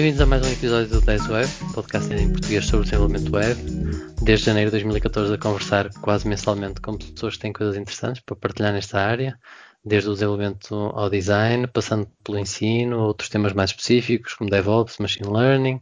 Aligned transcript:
Bem-vindos 0.00 0.22
a 0.22 0.24
mais 0.24 0.46
um 0.46 0.50
episódio 0.50 0.88
do 0.88 1.00
10 1.02 1.28
Web, 1.28 1.48
podcast 1.74 2.10
em 2.14 2.32
português 2.32 2.64
sobre 2.64 2.84
desenvolvimento 2.84 3.36
web. 3.36 3.60
Desde 4.22 4.46
janeiro 4.46 4.70
de 4.70 4.76
2014 4.76 5.34
a 5.34 5.36
conversar 5.36 5.90
quase 6.00 6.26
mensalmente 6.26 6.80
com 6.80 6.96
pessoas 6.96 7.34
que 7.34 7.40
têm 7.42 7.52
coisas 7.52 7.76
interessantes 7.76 8.22
para 8.22 8.34
partilhar 8.34 8.72
nesta 8.72 8.98
área, 8.98 9.38
desde 9.84 10.08
o 10.08 10.14
desenvolvimento 10.14 10.74
ao 10.74 11.10
design, 11.10 11.66
passando 11.66 12.08
pelo 12.24 12.38
ensino, 12.38 12.98
outros 12.98 13.28
temas 13.28 13.52
mais 13.52 13.72
específicos 13.72 14.32
como 14.32 14.48
DevOps, 14.48 14.96
Machine 14.96 15.28
Learning, 15.28 15.78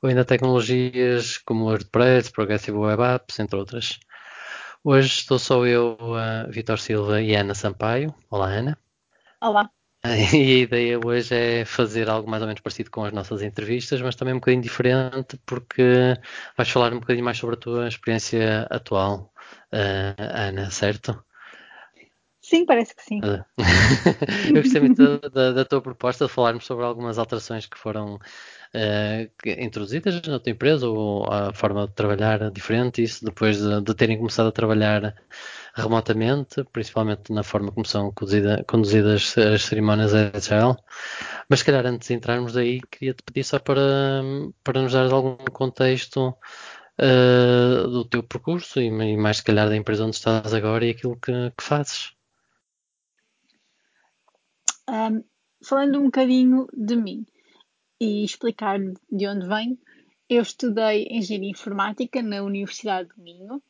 ou 0.00 0.08
ainda 0.08 0.24
tecnologias 0.24 1.36
como 1.38 1.64
WordPress, 1.64 2.30
Progressive 2.30 2.76
Web 2.76 3.02
Apps, 3.02 3.40
entre 3.40 3.58
outras. 3.58 3.98
Hoje 4.84 5.08
estou 5.08 5.40
só 5.40 5.66
eu, 5.66 5.98
Vitor 6.50 6.78
Silva 6.78 7.20
e 7.20 7.34
Ana 7.34 7.52
Sampaio. 7.52 8.14
Olá, 8.30 8.46
Ana. 8.46 8.78
Olá. 9.42 9.68
E 10.34 10.36
a 10.36 10.58
ideia 10.58 11.00
hoje 11.04 11.34
é 11.34 11.64
fazer 11.64 12.08
algo 12.08 12.28
mais 12.30 12.42
ou 12.42 12.46
menos 12.48 12.60
parecido 12.60 12.90
com 12.90 13.04
as 13.04 13.12
nossas 13.12 13.42
entrevistas, 13.42 14.00
mas 14.00 14.14
também 14.16 14.34
um 14.34 14.38
bocadinho 14.38 14.62
diferente, 14.62 15.38
porque 15.44 16.16
vais 16.56 16.68
falar 16.68 16.92
um 16.92 17.00
bocadinho 17.00 17.24
mais 17.24 17.38
sobre 17.38 17.56
a 17.56 17.58
tua 17.58 17.88
experiência 17.88 18.66
atual, 18.70 19.32
uh, 19.72 20.16
Ana, 20.18 20.70
certo? 20.70 21.22
Sim, 22.40 22.64
parece 22.64 22.94
que 22.94 23.02
sim. 23.02 23.20
Eu 24.54 24.62
gostei 24.62 24.80
muito 24.80 25.18
da, 25.30 25.50
da, 25.50 25.64
tua 25.64 25.82
proposta 25.82 26.26
de 26.26 26.32
falarmos 26.32 26.64
sobre 26.64 26.84
algumas 26.84 27.18
alterações 27.18 27.66
que 27.66 27.76
foram 27.76 28.14
uh, 28.14 29.48
introduzidas 29.58 30.22
na 30.22 30.38
tua 30.38 30.52
empresa 30.52 30.88
ou 30.88 31.24
a 31.28 31.52
forma 31.52 31.88
de 31.88 31.94
trabalhar 31.94 32.48
diferente, 32.52 33.02
isso 33.02 33.24
depois 33.24 33.58
de, 33.58 33.80
de 33.80 33.94
terem 33.94 34.16
começado 34.16 34.46
a 34.46 34.52
trabalhar 34.52 35.16
remotamente, 35.76 36.64
principalmente 36.72 37.32
na 37.32 37.42
forma 37.42 37.70
como 37.70 37.84
são 37.84 38.10
conduzida, 38.12 38.64
conduzidas 38.66 39.36
as 39.36 39.64
cerimónias 39.64 40.14
Agile. 40.14 40.76
Mas 41.48 41.60
se 41.60 41.64
calhar 41.66 41.86
antes 41.86 42.08
de 42.08 42.14
entrarmos 42.14 42.56
aí, 42.56 42.80
queria-te 42.90 43.22
pedir 43.22 43.44
só 43.44 43.58
para, 43.58 44.22
para 44.64 44.82
nos 44.82 44.92
dar 44.92 45.12
algum 45.12 45.36
contexto 45.52 46.34
uh, 46.98 47.88
do 47.88 48.04
teu 48.06 48.22
percurso 48.22 48.80
e, 48.80 48.86
e, 48.86 49.16
mais 49.16 49.38
se 49.38 49.44
calhar 49.44 49.68
da 49.68 49.76
empresa 49.76 50.04
onde 50.04 50.16
estás 50.16 50.54
agora 50.54 50.86
e 50.86 50.90
aquilo 50.90 51.16
que, 51.16 51.32
que 51.56 51.62
fazes. 51.62 52.12
Um, 54.88 55.22
falando 55.62 55.98
um 55.98 56.04
bocadinho 56.04 56.66
de 56.72 56.96
mim 56.96 57.26
e 58.00 58.24
explicar 58.24 58.78
de 58.80 59.26
onde 59.26 59.46
venho, 59.46 59.78
eu 60.28 60.42
estudei 60.42 61.06
Engenharia 61.10 61.50
Informática 61.50 62.22
na 62.22 62.42
Universidade 62.42 63.10
do 63.10 63.22
Minho 63.22 63.62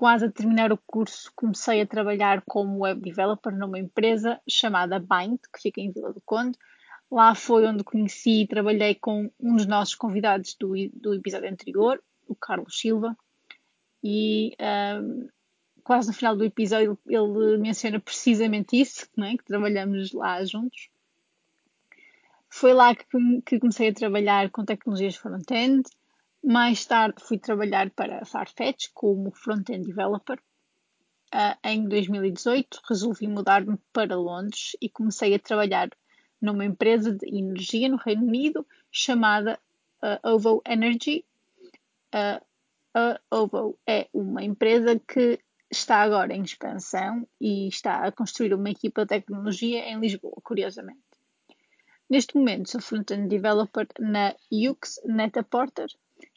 quase 0.00 0.24
a 0.24 0.32
terminar 0.32 0.72
o 0.72 0.78
curso, 0.78 1.30
comecei 1.36 1.82
a 1.82 1.86
trabalhar 1.86 2.42
como 2.48 2.84
web 2.84 3.02
developer 3.02 3.54
numa 3.54 3.78
empresa 3.78 4.40
chamada 4.48 4.98
Bind, 4.98 5.38
que 5.52 5.60
fica 5.60 5.78
em 5.78 5.92
Vila 5.92 6.10
do 6.10 6.22
Conde. 6.22 6.56
Lá 7.10 7.34
foi 7.34 7.66
onde 7.66 7.84
conheci 7.84 8.40
e 8.40 8.46
trabalhei 8.46 8.94
com 8.94 9.30
um 9.38 9.56
dos 9.56 9.66
nossos 9.66 9.94
convidados 9.94 10.56
do, 10.58 10.72
do 10.94 11.12
episódio 11.12 11.50
anterior, 11.50 12.02
o 12.26 12.34
Carlos 12.34 12.80
Silva, 12.80 13.14
e 14.02 14.56
um, 15.02 15.28
quase 15.84 16.08
no 16.08 16.14
final 16.14 16.34
do 16.34 16.46
episódio 16.46 16.98
ele 17.06 17.58
menciona 17.58 18.00
precisamente 18.00 18.80
isso, 18.80 19.06
é? 19.22 19.36
que 19.36 19.44
trabalhamos 19.44 20.14
lá 20.14 20.42
juntos. 20.46 20.88
Foi 22.48 22.72
lá 22.72 22.94
que, 22.94 23.04
que 23.44 23.60
comecei 23.60 23.90
a 23.90 23.94
trabalhar 23.94 24.48
com 24.48 24.64
tecnologias 24.64 25.16
front-end, 25.16 25.82
mais 26.42 26.84
tarde 26.86 27.22
fui 27.22 27.38
trabalhar 27.38 27.90
para 27.90 28.24
Farfetch 28.24 28.88
como 28.94 29.30
front-end 29.30 29.86
developer. 29.86 30.38
Uh, 31.32 31.54
em 31.64 31.88
2018 31.88 32.80
resolvi 32.88 33.28
mudar-me 33.28 33.78
para 33.92 34.16
Londres 34.16 34.76
e 34.80 34.88
comecei 34.88 35.34
a 35.34 35.38
trabalhar 35.38 35.88
numa 36.40 36.64
empresa 36.64 37.12
de 37.12 37.28
energia 37.28 37.88
no 37.88 37.96
Reino 37.96 38.26
Unido 38.26 38.66
chamada 38.90 39.58
uh, 40.02 40.28
OVO 40.28 40.62
Energy. 40.66 41.24
Uh, 42.12 42.44
a 42.94 43.20
OVO 43.30 43.78
é 43.86 44.08
uma 44.12 44.42
empresa 44.42 44.98
que 44.98 45.38
está 45.70 46.02
agora 46.02 46.34
em 46.34 46.42
expansão 46.42 47.28
e 47.40 47.68
está 47.68 48.04
a 48.04 48.10
construir 48.10 48.52
uma 48.52 48.70
equipa 48.70 49.02
de 49.02 49.08
tecnologia 49.08 49.88
em 49.88 50.00
Lisboa, 50.00 50.40
curiosamente. 50.42 51.00
Neste 52.08 52.36
momento 52.36 52.70
sou 52.70 52.80
front-end 52.80 53.28
developer 53.28 53.86
na 54.00 54.34
UX 54.50 55.00
Netaporter, 55.04 55.86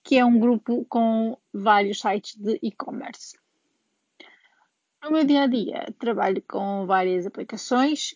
que 0.03 0.17
é 0.17 0.25
um 0.25 0.39
grupo 0.39 0.85
com 0.85 1.37
vários 1.53 1.99
sites 1.99 2.35
de 2.35 2.59
e-commerce. 2.61 3.37
No 5.03 5.11
meu 5.11 5.25
dia 5.25 5.43
a 5.43 5.47
dia, 5.47 5.93
trabalho 5.99 6.41
com 6.47 6.85
várias 6.85 7.25
aplicações 7.25 8.15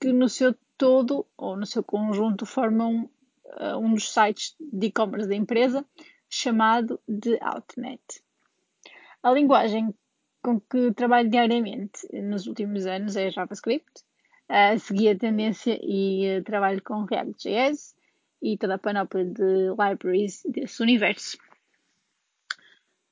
que, 0.00 0.12
no 0.12 0.28
seu 0.28 0.54
todo 0.78 1.26
ou 1.36 1.56
no 1.56 1.66
seu 1.66 1.82
conjunto, 1.82 2.46
formam 2.46 3.10
uh, 3.44 3.78
um 3.78 3.92
dos 3.94 4.12
sites 4.12 4.56
de 4.58 4.86
e-commerce 4.86 5.28
da 5.28 5.34
empresa, 5.34 5.84
chamado 6.28 7.00
de 7.06 7.38
Outnet. 7.40 8.02
A 9.22 9.32
linguagem 9.32 9.94
com 10.42 10.60
que 10.60 10.92
trabalho 10.92 11.30
diariamente 11.30 12.06
nos 12.22 12.46
últimos 12.46 12.86
anos 12.86 13.16
é 13.16 13.30
JavaScript. 13.30 14.04
Uh, 14.48 14.78
segui 14.78 15.08
a 15.08 15.18
tendência 15.18 15.78
e 15.82 16.38
uh, 16.38 16.44
trabalho 16.44 16.82
com 16.82 17.04
React.js, 17.04 17.93
e 18.44 18.58
toda 18.58 18.74
a 18.74 18.78
panóplia 18.78 19.24
de 19.24 19.70
libraries 19.70 20.42
desse 20.44 20.82
universo. 20.82 21.38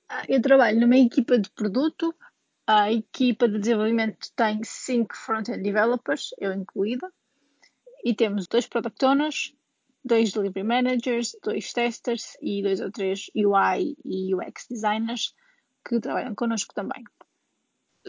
Ah, 0.06 0.24
eu 0.28 0.42
trabalho 0.42 0.78
numa 0.78 0.98
equipa 0.98 1.38
de 1.38 1.48
produto. 1.50 2.14
A 2.66 2.92
equipa 2.92 3.48
de 3.48 3.58
desenvolvimento 3.58 4.28
tem 4.36 4.62
5 4.62 5.16
front-end 5.16 5.62
developers, 5.62 6.34
eu 6.38 6.52
incluída, 6.52 7.10
e 8.04 8.14
temos 8.14 8.46
dois 8.46 8.68
product 8.68 9.04
owners, 9.04 9.54
dois 10.04 10.32
delivery 10.32 10.64
managers, 10.64 11.34
dois 11.42 11.72
testers 11.72 12.36
e 12.40 12.62
dois 12.62 12.80
ou 12.80 12.90
três 12.92 13.30
UI 13.34 13.96
e 14.04 14.34
UX 14.34 14.66
designers 14.70 15.34
que 15.84 15.98
trabalham 15.98 16.34
connosco 16.34 16.74
também. 16.74 17.02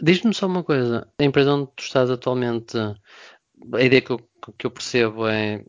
Diz-me 0.00 0.34
só 0.34 0.46
uma 0.46 0.62
coisa, 0.62 1.10
a 1.18 1.24
empresa 1.24 1.54
onde 1.54 1.72
tu 1.74 1.82
estás 1.82 2.10
atualmente, 2.10 2.76
a 2.76 3.82
ideia 3.82 4.02
que 4.02 4.10
eu, 4.12 4.18
que 4.56 4.66
eu 4.66 4.70
percebo 4.70 5.26
é 5.26 5.64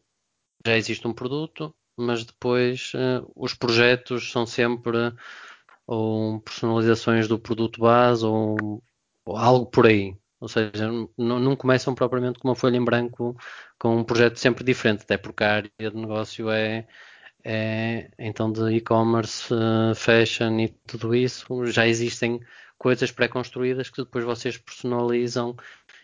já 0.66 0.78
existe 0.78 1.08
um 1.08 1.14
produto, 1.14 1.74
mas 1.98 2.26
depois 2.26 2.92
uh, 2.96 3.32
os 3.36 3.54
projetos 3.54 4.32
são 4.32 4.46
sempre 4.46 5.14
ou 5.88 6.40
personalizações 6.42 7.28
do 7.28 7.40
produto 7.40 7.80
base 7.80 8.26
ou, 8.26 8.82
ou 9.26 9.38
algo 9.38 9.66
por 9.68 9.86
aí. 9.88 10.18
Ou 10.40 10.48
seja, 10.48 10.90
não, 11.18 11.56
começam 11.56 11.96
propriamente 11.96 12.40
com 12.40 12.48
uma 12.48 12.56
folha 12.56 12.78
em 12.78 12.84
branco 12.84 13.36
com 13.80 13.98
um 13.98 14.04
projeto 14.04 14.38
sempre 14.38 14.64
diferente, 14.64 15.04
até 15.04 15.18
porque 15.18 15.44
a 15.44 15.54
área 15.56 15.72
de 15.80 15.96
negócio 15.96 16.50
é, 16.50 16.88
é 17.44 18.10
então 18.20 18.52
de 18.52 18.62
e-commerce, 18.76 19.54
uh, 19.54 19.96
fashion 19.96 20.60
e 20.60 20.70
tudo 20.88 21.16
isso. 21.16 21.66
Já 21.68 21.88
existem 21.88 22.42
coisas 22.78 23.12
pré-construídas 23.12 23.90
que 23.90 24.04
depois 24.04 24.26
vocês 24.26 24.58
personalizam 24.58 25.56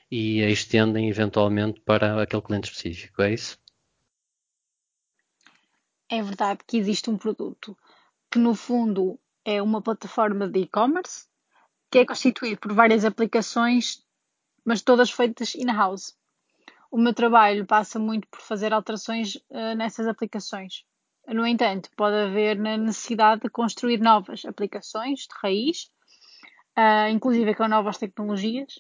e 0.09 0.41
estendem 0.41 1.09
eventualmente 1.09 1.81
para 1.81 2.22
aquele 2.22 2.41
cliente 2.41 2.69
específico, 2.69 3.22
é 3.22 3.33
isso? 3.33 3.57
É 6.11 6.22
verdade 6.22 6.59
que 6.67 6.77
existe 6.77 7.09
um 7.09 7.17
produto 7.17 7.75
que, 8.29 8.38
no 8.38 8.53
fundo, 8.53 9.17
é 9.45 9.61
uma 9.61 9.81
plataforma 9.81 10.47
de 10.47 10.59
e-commerce 10.59 11.25
que 11.89 11.99
é 11.99 12.05
constituído 12.05 12.59
por 12.59 12.73
várias 12.73 13.05
aplicações, 13.05 14.03
mas 14.66 14.81
todas 14.81 15.09
feitas 15.09 15.55
in-house. 15.55 16.16
O 16.91 16.97
meu 16.97 17.13
trabalho 17.13 17.66
passa 17.66 17.97
muito 17.97 18.27
por 18.27 18.41
fazer 18.41 18.73
alterações 18.73 19.35
uh, 19.35 19.75
nessas 19.78 20.05
aplicações. 20.05 20.84
No 21.28 21.47
entanto, 21.47 21.90
pode 21.96 22.16
haver 22.16 22.58
na 22.58 22.78
necessidade 22.78 23.41
de 23.41 23.49
construir 23.49 23.99
novas 23.99 24.43
aplicações 24.46 25.22
de 25.22 25.35
raiz, 25.41 25.90
uh, 26.78 27.09
inclusive 27.09 27.55
com 27.55 27.67
novas 27.69 27.97
tecnologias, 27.97 28.79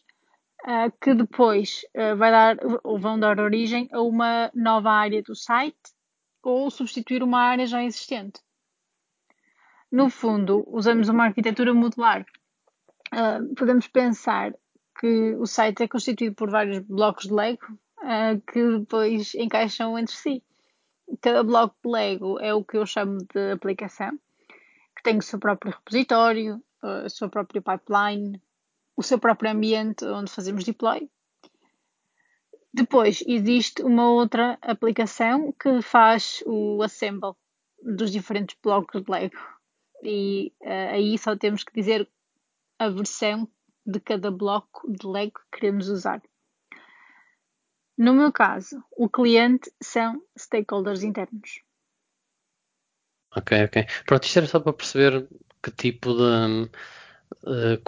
uh, 0.65 0.91
que 1.01 1.13
depois 1.13 1.81
vai 2.17 2.31
dar, 2.31 2.57
ou 2.83 2.99
vão 2.99 3.17
dar 3.17 3.39
origem 3.39 3.87
a 3.93 4.01
uma 4.01 4.51
nova 4.53 4.91
área 4.91 5.21
do 5.23 5.35
site 5.35 5.77
ou 6.49 6.69
substituir 6.69 7.23
uma 7.23 7.39
área 7.39 7.65
já 7.65 7.83
existente. 7.83 8.41
No 9.91 10.09
fundo, 10.09 10.63
usamos 10.67 11.09
uma 11.09 11.25
arquitetura 11.25 11.73
modular. 11.73 12.25
Uh, 13.13 13.53
podemos 13.55 13.87
pensar 13.87 14.53
que 14.99 15.35
o 15.35 15.45
site 15.45 15.83
é 15.83 15.87
constituído 15.87 16.35
por 16.35 16.49
vários 16.49 16.79
blocos 16.79 17.25
de 17.25 17.33
Lego 17.33 17.65
uh, 17.99 18.39
que 18.51 18.79
depois 18.79 19.35
encaixam 19.35 19.97
entre 19.97 20.15
si. 20.15 20.43
Cada 21.19 21.43
bloco 21.43 21.75
de 21.83 21.91
Lego 21.91 22.39
é 22.39 22.53
o 22.53 22.63
que 22.63 22.77
eu 22.77 22.85
chamo 22.85 23.17
de 23.33 23.51
aplicação, 23.51 24.17
que 24.95 25.03
tem 25.03 25.17
o 25.17 25.21
seu 25.21 25.39
próprio 25.39 25.73
repositório, 25.73 26.63
a 26.81 27.09
sua 27.09 27.27
própria 27.27 27.61
pipeline, 27.61 28.41
o 28.95 29.03
seu 29.03 29.19
próprio 29.19 29.51
ambiente 29.51 30.05
onde 30.05 30.31
fazemos 30.31 30.63
deploy 30.63 31.09
depois 32.73 33.23
existe 33.27 33.81
uma 33.83 34.09
outra 34.09 34.57
aplicação 34.61 35.51
que 35.53 35.81
faz 35.81 36.43
o 36.45 36.81
assemble 36.81 37.33
dos 37.83 38.11
diferentes 38.11 38.55
blocos 38.61 39.03
de 39.03 39.11
Lego. 39.11 39.37
E 40.03 40.53
uh, 40.61 40.93
aí 40.93 41.17
só 41.17 41.35
temos 41.35 41.63
que 41.63 41.73
dizer 41.73 42.09
a 42.79 42.89
versão 42.89 43.47
de 43.85 43.99
cada 43.99 44.31
bloco 44.31 44.91
de 44.91 45.05
Lego 45.05 45.33
que 45.33 45.59
queremos 45.59 45.89
usar. 45.89 46.21
No 47.97 48.13
meu 48.13 48.31
caso, 48.31 48.83
o 48.97 49.09
cliente 49.09 49.71
são 49.81 50.23
stakeholders 50.37 51.03
internos. 51.03 51.61
Ok, 53.35 53.63
ok. 53.65 53.85
Pronto, 54.05 54.23
isto 54.23 54.37
era 54.37 54.47
só 54.47 54.59
para 54.59 54.73
perceber 54.73 55.27
que 55.61 55.71
tipo 55.71 56.13
de. 56.13 56.69
Uh, 57.43 57.81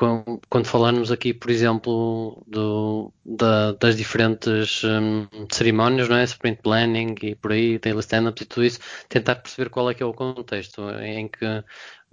quando 0.50 0.66
falarmos 0.66 1.12
aqui, 1.12 1.32
por 1.32 1.52
exemplo, 1.52 2.44
do, 2.48 3.14
da, 3.24 3.74
das 3.74 3.96
diferentes 3.96 4.84
um, 4.84 5.28
cerimónias, 5.52 6.10
não 6.10 6.18
é? 6.18 6.24
Sprint 6.24 6.62
planning 6.64 7.16
e 7.22 7.36
por 7.36 7.52
aí, 7.52 7.78
daily 7.78 8.00
stand-ups 8.00 8.42
e 8.42 8.46
tudo 8.46 8.66
isso, 8.66 8.80
tentar 9.08 9.36
perceber 9.36 9.70
qual 9.70 9.90
é 9.92 9.94
que 9.94 10.02
é 10.02 10.06
o 10.06 10.14
contexto, 10.14 10.90
em 11.02 11.28
que, 11.28 11.46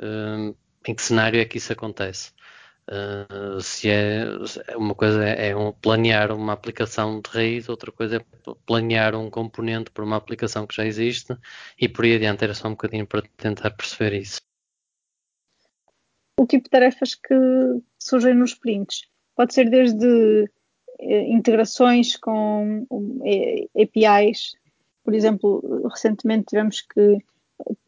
um, 0.02 0.54
em 0.86 0.94
que 0.94 1.02
cenário 1.02 1.40
é 1.40 1.44
que 1.46 1.56
isso 1.58 1.72
acontece. 1.72 2.32
Uh, 2.88 3.60
se 3.60 3.88
é 3.88 4.26
uma 4.76 4.94
coisa 4.94 5.24
é, 5.24 5.50
é 5.50 5.56
um, 5.56 5.72
planear 5.72 6.32
uma 6.32 6.52
aplicação 6.52 7.20
de 7.20 7.30
raiz, 7.30 7.68
outra 7.68 7.92
coisa 7.92 8.16
é 8.16 8.54
planear 8.66 9.14
um 9.14 9.30
componente 9.30 9.90
para 9.92 10.04
uma 10.04 10.16
aplicação 10.16 10.66
que 10.66 10.74
já 10.74 10.84
existe 10.84 11.36
e 11.80 11.88
por 11.88 12.04
aí 12.04 12.16
adiante 12.16 12.44
era 12.44 12.54
só 12.54 12.68
um 12.68 12.72
bocadinho 12.72 13.06
para 13.06 13.22
tentar 13.36 13.70
perceber 13.70 14.14
isso. 14.14 14.49
O 16.40 16.46
tipo 16.46 16.64
de 16.64 16.70
tarefas 16.70 17.14
que 17.14 17.34
surgem 17.98 18.32
nos 18.32 18.52
sprints 18.52 19.02
pode 19.36 19.52
ser 19.52 19.68
desde 19.68 20.50
eh, 20.98 21.28
integrações 21.28 22.16
com 22.16 22.86
eh, 23.26 23.66
APIs, 23.76 24.56
por 25.04 25.12
exemplo, 25.12 25.86
recentemente 25.86 26.46
tivemos 26.46 26.80
que 26.80 27.18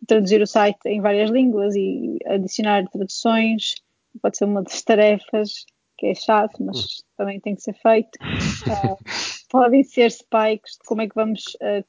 traduzir 0.06 0.42
o 0.42 0.46
site 0.46 0.84
em 0.84 1.00
várias 1.00 1.30
línguas 1.30 1.74
e 1.74 2.18
adicionar 2.26 2.86
traduções 2.90 3.76
pode 4.20 4.36
ser 4.36 4.44
uma 4.44 4.62
das 4.62 4.82
tarefas 4.84 5.64
que 5.96 6.08
é 6.08 6.14
chato, 6.14 6.62
mas 6.62 6.76
hum. 6.76 7.04
também 7.16 7.40
tem 7.40 7.54
que 7.54 7.62
ser 7.62 7.74
feito. 7.74 8.18
Uh, 8.66 8.98
podem 9.48 9.82
ser 9.82 10.10
spikes 10.10 10.76
como 10.86 11.00
é 11.00 11.08
que 11.08 11.14
vamos 11.14 11.42
uh, 11.54 11.82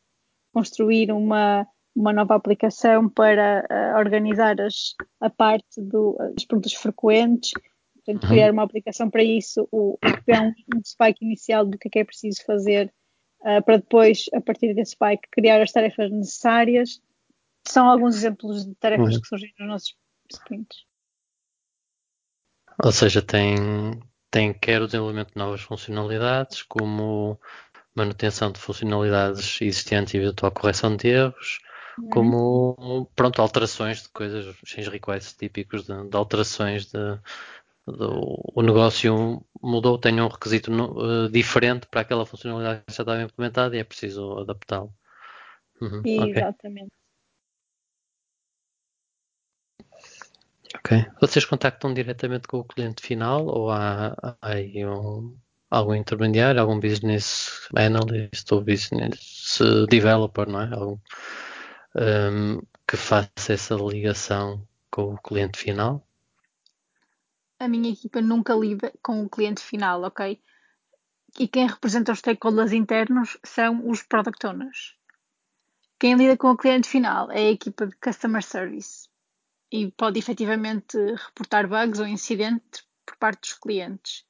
construir 0.53 1.11
uma, 1.11 1.67
uma 1.95 2.11
nova 2.13 2.35
aplicação 2.35 3.07
para 3.07 3.65
uh, 3.69 3.97
organizar 3.97 4.59
as, 4.59 4.95
a 5.21 5.29
parte 5.29 5.81
do, 5.81 6.17
dos 6.35 6.45
produtos 6.45 6.73
frequentes. 6.73 7.51
Portanto, 7.95 8.23
uhum. 8.23 8.29
criar 8.29 8.51
uma 8.51 8.63
aplicação 8.63 9.09
para 9.09 9.23
isso, 9.23 9.67
o, 9.71 9.97
criar 10.25 10.41
um, 10.41 10.53
um 10.75 10.81
spike 10.83 11.23
inicial 11.23 11.65
do 11.65 11.77
que 11.77 11.87
é 11.87 11.91
que 11.91 11.99
é 11.99 12.03
preciso 12.03 12.43
fazer 12.45 12.91
para 13.65 13.77
depois, 13.77 14.25
a 14.33 14.39
partir 14.39 14.73
desse 14.73 14.91
spike, 14.91 15.27
criar 15.29 15.61
as 15.61 15.71
tarefas 15.71 16.09
necessárias. 16.09 17.01
São 17.67 17.89
alguns 17.89 18.15
exemplos 18.15 18.65
de 18.65 18.73
tarefas 18.75 19.15
uhum. 19.15 19.21
que 19.21 19.27
surgem 19.27 19.53
nos 19.59 19.67
nossos 19.67 19.95
sprints. 20.31 20.85
Ou 22.83 22.91
seja, 22.91 23.21
tem, 23.21 23.55
tem 24.31 24.53
quer 24.53 24.81
o 24.81 24.85
desenvolvimento 24.85 25.33
de 25.33 25.37
novas 25.37 25.61
funcionalidades, 25.61 26.63
como 26.63 27.39
manutenção 27.95 28.51
de 28.51 28.59
funcionalidades 28.59 29.61
existentes 29.61 30.13
e 30.13 30.17
eventual 30.17 30.51
correção 30.51 30.95
de 30.95 31.09
erros, 31.09 31.59
uhum. 31.97 32.09
como 32.09 33.09
pronto, 33.15 33.41
alterações 33.41 34.03
de 34.03 34.09
coisas, 34.09 34.55
change 34.65 34.89
requests 34.89 35.33
típicos 35.33 35.85
de, 35.85 36.09
de 36.09 36.15
alterações 36.15 36.91
de, 36.91 37.19
o 37.85 38.61
negócio 38.61 39.45
mudou, 39.61 39.97
tem 39.97 40.19
um 40.21 40.27
requisito 40.27 40.71
no, 40.71 41.25
uh, 41.25 41.29
diferente 41.29 41.87
para 41.87 42.01
aquela 42.01 42.25
funcionalidade 42.25 42.83
que 42.87 42.93
já 42.93 43.03
estava 43.03 43.21
implementada 43.21 43.75
e 43.75 43.79
é 43.79 43.83
preciso 43.83 44.39
adaptá-lo. 44.39 44.93
Uhum, 45.81 46.01
Exatamente. 46.05 46.91
Okay. 50.75 50.99
Ok. 50.99 51.11
Vocês 51.21 51.45
contactam 51.45 51.93
diretamente 51.93 52.47
com 52.47 52.59
o 52.59 52.63
cliente 52.63 53.01
final 53.05 53.45
ou 53.45 53.69
há, 53.69 54.15
há 54.21 54.35
aí 54.41 54.85
um, 54.85 55.37
algum 55.69 55.93
intermediário, 55.93 56.61
algum 56.61 56.79
business 56.79 57.67
analyst 57.75 58.49
ou 58.51 58.61
business 58.61 59.59
developer, 59.89 60.47
não 60.47 60.61
é? 60.61 60.73
Algum, 60.73 60.97
um, 61.95 62.59
que 62.87 62.97
faça 62.97 63.53
essa 63.53 63.75
ligação 63.75 64.67
com 64.89 65.13
o 65.13 65.17
cliente 65.17 65.57
final? 65.57 66.05
A 67.59 67.67
minha 67.67 67.91
equipa 67.91 68.21
nunca 68.21 68.53
lida 68.53 68.93
com 69.01 69.23
o 69.23 69.29
cliente 69.29 69.61
final, 69.61 70.03
ok? 70.03 70.39
E 71.39 71.47
quem 71.47 71.67
representa 71.67 72.11
os 72.11 72.19
stakeholders 72.19 72.71
internos 72.71 73.37
são 73.43 73.89
os 73.89 74.03
product 74.03 74.45
owners. 74.45 74.95
Quem 75.99 76.15
lida 76.15 76.35
com 76.35 76.51
o 76.51 76.57
cliente 76.57 76.87
final 76.87 77.31
é 77.31 77.37
a 77.37 77.51
equipa 77.51 77.87
de 77.87 77.95
customer 77.95 78.43
service 78.43 79.07
e 79.71 79.89
pode 79.91 80.19
efetivamente 80.19 80.97
reportar 80.97 81.67
bugs 81.67 81.99
ou 81.99 82.05
incidentes 82.05 82.85
por 83.05 83.15
parte 83.17 83.41
dos 83.41 83.53
clientes. 83.53 84.25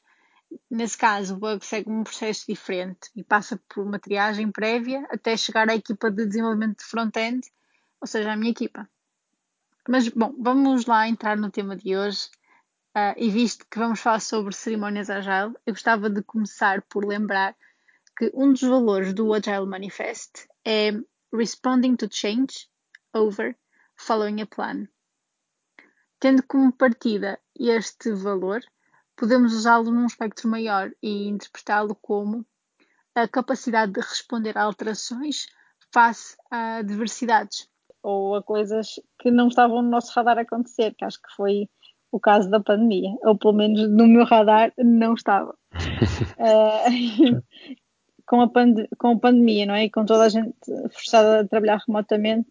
Nesse 0.69 0.97
caso, 0.97 1.35
o 1.35 1.39
bug 1.39 1.65
segue 1.65 1.89
um 1.89 2.03
processo 2.03 2.45
diferente 2.47 3.09
e 3.15 3.23
passa 3.23 3.59
por 3.67 3.83
uma 3.85 3.99
triagem 3.99 4.51
prévia 4.51 5.05
até 5.09 5.35
chegar 5.35 5.69
à 5.69 5.75
equipa 5.75 6.11
de 6.11 6.25
desenvolvimento 6.25 6.77
de 6.77 6.85
front-end, 6.85 7.41
ou 8.03 8.07
seja, 8.07 8.33
à 8.33 8.35
minha 8.35 8.51
equipa. 8.51 8.89
Mas, 9.87 10.09
bom, 10.09 10.35
vamos 10.37 10.85
lá 10.85 11.07
entrar 11.07 11.37
no 11.37 11.49
tema 11.49 11.73
de 11.73 11.95
hoje. 11.95 12.29
Uh, 12.93 13.15
e 13.15 13.29
visto 13.29 13.65
que 13.71 13.79
vamos 13.79 14.01
falar 14.01 14.19
sobre 14.19 14.53
cerimónias 14.53 15.09
Agile, 15.09 15.55
eu 15.65 15.73
gostava 15.73 16.09
de 16.09 16.21
começar 16.21 16.81
por 16.81 17.05
lembrar 17.05 17.55
que 18.17 18.29
um 18.33 18.51
dos 18.51 18.61
valores 18.61 19.13
do 19.13 19.33
Agile 19.33 19.65
Manifest 19.65 20.49
é 20.65 20.91
Responding 21.33 21.95
to 21.95 22.09
Change 22.11 22.69
over 23.13 23.57
Following 23.95 24.41
a 24.41 24.47
Plan. 24.47 24.85
Tendo 26.19 26.43
como 26.43 26.73
partida 26.73 27.39
este 27.57 28.11
valor, 28.11 28.61
podemos 29.15 29.53
usá-lo 29.53 29.91
num 29.91 30.05
espectro 30.05 30.49
maior 30.49 30.91
e 31.01 31.29
interpretá-lo 31.29 31.95
como 31.95 32.45
a 33.15 33.29
capacidade 33.29 33.93
de 33.93 34.01
responder 34.01 34.57
a 34.57 34.63
alterações 34.63 35.47
face 35.93 36.35
a 36.51 36.81
diversidades 36.81 37.71
ou 38.03 38.35
a 38.35 38.43
coisas 38.43 38.99
que 39.19 39.31
não 39.31 39.47
estavam 39.47 39.81
no 39.81 39.89
nosso 39.89 40.11
radar 40.13 40.37
a 40.37 40.41
acontecer, 40.41 40.93
que 40.95 41.05
acho 41.05 41.21
que 41.21 41.33
foi 41.35 41.69
o 42.11 42.19
caso 42.19 42.49
da 42.49 42.59
pandemia, 42.59 43.09
ou 43.23 43.35
pelo 43.35 43.53
menos 43.53 43.89
no 43.89 44.07
meu 44.07 44.25
radar 44.25 44.71
não 44.77 45.13
estava. 45.13 45.55
uh, 45.73 47.41
com, 48.27 48.41
a 48.41 48.49
com 48.97 49.07
a 49.07 49.19
pandemia, 49.19 49.65
não 49.65 49.73
é? 49.73 49.85
E 49.85 49.89
com 49.89 50.05
toda 50.05 50.25
a 50.25 50.29
gente 50.29 50.53
forçada 50.91 51.39
a 51.39 51.47
trabalhar 51.47 51.81
remotamente, 51.87 52.49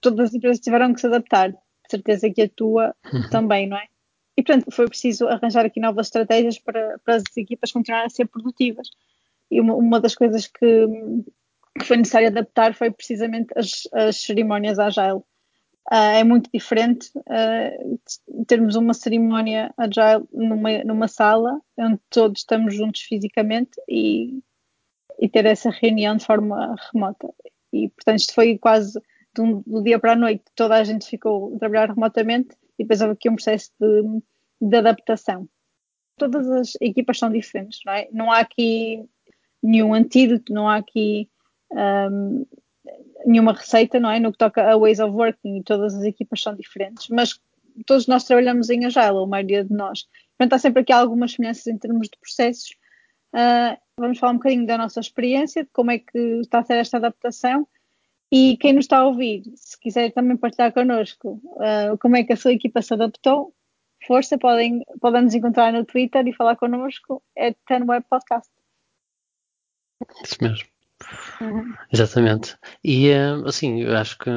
todas 0.00 0.28
as 0.28 0.34
empresas 0.34 0.60
tiveram 0.60 0.92
que 0.92 1.00
se 1.00 1.06
adaptar 1.06 1.54
certeza 1.90 2.30
que 2.30 2.42
a 2.42 2.48
tua 2.48 2.94
uhum. 3.12 3.28
também, 3.30 3.66
não 3.66 3.76
é? 3.76 3.86
E 4.36 4.42
portanto 4.42 4.70
foi 4.70 4.86
preciso 4.86 5.26
arranjar 5.26 5.66
aqui 5.66 5.80
novas 5.80 6.06
estratégias 6.06 6.58
para, 6.58 6.98
para 7.04 7.16
as 7.16 7.24
equipas 7.36 7.72
continuarem 7.72 8.06
a 8.06 8.10
ser 8.10 8.26
produtivas. 8.26 8.88
E 9.50 9.60
uma, 9.60 9.74
uma 9.74 10.00
das 10.00 10.14
coisas 10.14 10.46
que, 10.46 10.86
que, 11.78 11.84
foi 11.84 11.96
necessário 11.96 12.28
adaptar 12.28 12.74
foi 12.74 12.90
precisamente 12.90 13.52
as, 13.56 13.82
as 13.92 14.16
cerimónias 14.22 14.78
Agile. 14.78 15.22
Uh, 15.90 16.14
é 16.14 16.24
muito 16.24 16.48
diferente 16.52 17.10
uh, 17.16 18.44
termos 18.46 18.76
uma 18.76 18.94
cerimónia 18.94 19.74
Agile 19.76 20.24
numa, 20.32 20.84
numa 20.84 21.08
sala 21.08 21.60
onde 21.76 21.98
todos 22.10 22.40
estamos 22.40 22.74
juntos 22.74 23.00
fisicamente 23.02 23.80
e, 23.88 24.40
e 25.18 25.28
ter 25.28 25.46
essa 25.46 25.70
reunião 25.70 26.16
de 26.16 26.24
forma 26.24 26.76
remota. 26.92 27.28
E 27.72 27.88
portanto 27.88 28.18
isto 28.18 28.34
foi 28.34 28.58
quase 28.58 29.00
um, 29.38 29.62
do 29.66 29.82
dia 29.82 29.98
para 29.98 30.12
a 30.12 30.16
noite 30.16 30.44
toda 30.54 30.76
a 30.76 30.84
gente 30.84 31.08
ficou 31.08 31.54
a 31.54 31.58
trabalhar 31.58 31.88
remotamente 31.88 32.56
e 32.78 32.84
depois 32.84 33.00
houve 33.00 33.14
aqui 33.14 33.28
um 33.28 33.34
processo 33.34 33.70
de, 33.80 34.22
de 34.60 34.76
adaptação. 34.76 35.48
Todas 36.16 36.48
as 36.50 36.72
equipas 36.80 37.18
são 37.18 37.30
diferentes, 37.30 37.80
não 37.84 37.92
é? 37.92 38.08
Não 38.12 38.30
há 38.30 38.40
aqui 38.40 39.04
nenhum 39.62 39.94
antídoto, 39.94 40.52
não 40.52 40.68
há 40.68 40.76
aqui 40.76 41.28
um, 41.72 42.46
nenhuma 43.24 43.52
receita, 43.52 44.00
não 44.00 44.10
é? 44.10 44.18
No 44.18 44.32
que 44.32 44.38
toca 44.38 44.70
a 44.70 44.76
ways 44.76 45.00
of 45.00 45.14
working 45.14 45.58
e 45.58 45.62
todas 45.62 45.94
as 45.94 46.04
equipas 46.04 46.42
são 46.42 46.54
diferentes, 46.54 47.08
mas 47.08 47.40
todos 47.86 48.06
nós 48.06 48.24
trabalhamos 48.24 48.70
em 48.70 48.84
Agile, 48.84 49.22
a 49.22 49.26
maioria 49.26 49.64
de 49.64 49.72
nós. 49.72 50.06
Portanto, 50.36 50.54
há 50.54 50.58
sempre 50.58 50.82
aqui 50.82 50.92
algumas 50.92 51.32
semelhanças 51.32 51.66
em 51.66 51.78
termos 51.78 52.08
de 52.08 52.18
processos. 52.18 52.70
Uh, 53.34 53.76
vamos 53.96 54.18
falar 54.18 54.32
um 54.32 54.36
bocadinho 54.36 54.66
da 54.66 54.78
nossa 54.78 55.00
experiência, 55.00 55.64
de 55.64 55.70
como 55.72 55.90
é 55.90 55.98
que 55.98 56.18
está 56.40 56.60
a 56.60 56.64
ser 56.64 56.74
esta 56.74 56.96
adaptação 56.96 57.66
e 58.32 58.56
quem 58.58 58.72
nos 58.72 58.84
está 58.84 58.98
a 58.98 59.06
ouvir, 59.06 59.42
se 59.56 59.78
quiser 59.78 60.12
também 60.12 60.36
partilhar 60.36 60.72
connosco 60.72 61.42
uh, 61.44 61.98
como 61.98 62.16
é 62.16 62.22
que 62.22 62.32
a 62.32 62.36
sua 62.36 62.52
equipa 62.52 62.80
se 62.80 62.94
adaptou, 62.94 63.52
força, 64.06 64.38
podem, 64.38 64.84
podem 65.00 65.22
nos 65.22 65.34
encontrar 65.34 65.72
no 65.72 65.84
Twitter 65.84 66.26
e 66.26 66.32
falar 66.32 66.56
connosco, 66.56 67.22
é 67.36 67.52
Web 67.70 68.06
Podcast. 68.08 68.50
Isso 70.22 70.36
mesmo. 70.40 70.79
Uhum. 71.40 71.74
Exatamente. 71.92 72.56
E 72.84 73.10
uh, 73.10 73.46
assim, 73.46 73.82
eu 73.82 73.96
acho 73.96 74.18
que 74.18 74.30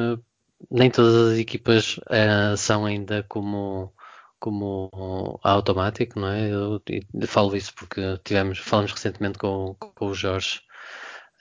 nem 0.70 0.90
todas 0.90 1.32
as 1.32 1.38
equipas 1.38 1.98
uh, 1.98 2.56
são 2.56 2.86
ainda 2.86 3.22
como 3.28 3.92
como 4.44 4.90
a 5.42 5.52
Automatic, 5.52 6.16
não 6.16 6.28
é? 6.28 6.50
Eu, 6.52 6.82
eu 6.86 7.26
falo 7.26 7.56
isso 7.56 7.72
porque 7.74 8.18
tivemos, 8.24 8.58
falamos 8.58 8.92
recentemente 8.92 9.38
com, 9.38 9.74
com 9.94 10.06
o 10.06 10.14
Jorge 10.14 10.60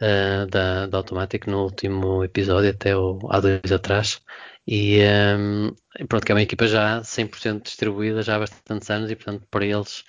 uh, 0.01 0.45
da, 0.47 0.87
da 0.87 0.97
Automatic 0.99 1.45
no 1.47 1.63
último 1.63 2.23
episódio, 2.23 2.69
até 2.69 2.95
o, 2.95 3.19
há 3.29 3.41
dois 3.41 3.71
atrás. 3.73 4.21
E 4.65 4.99
um, 5.37 5.75
pronto, 6.07 6.25
que 6.25 6.31
é 6.31 6.35
uma 6.35 6.41
equipa 6.41 6.65
já 6.65 7.01
100% 7.01 7.63
distribuída 7.63 8.21
já 8.21 8.37
há 8.37 8.39
bastantes 8.39 8.89
anos 8.89 9.11
e 9.11 9.15
portanto 9.17 9.45
para 9.51 9.65
eles 9.65 10.05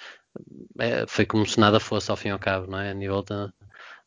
é, 0.78 1.04
foi 1.09 1.26
como 1.26 1.47
se 1.47 1.59
nada 1.59 1.80
fosse 1.80 2.11
ao 2.11 2.16
fim 2.16 2.28
e 2.28 2.30
ao 2.30 2.38
cabo, 2.38 2.68
não 2.71 2.78
é? 2.78 2.90
A 2.90 2.94
nível 2.94 3.23
da, 3.23 3.52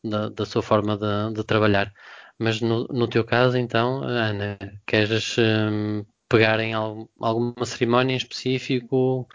da, 0.09 0.29
da 0.29 0.45
sua 0.45 0.61
forma 0.61 0.97
de, 0.97 1.33
de, 1.35 1.43
trabalhar. 1.43 1.93
Mas 2.39 2.61
no, 2.61 2.85
no 2.85 3.07
teu 3.07 3.23
caso, 3.23 3.57
então, 3.57 4.03
Ana, 4.03 4.57
queres 4.85 5.37
um, 5.37 6.05
pegar 6.29 6.59
em 6.59 6.73
alguma 6.73 7.65
cerimónia 7.65 8.13
em 8.13 8.17
específico, 8.17 9.27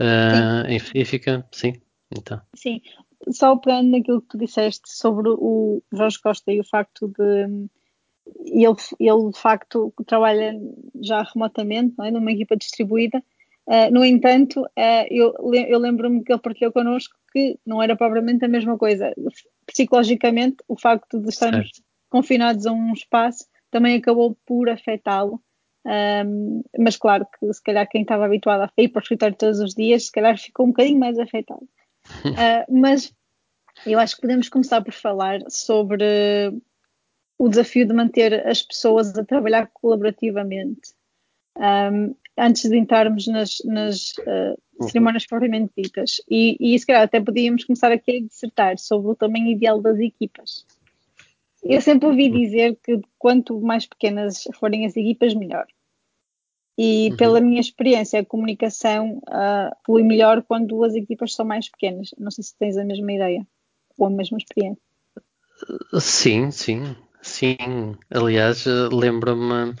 uh, 0.00 0.66
em 0.66 0.76
específica? 0.76 1.46
Sim, 1.52 1.74
então. 2.10 2.40
Sim, 2.54 2.80
só 3.30 3.56
pegando 3.56 3.90
naquilo 3.90 4.22
que 4.22 4.28
tu 4.28 4.38
disseste 4.38 4.90
sobre 4.90 5.28
o 5.28 5.82
Jorge 5.92 6.20
Costa 6.20 6.52
e 6.52 6.60
o 6.60 6.64
facto 6.64 7.08
de 7.08 7.68
ele, 8.44 8.76
ele 8.98 9.30
de 9.30 9.38
facto 9.38 9.92
trabalha 10.06 10.52
já 11.00 11.22
remotamente, 11.22 11.94
não 11.96 12.04
é? 12.04 12.10
numa 12.10 12.32
equipa 12.32 12.56
distribuída. 12.56 13.22
Uh, 13.66 13.90
no 13.92 14.04
entanto, 14.04 14.62
uh, 14.62 15.06
eu, 15.10 15.34
eu 15.52 15.78
lembro-me 15.78 16.22
que 16.22 16.32
ele 16.32 16.40
partilhou 16.40 16.72
connosco 16.72 17.16
que 17.32 17.58
não 17.66 17.82
era 17.82 17.96
propriamente 17.96 18.44
a 18.44 18.48
mesma 18.48 18.78
coisa. 18.78 19.12
Psicologicamente, 19.66 20.56
o 20.68 20.78
facto 20.78 21.20
de 21.20 21.28
estarmos 21.28 21.70
certo. 21.70 21.82
confinados 22.08 22.66
a 22.66 22.72
um 22.72 22.92
espaço 22.92 23.44
também 23.70 23.96
acabou 23.96 24.36
por 24.46 24.68
afetá-lo. 24.68 25.42
Um, 25.84 26.62
mas 26.78 26.96
claro 26.96 27.26
que 27.38 27.52
se 27.52 27.62
calhar 27.62 27.88
quem 27.88 28.02
estava 28.02 28.24
habituado 28.24 28.62
a 28.62 28.82
ir 28.82 28.88
para 28.88 29.00
o 29.00 29.02
escritório 29.02 29.36
todos 29.36 29.60
os 29.60 29.74
dias, 29.74 30.06
se 30.06 30.12
calhar 30.12 30.36
ficou 30.36 30.66
um 30.66 30.70
bocadinho 30.70 30.98
mais 30.98 31.18
afetado. 31.18 31.62
Uh, 32.24 32.64
mas 32.80 33.12
eu 33.84 33.98
acho 33.98 34.16
que 34.16 34.22
podemos 34.22 34.48
começar 34.48 34.82
por 34.82 34.92
falar 34.92 35.40
sobre 35.48 36.52
o 37.38 37.48
desafio 37.48 37.86
de 37.86 37.92
manter 37.92 38.46
as 38.46 38.62
pessoas 38.62 39.16
a 39.16 39.24
trabalhar 39.24 39.68
colaborativamente. 39.72 40.94
Um, 41.56 42.14
antes 42.38 42.68
de 42.68 42.76
entrarmos 42.76 43.26
nas, 43.26 43.58
nas 43.64 44.12
uh, 44.18 44.84
cerimónias 44.84 45.26
propriamente 45.26 45.72
ditas. 45.76 46.20
E, 46.28 46.56
e 46.60 46.78
se 46.78 46.86
calhar 46.86 47.02
até 47.02 47.20
podíamos 47.20 47.64
começar 47.64 47.90
aqui 47.90 48.18
a 48.18 48.20
dissertar 48.20 48.78
sobre 48.78 49.10
o 49.10 49.16
tamanho 49.16 49.50
ideal 49.50 49.80
das 49.80 49.98
equipas. 49.98 50.66
Eu 51.62 51.80
sempre 51.80 52.06
ouvi 52.06 52.28
dizer 52.28 52.78
que 52.84 53.00
quanto 53.18 53.60
mais 53.60 53.86
pequenas 53.86 54.46
forem 54.54 54.86
as 54.86 54.96
equipas, 54.96 55.34
melhor. 55.34 55.66
E 56.78 57.08
uhum. 57.10 57.16
pela 57.16 57.40
minha 57.40 57.60
experiência, 57.60 58.20
a 58.20 58.24
comunicação 58.24 59.22
uh, 59.28 59.74
flui 59.84 60.02
melhor 60.02 60.42
quando 60.42 60.84
as 60.84 60.94
equipas 60.94 61.34
são 61.34 61.44
mais 61.44 61.68
pequenas. 61.68 62.10
Não 62.18 62.30
sei 62.30 62.44
se 62.44 62.56
tens 62.56 62.76
a 62.76 62.84
mesma 62.84 63.12
ideia 63.12 63.46
ou 63.98 64.06
a 64.06 64.10
mesma 64.10 64.36
experiência. 64.36 64.82
Sim, 65.98 66.50
sim, 66.50 66.94
sim. 67.22 67.56
Aliás, 68.10 68.66
lembro-me 68.92 69.74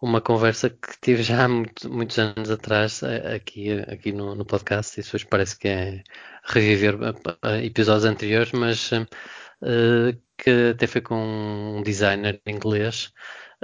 uma 0.00 0.20
conversa 0.20 0.70
que 0.70 0.98
tive 1.00 1.22
já 1.22 1.44
há 1.44 1.48
muito, 1.48 1.90
muitos 1.90 2.18
anos 2.18 2.50
atrás 2.50 3.02
aqui, 3.02 3.70
aqui 3.72 4.12
no, 4.12 4.34
no 4.34 4.44
podcast 4.44 4.98
e 4.98 5.02
depois 5.04 5.24
parece 5.24 5.58
que 5.58 5.68
é 5.68 6.02
reviver 6.44 6.96
episódios 7.62 8.04
anteriores, 8.04 8.52
mas 8.52 8.90
uh, 8.92 9.06
que 10.38 10.70
até 10.74 10.86
foi 10.86 11.00
com 11.02 11.78
um 11.78 11.82
designer 11.82 12.40
inglês 12.46 13.12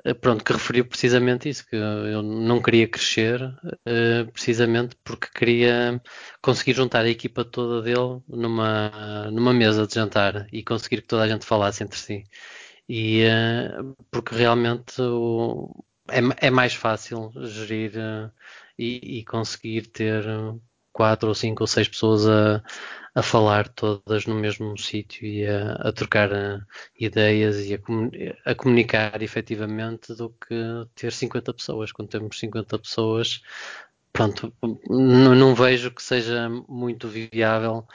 eh, 0.05 0.14
pronto, 0.14 0.45
que 0.45 0.52
referiu 0.52 0.87
precisamente 0.87 1.49
isso, 1.49 1.66
que 1.66 1.76
eu 1.76 2.23
não 2.23 2.61
queria 2.62 2.88
crescer 2.88 3.43
uh, 3.43 4.31
precisamente 4.33 4.97
porque 5.05 5.28
queria 5.35 6.00
conseguir 6.43 6.75
juntar 6.75 7.05
a 7.05 7.09
equipa 7.09 7.45
toda 7.45 7.83
dele 7.83 8.21
numa, 8.28 9.31
numa 9.31 9.52
mesa 9.55 9.87
de 9.87 9.95
jantar 9.95 10.47
e 10.52 10.62
conseguir 10.62 11.02
que 11.02 11.09
toda 11.09 11.23
a 11.25 11.28
gente 11.28 11.47
falasse 11.47 11.83
entre 11.83 11.99
si. 11.99 12.25
E 12.88 13.25
porque 14.11 14.35
realmente 14.35 15.00
o, 15.02 15.85
é, 16.09 16.47
é, 16.47 16.51
mais 16.51 16.75
fácil 16.75 17.33
gerir 17.37 17.93
uh, 17.97 18.31
e, 18.79 19.21
e, 19.21 19.25
conseguir 19.25 19.87
ter 19.87 20.25
quatro 20.93 21.29
ou 21.29 21.35
cinco 21.35 21.63
ou 21.63 21.67
seis 21.67 21.89
pessoas 21.89 22.27
a, 22.27 22.63
a 23.15 23.23
falar 23.23 23.69
todas 23.69 24.27
no 24.27 24.35
mesmo 24.35 24.77
sítio 24.79 25.27
e 25.27 25.47
a, 25.47 25.73
a 25.73 25.93
trocar 25.93 26.31
uh, 26.33 26.65
ideias 26.99 27.61
e 27.67 27.75
a, 27.75 28.51
a, 28.51 28.55
comunicar 28.55 29.23
efetivamente 29.23 30.15
do 30.15 30.31
que 30.31 30.55
ter 30.95 31.13
50 31.13 31.55
pessoas. 31.55 31.93
Quando 31.93 32.09
temos 32.09 32.39
50 32.39 32.79
pessoas, 32.79 33.43
pronto, 34.13 34.53
não, 34.89 35.35
não 35.35 35.55
vejo 35.55 35.91
que 35.91 36.03
seja 36.03 36.49
muito 36.69 37.09
viável 37.09 37.87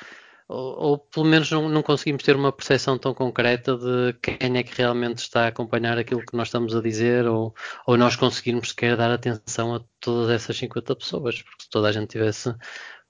ou, 0.52 0.80
ou, 0.80 0.98
pelo 0.98 1.26
menos 1.26 1.50
não, 1.52 1.70
não, 1.70 1.82
conseguimos 1.82 2.24
ter 2.24 2.36
uma 2.36 2.52
percepção 2.52 2.98
tão 2.98 3.14
concreta 3.14 3.78
de 3.78 4.14
quem 4.22 4.58
é 4.58 4.64
que 4.64 4.78
realmente 4.78 5.20
está 5.20 5.46
a 5.46 5.48
acompanhar 5.48 5.98
aquilo 5.98 6.26
que 6.26 6.36
nós 6.36 6.50
estamos 6.50 6.76
a 6.76 6.82
dizer, 6.82 7.26
ou, 7.28 7.56
ou 7.88 7.98
nós 7.98 8.16
conseguirmos 8.16 8.70
sequer 8.70 8.98
dar 8.98 9.12
atenção 9.12 9.76
a 9.76 9.82
todas 10.00 10.30
essas 10.30 10.58
50 10.58 10.96
pessoas, 10.96 11.42
porque 11.42 11.64
se 11.64 11.70
toda 11.70 11.88
a 11.88 11.92
gente 11.92 12.10
tivesse 12.10 12.54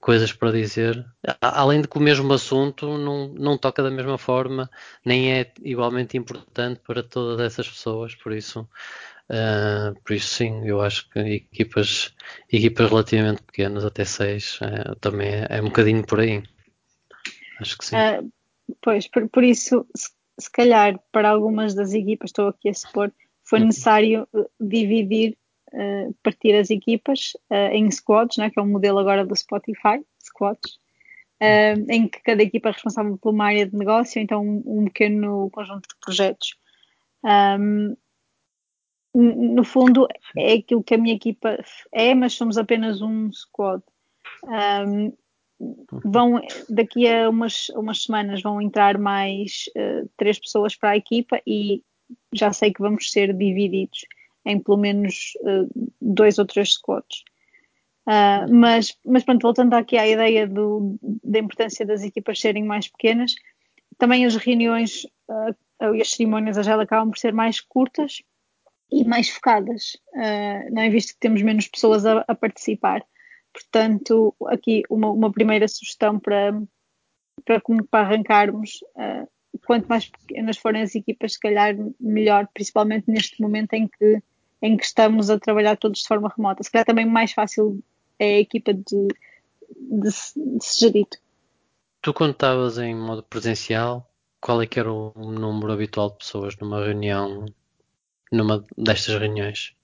coisas 0.02 0.32
para 0.32 0.50
dizer. 0.52 1.06
Além 1.40 1.80
de 1.80 1.88
que 1.88 1.96
o 1.96 2.00
mesmo 2.00 2.32
assunto 2.34 2.98
não, 2.98 3.28
não 3.28 3.56
toca 3.56 3.82
da 3.82 3.90
mesma 3.90 4.18
forma, 4.18 4.68
nem 5.04 5.32
é 5.32 5.52
igualmente 5.62 6.16
importante 6.18 6.80
para 6.84 7.02
todas 7.04 7.40
essas 7.40 7.68
pessoas, 7.68 8.14
por 8.16 8.32
isso, 8.32 8.68
uh, 9.30 9.94
por 10.04 10.12
isso 10.14 10.34
sim, 10.34 10.66
eu 10.66 10.82
acho 10.82 11.08
que 11.08 11.20
equipas, 11.20 12.12
equipas 12.52 12.90
relativamente 12.90 13.42
pequenas, 13.44 13.84
até 13.84 14.04
seis, 14.04 14.58
uh, 14.60 14.96
também 14.96 15.28
é, 15.28 15.46
é, 15.48 15.62
um 15.62 15.66
bocadinho 15.66 16.04
por 16.04 16.18
aí. 16.20 16.42
Acho 17.62 17.78
que 17.78 17.84
sim. 17.86 17.96
Uh, 17.96 18.32
pois, 18.82 19.08
por, 19.08 19.28
por 19.28 19.44
isso, 19.44 19.86
se, 19.96 20.10
se, 20.38 20.50
calhar 20.50 21.00
para 21.10 21.30
algumas 21.30 21.74
das 21.74 21.94
equipas, 21.94 22.30
estou 22.30 22.48
aqui 22.48 22.68
a 22.68 22.74
supor, 22.74 23.12
foi 23.44 23.60
uhum. 23.60 23.66
necessário 23.66 24.28
dividir 24.60 25.36
uh, 25.72 26.14
partir 26.22 26.54
as 26.54 26.70
equipas 26.70 27.32
uh, 27.50 27.72
em 27.72 27.90
squads, 27.90 28.36
né, 28.36 28.50
que 28.50 28.58
é 28.58 28.62
um 28.62 28.68
modelo 28.68 28.98
agora 28.98 29.24
do 29.24 29.34
Spotify, 29.34 30.04
squads, 30.22 30.78
uh, 31.42 31.90
em 31.90 32.08
que 32.08 32.20
cada 32.22 32.42
equipa 32.42 32.68
é 32.68 32.72
responsável 32.72 33.16
por 33.18 33.30
uma 33.32 33.46
área 33.46 33.66
de 33.66 33.76
negócio, 33.76 34.20
então 34.20 34.44
um, 34.44 34.62
um 34.66 34.84
pequeno 34.84 35.50
conjunto 35.50 35.88
de 35.88 35.96
projetos. 36.00 36.56
Um, 37.24 37.96
no 39.14 39.62
fundo, 39.62 40.08
é 40.36 40.54
aquilo 40.54 40.82
que 40.82 40.94
a 40.94 40.98
minha 40.98 41.14
equipa 41.14 41.62
é, 41.92 42.14
mas 42.14 42.32
somos 42.32 42.56
apenas 42.56 43.02
um 43.02 43.30
squad. 43.30 43.82
Um, 44.44 45.12
vão 46.04 46.40
daqui 46.68 47.08
a 47.08 47.28
umas, 47.28 47.68
umas 47.70 48.02
semanas 48.02 48.42
vão 48.42 48.60
entrar 48.60 48.98
mais 48.98 49.64
uh, 49.76 50.08
três 50.16 50.38
pessoas 50.38 50.74
para 50.76 50.90
a 50.90 50.96
equipa 50.96 51.40
e 51.46 51.82
já 52.32 52.52
sei 52.52 52.72
que 52.72 52.80
vamos 52.80 53.10
ser 53.10 53.32
divididos 53.32 54.04
em 54.44 54.60
pelo 54.60 54.78
menos 54.78 55.32
uh, 55.40 55.90
dois 56.00 56.38
ou 56.38 56.46
três 56.46 56.74
squads. 56.74 57.22
Uh, 58.06 58.52
mas, 58.52 58.96
mas 59.06 59.22
pronto, 59.22 59.42
voltando 59.42 59.74
aqui 59.74 59.96
à 59.96 60.06
ideia 60.06 60.46
do, 60.46 60.98
da 61.22 61.38
importância 61.38 61.86
das 61.86 62.02
equipas 62.02 62.40
serem 62.40 62.64
mais 62.64 62.88
pequenas, 62.88 63.34
também 63.96 64.26
as 64.26 64.34
reuniões 64.34 65.04
uh, 65.28 65.94
e 65.94 66.00
as 66.00 66.10
cerimónias 66.10 66.58
a 66.58 66.62
gel 66.62 66.80
acabam 66.80 67.10
por 67.10 67.18
ser 67.18 67.32
mais 67.32 67.60
curtas 67.60 68.22
e 68.90 69.04
mais 69.04 69.28
focadas, 69.30 69.96
uh, 70.14 70.74
não 70.74 70.82
é 70.82 70.90
visto 70.90 71.14
que 71.14 71.20
temos 71.20 71.42
menos 71.42 71.68
pessoas 71.68 72.04
a, 72.04 72.24
a 72.26 72.34
participar. 72.34 73.04
Portanto, 73.52 74.34
aqui 74.46 74.82
uma, 74.88 75.10
uma, 75.10 75.32
primeira 75.32 75.68
sugestão 75.68 76.18
para, 76.18 76.52
para, 77.44 77.60
para 77.90 78.06
arrancarmos, 78.06 78.80
uh, 78.96 79.28
quanto 79.66 79.86
mais 79.86 80.08
pequenas 80.08 80.56
forem 80.56 80.82
as 80.82 80.94
equipas, 80.94 81.34
se 81.34 81.40
calhar 81.40 81.74
melhor, 82.00 82.48
principalmente 82.54 83.10
neste 83.10 83.40
momento 83.40 83.74
em 83.74 83.88
que 83.88 84.22
em 84.62 84.76
que 84.76 84.84
estamos 84.84 85.28
a 85.28 85.38
trabalhar 85.38 85.76
todos 85.76 86.02
de 86.02 86.06
forma 86.06 86.32
remota. 86.34 86.62
Se 86.62 86.70
calhar 86.70 86.86
também 86.86 87.04
mais 87.04 87.32
fácil 87.32 87.82
é 88.18 88.36
a 88.36 88.38
equipa 88.38 88.72
de, 88.72 88.82
de, 88.84 90.08
de 90.08 90.64
se 90.64 90.80
gerir. 90.80 91.08
Tu 92.00 92.14
quando 92.14 92.30
estavas 92.30 92.78
em 92.78 92.94
modo 92.94 93.24
presencial, 93.24 94.08
qual 94.40 94.62
é 94.62 94.66
que 94.66 94.78
era 94.78 94.92
o 94.92 95.12
número 95.16 95.72
habitual 95.72 96.10
de 96.10 96.18
pessoas 96.18 96.56
numa 96.56 96.84
reunião, 96.84 97.44
numa 98.30 98.64
destas 98.78 99.18
reuniões? 99.18 99.74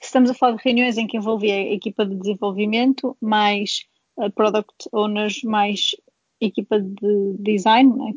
Estamos 0.00 0.30
a 0.30 0.34
falar 0.34 0.56
de 0.56 0.62
reuniões 0.64 0.96
em 0.96 1.06
que 1.06 1.16
envolvia 1.16 1.54
a 1.54 1.72
equipa 1.72 2.06
de 2.06 2.14
desenvolvimento, 2.14 3.16
mais 3.20 3.86
product 4.34 4.88
owners, 4.92 5.42
mais 5.42 5.90
equipa 6.40 6.80
de 6.80 7.36
design. 7.38 7.94
Né? 7.96 8.14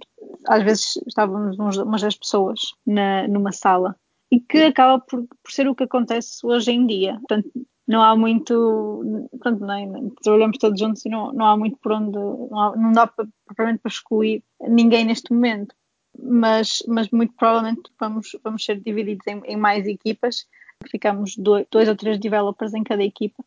Às 0.47 0.63
vezes 0.63 0.97
estávamos 1.07 1.57
umas 1.57 2.01
10 2.01 2.15
pessoas 2.17 2.59
na, 2.85 3.27
numa 3.27 3.51
sala 3.51 3.95
e 4.31 4.39
que 4.39 4.59
acaba 4.59 4.99
por, 4.99 5.27
por 5.27 5.51
ser 5.51 5.67
o 5.67 5.75
que 5.75 5.83
acontece 5.83 6.45
hoje 6.45 6.71
em 6.71 6.85
dia. 6.85 7.13
Portanto, 7.15 7.51
não 7.87 8.01
há 8.01 8.15
muito, 8.15 9.03
não 9.03 9.73
é? 9.73 9.85
trabalhamos 10.23 10.57
todos 10.57 10.79
juntos 10.79 11.05
e 11.05 11.09
não, 11.09 11.33
não 11.33 11.45
há 11.45 11.57
muito 11.57 11.77
por 11.77 11.91
onde, 11.91 12.17
não, 12.17 12.59
há, 12.59 12.75
não 12.77 12.91
dá 12.93 13.05
propriamente 13.07 13.81
para 13.81 13.91
excluir 13.91 14.43
ninguém 14.61 15.03
neste 15.03 15.33
momento, 15.33 15.75
mas, 16.17 16.81
mas 16.87 17.09
muito 17.09 17.33
provavelmente 17.33 17.81
vamos, 17.99 18.37
vamos 18.43 18.63
ser 18.63 18.79
divididos 18.79 19.27
em, 19.27 19.41
em 19.45 19.57
mais 19.57 19.85
equipas, 19.87 20.47
ficamos 20.89 21.35
dois, 21.37 21.65
dois, 21.71 21.87
ou 21.87 21.95
três 21.95 22.19
developers 22.19 22.73
em 22.73 22.83
cada 22.83 23.03
equipa. 23.03 23.43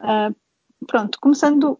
Uh, 0.00 0.34
pronto, 0.86 1.18
começando 1.20 1.78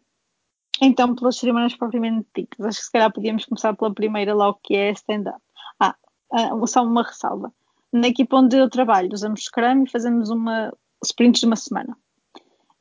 então 0.80 1.14
pelas 1.14 1.36
cerimônias 1.36 1.74
propriamente 1.74 2.26
ditas, 2.34 2.66
acho 2.66 2.78
que 2.78 2.84
se 2.86 2.92
calhar 2.92 3.12
podíamos 3.12 3.44
começar 3.44 3.74
pela 3.74 3.92
primeira 3.92 4.34
logo 4.34 4.58
que 4.62 4.74
é 4.74 4.90
stand-up. 4.92 5.40
Ah, 5.78 5.96
uh, 6.32 6.66
só 6.66 6.84
uma 6.84 7.02
ressalva 7.02 7.52
na 7.92 8.08
equipa 8.08 8.38
onde 8.38 8.56
eu 8.56 8.70
trabalho, 8.70 9.10
usamos 9.12 9.44
Scrum 9.44 9.84
e 9.84 9.90
fazemos 9.90 10.30
uma 10.30 10.72
sprints 11.04 11.40
de 11.40 11.46
uma 11.46 11.56
semana, 11.56 11.96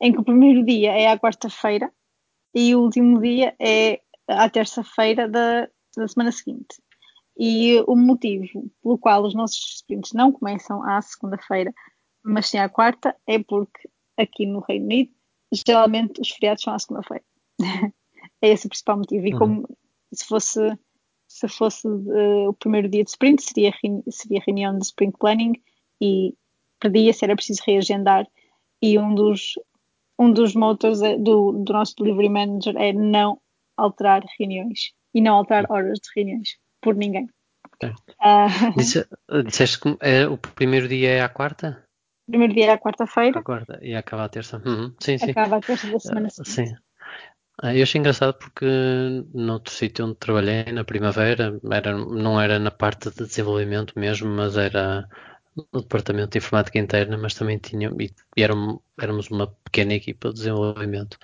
em 0.00 0.12
que 0.12 0.18
o 0.18 0.24
primeiro 0.24 0.64
dia 0.64 0.92
é 0.92 1.08
à 1.08 1.18
quarta-feira 1.18 1.92
e 2.54 2.74
o 2.74 2.80
último 2.80 3.20
dia 3.20 3.54
é 3.60 4.00
à 4.26 4.48
terça-feira 4.48 5.28
da, 5.28 5.68
da 5.96 6.08
semana 6.08 6.32
seguinte. 6.32 6.80
E 7.38 7.80
o 7.86 7.96
motivo 7.96 8.70
pelo 8.82 8.98
qual 8.98 9.24
os 9.24 9.34
nossos 9.34 9.76
sprints 9.76 10.12
não 10.12 10.30
começam 10.30 10.82
à 10.82 11.00
segunda-feira, 11.00 11.72
mas 12.22 12.48
sim 12.48 12.58
à 12.58 12.68
quarta, 12.68 13.16
é 13.26 13.38
porque 13.38 13.88
aqui 14.16 14.46
no 14.46 14.60
Reino 14.60 14.86
Unido, 14.86 15.10
geralmente 15.66 16.20
os 16.20 16.30
feriados 16.30 16.62
são 16.62 16.74
à 16.74 16.78
segunda-feira. 16.78 17.24
é 18.42 18.48
esse 18.48 18.66
o 18.66 18.68
principal 18.68 18.98
motivo. 18.98 19.26
E 19.26 19.36
como 19.36 19.68
se 20.12 20.26
fosse, 20.26 20.78
se 21.26 21.48
fosse 21.48 21.88
uh, 21.88 22.48
o 22.48 22.54
primeiro 22.54 22.88
dia 22.88 23.02
de 23.02 23.10
sprint, 23.10 23.42
seria, 23.42 23.72
seria 24.10 24.42
reunião 24.46 24.76
de 24.78 24.84
sprint 24.84 25.16
planning 25.18 25.54
e 26.00 26.34
perdia 26.78 27.12
se 27.12 27.24
era 27.24 27.34
preciso 27.34 27.62
reagendar. 27.66 28.26
E 28.80 28.98
um 28.98 29.14
dos, 29.14 29.54
um 30.18 30.32
dos 30.32 30.54
motors 30.54 31.00
é, 31.00 31.16
do, 31.16 31.52
do 31.52 31.72
nosso 31.72 31.94
delivery 31.96 32.28
manager 32.28 32.76
é 32.76 32.92
não 32.92 33.40
alterar 33.76 34.22
reuniões 34.38 34.92
e 35.14 35.20
não 35.20 35.36
alterar 35.36 35.70
horas 35.70 35.98
de 35.98 36.10
reuniões 36.14 36.61
por 36.82 36.94
ninguém. 36.94 37.28
Uh, 37.82 38.76
Disse, 38.76 39.06
disseste 39.44 39.80
que 39.80 39.96
é, 40.00 40.26
o 40.26 40.36
primeiro 40.36 40.86
dia 40.86 41.10
é 41.10 41.20
à 41.22 41.28
quarta? 41.28 41.82
O 42.28 42.30
primeiro 42.30 42.54
dia 42.54 42.66
é 42.66 42.70
à 42.70 42.78
quarta-feira. 42.78 43.40
À 43.40 43.42
quarta 43.42 43.78
e 43.82 43.94
acaba 43.94 44.24
a 44.24 44.28
terça. 44.28 44.62
Uhum. 44.64 44.94
Sim, 45.00 45.18
sim. 45.18 45.30
Acaba 45.30 45.56
a 45.56 45.60
terça 45.60 45.90
da 45.90 45.98
semana 45.98 46.28
uh, 46.28 46.30
seguinte. 46.30 46.70
Sim. 46.70 46.76
Ah, 47.60 47.74
eu 47.74 47.82
achei 47.82 47.98
engraçado 47.98 48.34
porque 48.34 48.64
no 49.34 49.52
outro 49.52 49.72
sítio 49.72 50.06
onde 50.06 50.16
trabalhei, 50.16 50.64
na 50.72 50.84
primavera, 50.84 51.60
era, 51.70 51.92
não 51.96 52.40
era 52.40 52.58
na 52.58 52.70
parte 52.70 53.10
de 53.10 53.26
desenvolvimento 53.26 53.98
mesmo, 53.98 54.28
mas 54.28 54.56
era 54.56 55.08
no 55.72 55.82
departamento 55.82 56.30
de 56.30 56.38
informática 56.38 56.78
interna, 56.78 57.18
mas 57.18 57.34
também 57.34 57.58
tinha, 57.58 57.90
e, 58.00 58.10
e 58.36 58.42
éramos, 58.42 58.78
éramos 58.98 59.30
uma 59.30 59.48
pequena 59.64 59.94
equipa 59.94 60.28
de 60.28 60.36
desenvolvimento. 60.36 61.18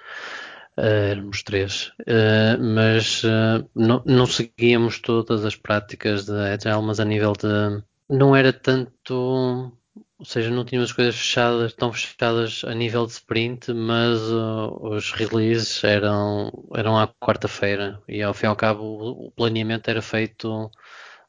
Uh, 0.78 1.10
éramos 1.10 1.42
três, 1.42 1.88
uh, 2.02 2.56
mas 2.60 3.24
uh, 3.24 3.68
não, 3.74 4.00
não, 4.06 4.26
seguíamos 4.26 5.00
todas 5.00 5.44
as 5.44 5.56
práticas 5.56 6.26
de 6.26 6.32
Agile, 6.32 6.82
mas 6.82 7.00
a 7.00 7.04
nível 7.04 7.32
de. 7.32 7.82
Não 8.08 8.36
era 8.36 8.52
tanto. 8.52 9.72
Ou 10.20 10.24
seja, 10.24 10.50
não 10.50 10.64
tínhamos 10.64 10.90
as 10.90 10.96
coisas 10.96 11.16
fechadas, 11.16 11.72
tão 11.72 11.92
fechadas 11.92 12.62
a 12.64 12.74
nível 12.74 13.06
de 13.06 13.12
sprint, 13.12 13.72
mas 13.72 14.20
os 14.20 15.12
releases 15.12 15.82
eram, 15.82 16.50
eram 16.74 16.98
à 16.98 17.08
quarta-feira 17.08 18.00
e 18.08 18.22
ao 18.22 18.34
fim 18.34 18.46
e 18.46 18.48
ao 18.48 18.56
cabo 18.56 18.82
o, 18.82 19.30
planeamento 19.30 19.88
era 19.88 20.02
feito 20.02 20.70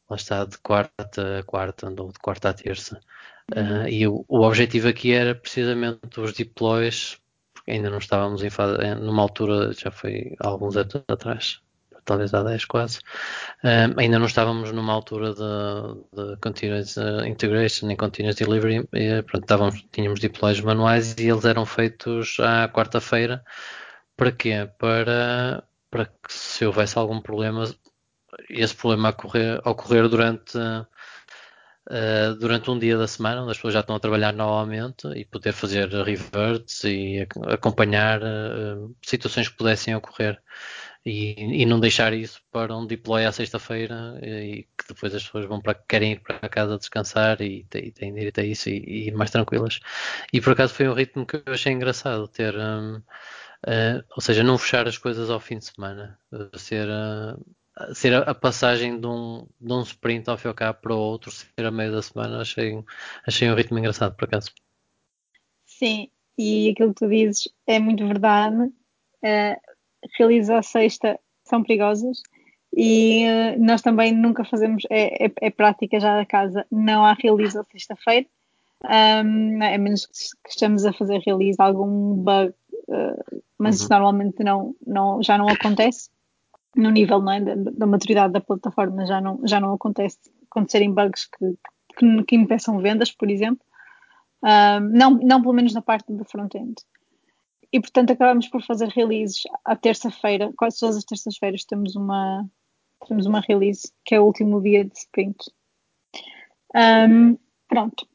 lá 0.09 0.15
está, 0.15 0.43
de 0.43 0.57
quarta 0.59 1.39
a 1.39 1.43
quarta, 1.43 1.87
ou 1.87 2.11
de 2.11 2.19
quarta 2.19 2.49
a 2.49 2.53
terça. 2.53 2.99
E 3.89 4.07
o, 4.07 4.25
o, 4.27 4.41
objetivo 4.41 4.87
aqui 4.87 5.11
era 5.13 5.35
precisamente 5.35 6.19
os 6.19 6.33
deploys, 6.33 7.19
ainda 7.69 7.89
não 7.89 7.97
estávamos 7.97 8.43
em 8.43 8.49
fase, 8.49 8.77
numa 8.95 9.21
altura, 9.21 9.71
já 9.73 9.91
foi 9.91 10.35
há 10.39 10.47
alguns 10.47 10.75
anos 10.77 11.03
atrás, 11.07 11.61
talvez 12.05 12.33
há 12.33 12.43
10 12.43 12.65
quase, 12.65 12.99
uh, 13.63 13.97
ainda 13.97 14.19
não 14.19 14.25
estávamos 14.25 14.71
numa 14.71 14.93
altura 14.93 15.33
de, 15.33 16.31
de 16.31 16.37
continuous 16.37 16.95
integration 17.27 17.87
nem 17.87 17.97
continuous 17.97 18.35
delivery, 18.35 18.87
e, 18.93 19.21
pronto, 19.23 19.43
estávamos, 19.43 19.85
tínhamos 19.91 20.19
deploys 20.19 20.59
manuais 20.61 21.15
e 21.17 21.29
eles 21.29 21.45
eram 21.45 21.65
feitos 21.65 22.37
à 22.39 22.67
quarta-feira. 22.67 23.43
Para 24.17 24.31
quê? 24.31 24.69
Para, 24.77 25.63
para 25.89 26.05
que 26.05 26.33
se 26.33 26.65
houvesse 26.65 26.97
algum 26.97 27.21
problema 27.21 27.65
esse 28.49 28.75
problema 28.75 29.09
ocorrer, 29.09 29.61
ocorrer 29.65 30.07
durante, 30.07 30.57
uh, 31.89 32.35
durante 32.35 32.69
um 32.69 32.77
dia 32.77 32.97
da 32.97 33.07
semana, 33.07 33.41
onde 33.41 33.51
as 33.51 33.57
pessoas 33.57 33.73
já 33.73 33.79
estão 33.81 33.95
a 33.95 33.99
trabalhar 33.99 34.33
novamente 34.33 35.07
e 35.15 35.25
poder 35.25 35.53
fazer 35.53 35.89
reverts 35.89 36.83
e 36.83 37.27
acompanhar 37.47 38.21
uh, 38.21 38.95
situações 39.03 39.49
que 39.49 39.57
pudessem 39.57 39.95
ocorrer. 39.95 40.41
E, 41.05 41.61
e, 41.63 41.65
não 41.65 41.79
deixar 41.79 42.13
isso 42.13 42.41
para 42.51 42.75
um 42.75 42.85
deploy 42.85 43.25
à 43.25 43.31
sexta-feira 43.31 44.19
e 44.21 44.67
que 44.77 44.87
depois 44.89 45.15
as 45.15 45.23
pessoas 45.23 45.45
vão 45.45 45.61
para 45.61 45.73
querem 45.73 46.11
ir 46.11 46.19
para 46.19 46.49
casa 46.49 46.77
descansar 46.77 47.41
e, 47.41 47.65
e 47.73 47.91
têm 47.91 48.13
direito 48.13 48.41
a 48.41 48.43
isso 48.43 48.69
e, 48.69 49.07
e, 49.07 49.11
mais 49.11 49.31
tranquilas. 49.31 49.79
E 50.33 50.41
por 50.41 50.53
acaso 50.53 50.73
foi 50.73 50.89
um 50.89 50.93
ritmo 50.93 51.25
que 51.25 51.37
eu 51.37 51.53
achei 51.53 51.71
engraçado 51.71 52.27
ter. 52.27 52.53
Um, 52.55 52.97
uh, 52.97 54.03
ou 54.15 54.21
seja, 54.21 54.43
não 54.43 54.57
fechar 54.57 54.87
as 54.87 54.97
coisas 54.97 55.29
ao 55.29 55.39
fim 55.39 55.57
de 55.57 55.65
semana, 55.65 56.19
ser, 56.57 56.87
uh, 56.89 57.39
ser 57.93 58.13
a, 58.13 58.35
passagem 58.35 58.99
de 58.99 59.07
um, 59.07 59.45
de 59.59 59.73
um 59.73 59.81
sprint 59.81 60.29
ao 60.29 60.37
fim 60.37 60.49
para 60.53 60.93
o 60.93 60.97
outro, 60.97 61.31
ser 61.31 61.65
a 61.65 61.71
meio 61.71 61.91
da 61.91 62.01
semana, 62.01 62.41
achei, 62.41 62.83
achei 63.25 63.49
um 63.49 63.55
ritmo 63.55 63.79
engraçado, 63.79 64.15
por 64.15 64.25
acaso. 64.25 64.51
Sim, 65.65 66.09
e 66.37 66.69
aquilo 66.69 66.93
que 66.93 66.99
tu 66.99 67.09
dizes 67.09 67.47
é 67.65 67.79
muito 67.79 68.05
verdade. 68.07 68.63
Uh, 69.23 69.59
realiza 70.17 70.57
a 70.57 70.61
sexta 70.63 71.19
são 71.43 71.63
perigosas 71.63 72.21
e 72.75 73.25
uh, 73.25 73.59
nós 73.63 73.81
também 73.81 74.13
nunca 74.13 74.43
fazemos, 74.43 74.83
é, 74.89 75.25
é, 75.25 75.31
é, 75.41 75.49
prática 75.49 75.99
já 75.99 76.15
da 76.15 76.25
casa, 76.25 76.65
não 76.71 77.03
há 77.03 77.13
realiza 77.13 77.65
sexta-feira, 77.71 78.27
um, 78.85 79.63
a 79.63 79.77
menos 79.77 80.05
que 80.05 80.49
estejamos 80.49 80.85
a 80.85 80.93
fazer 80.93 81.19
realiza 81.25 81.63
algum 81.63 82.13
bug, 82.13 82.53
uh, 82.87 83.41
mas 83.57 83.75
uhum. 83.75 83.81
isso 83.81 83.89
normalmente 83.89 84.43
não, 84.43 84.75
não, 84.85 85.23
já 85.23 85.37
não 85.37 85.49
acontece 85.49 86.09
no 86.75 86.89
nível 86.91 87.27
é, 87.29 87.41
da, 87.41 87.55
da, 87.55 87.85
maturidade 87.85 88.33
da 88.33 88.41
plataforma 88.41 89.05
já 89.05 89.19
não, 89.19 89.39
já 89.45 89.59
não 89.59 89.73
acontece 89.73 90.17
acontecerem 90.49 90.93
bugs 90.93 91.25
que, 91.25 91.55
que, 91.97 92.23
que 92.23 92.35
impeçam 92.35 92.79
vendas, 92.79 93.11
por 93.11 93.29
exemplo. 93.29 93.65
Uh, 94.43 94.79
não, 94.91 95.11
não 95.11 95.41
pelo 95.41 95.53
menos 95.53 95.73
na 95.73 95.81
parte 95.81 96.13
do 96.13 96.23
front-end. 96.23 96.75
E 97.71 97.79
portanto 97.79 98.11
acabamos 98.11 98.47
por 98.47 98.63
fazer 98.63 98.89
releases 98.89 99.43
à 99.63 99.75
terça-feira, 99.75 100.51
quase 100.57 100.79
todas 100.79 100.97
as 100.97 101.03
terças-feiras 101.03 101.65
temos 101.65 101.95
uma, 101.95 102.49
temos 103.07 103.25
uma 103.25 103.41
release, 103.41 103.91
que 104.05 104.15
é 104.15 104.19
o 104.19 104.25
último 104.25 104.61
dia 104.61 104.85
de 104.85 104.97
sprint. 104.97 105.37
Um, 106.75 107.37
pronto. 107.67 108.07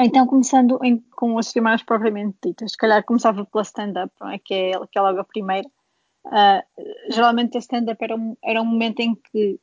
Então, 0.00 0.26
começando 0.28 0.78
em, 0.84 0.98
com 1.16 1.36
as 1.38 1.48
semanas 1.48 1.82
propriamente 1.82 2.38
ditas, 2.44 2.70
se 2.70 2.76
calhar 2.76 3.04
começava 3.04 3.44
pela 3.44 3.62
stand-up, 3.62 4.12
é? 4.32 4.38
que, 4.38 4.54
é, 4.54 4.72
que 4.86 4.96
é 4.98 5.00
logo 5.00 5.18
a 5.18 5.24
primeira. 5.24 5.68
Uh, 6.28 6.62
geralmente 7.10 7.56
a 7.56 7.60
stand-up 7.60 8.02
era, 8.04 8.14
um, 8.14 8.36
era 8.44 8.60
um 8.60 8.66
momento 8.66 9.00
em 9.00 9.14
que 9.14 9.58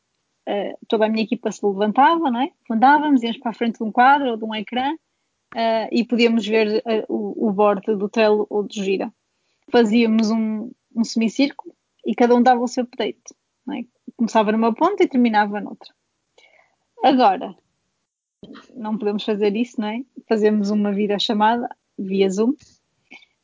uh, 0.50 0.78
toda 0.88 1.06
a 1.06 1.10
minha 1.10 1.24
equipa 1.24 1.52
se 1.52 1.64
levantava, 1.64 2.32
não 2.32 2.42
é? 2.42 2.52
Levantávamos, 2.68 3.22
íamos 3.22 3.38
para 3.38 3.52
a 3.52 3.54
frente 3.54 3.78
de 3.78 3.84
um 3.84 3.92
quadro 3.92 4.32
ou 4.32 4.38
de 4.38 4.44
um 4.44 4.56
ecrã 4.56 4.94
uh, 4.94 5.88
e 5.92 6.04
podíamos 6.04 6.46
ver 6.46 6.84
o, 7.08 7.50
o 7.50 7.96
do 7.96 8.10
Trello 8.10 8.48
ou 8.50 8.64
do 8.64 8.74
Gira. 8.74 9.14
Fazíamos 9.72 10.32
um, 10.32 10.72
um 10.96 11.04
semicírculo 11.04 11.76
e 12.04 12.16
cada 12.16 12.34
um 12.34 12.42
dava 12.42 12.62
o 12.62 12.68
seu 12.68 12.84
update. 12.84 13.36
É? 13.72 13.86
Começava 14.16 14.52
numa 14.52 14.74
ponta 14.74 15.04
e 15.04 15.08
terminava 15.08 15.62
noutra. 15.62 15.94
Agora, 17.04 17.56
não 18.76 18.98
podemos 18.98 19.24
fazer 19.24 19.56
isso, 19.56 19.80
não 19.80 19.88
é? 19.88 20.02
Fazemos 20.28 20.72
uma 20.72 20.92
videochamada 20.92 21.70
via 21.98 22.30
Zoom. 22.30 22.54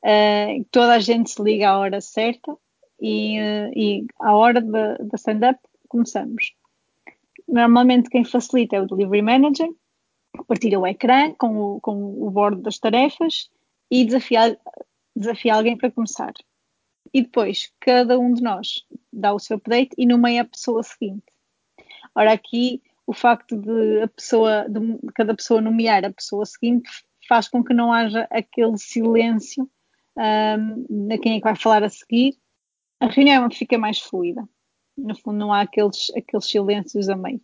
Uh, 0.04 0.66
toda 0.72 0.94
a 0.94 1.00
gente 1.00 1.30
se 1.30 1.42
liga 1.42 1.70
à 1.70 1.78
hora 1.78 2.02
certa 2.02 2.58
e, 3.02 3.38
e 3.76 4.06
à 4.20 4.36
hora 4.36 4.62
da, 4.62 4.98
stand-up 5.16 5.60
começamos. 5.88 6.54
Normalmente 7.48 8.10
quem 8.10 8.24
facilita 8.24 8.76
é 8.76 8.82
o 8.82 8.86
Delivery 8.86 9.22
Manager, 9.22 9.70
partilha 10.48 10.80
o 10.80 10.88
ecrã 10.88 11.34
com 11.34 11.58
o, 11.58 11.82
com 11.82 11.94
o 11.94 12.30
board 12.30 12.62
das 12.62 12.78
tarefas 12.78 13.50
e 13.90 14.06
desafia, 14.06 14.58
desafia 15.16 15.56
alguém 15.56 15.76
para 15.76 15.92
começar. 15.92 16.34
E 17.14 17.24
depois 17.24 17.74
cada 17.80 18.18
um 18.20 18.34
de 18.34 18.42
nós 18.42 18.86
dá 19.12 19.34
o 19.34 19.40
seu 19.40 19.58
update 19.58 19.94
e 19.98 20.06
nomeia 20.06 20.44
a 20.44 20.46
pessoa 20.46 20.84
seguinte. 20.84 21.26
Ora, 22.16 22.32
aqui 22.32 22.82
o 23.06 23.14
facto 23.14 23.58
de 23.58 24.08
pessoa, 24.16 24.66
de 24.70 24.80
cada 25.16 25.36
pessoa 25.36 25.60
nomear 25.60 26.06
a 26.06 26.14
pessoa 26.14 26.46
seguinte 26.46 26.90
faz 27.28 27.48
com 27.48 27.64
que 27.64 27.74
não 27.74 27.92
haja 27.92 28.28
aquele 28.30 28.78
silêncio 28.78 29.70
um, 30.18 31.08
de 31.08 31.18
quem 31.18 31.34
é 31.34 31.38
que 31.38 31.44
vai 31.44 31.56
falar 31.56 31.84
a 31.84 31.90
seguir 31.90 32.38
a 33.02 33.08
reunião 33.08 33.50
fica 33.50 33.78
mais 33.78 34.00
fluida. 34.00 34.48
No 34.96 35.16
fundo, 35.16 35.40
não 35.40 35.52
há 35.52 35.62
aqueles, 35.62 36.12
aqueles 36.16 36.46
silêncios 36.46 37.10
a 37.10 37.16
meio. 37.16 37.42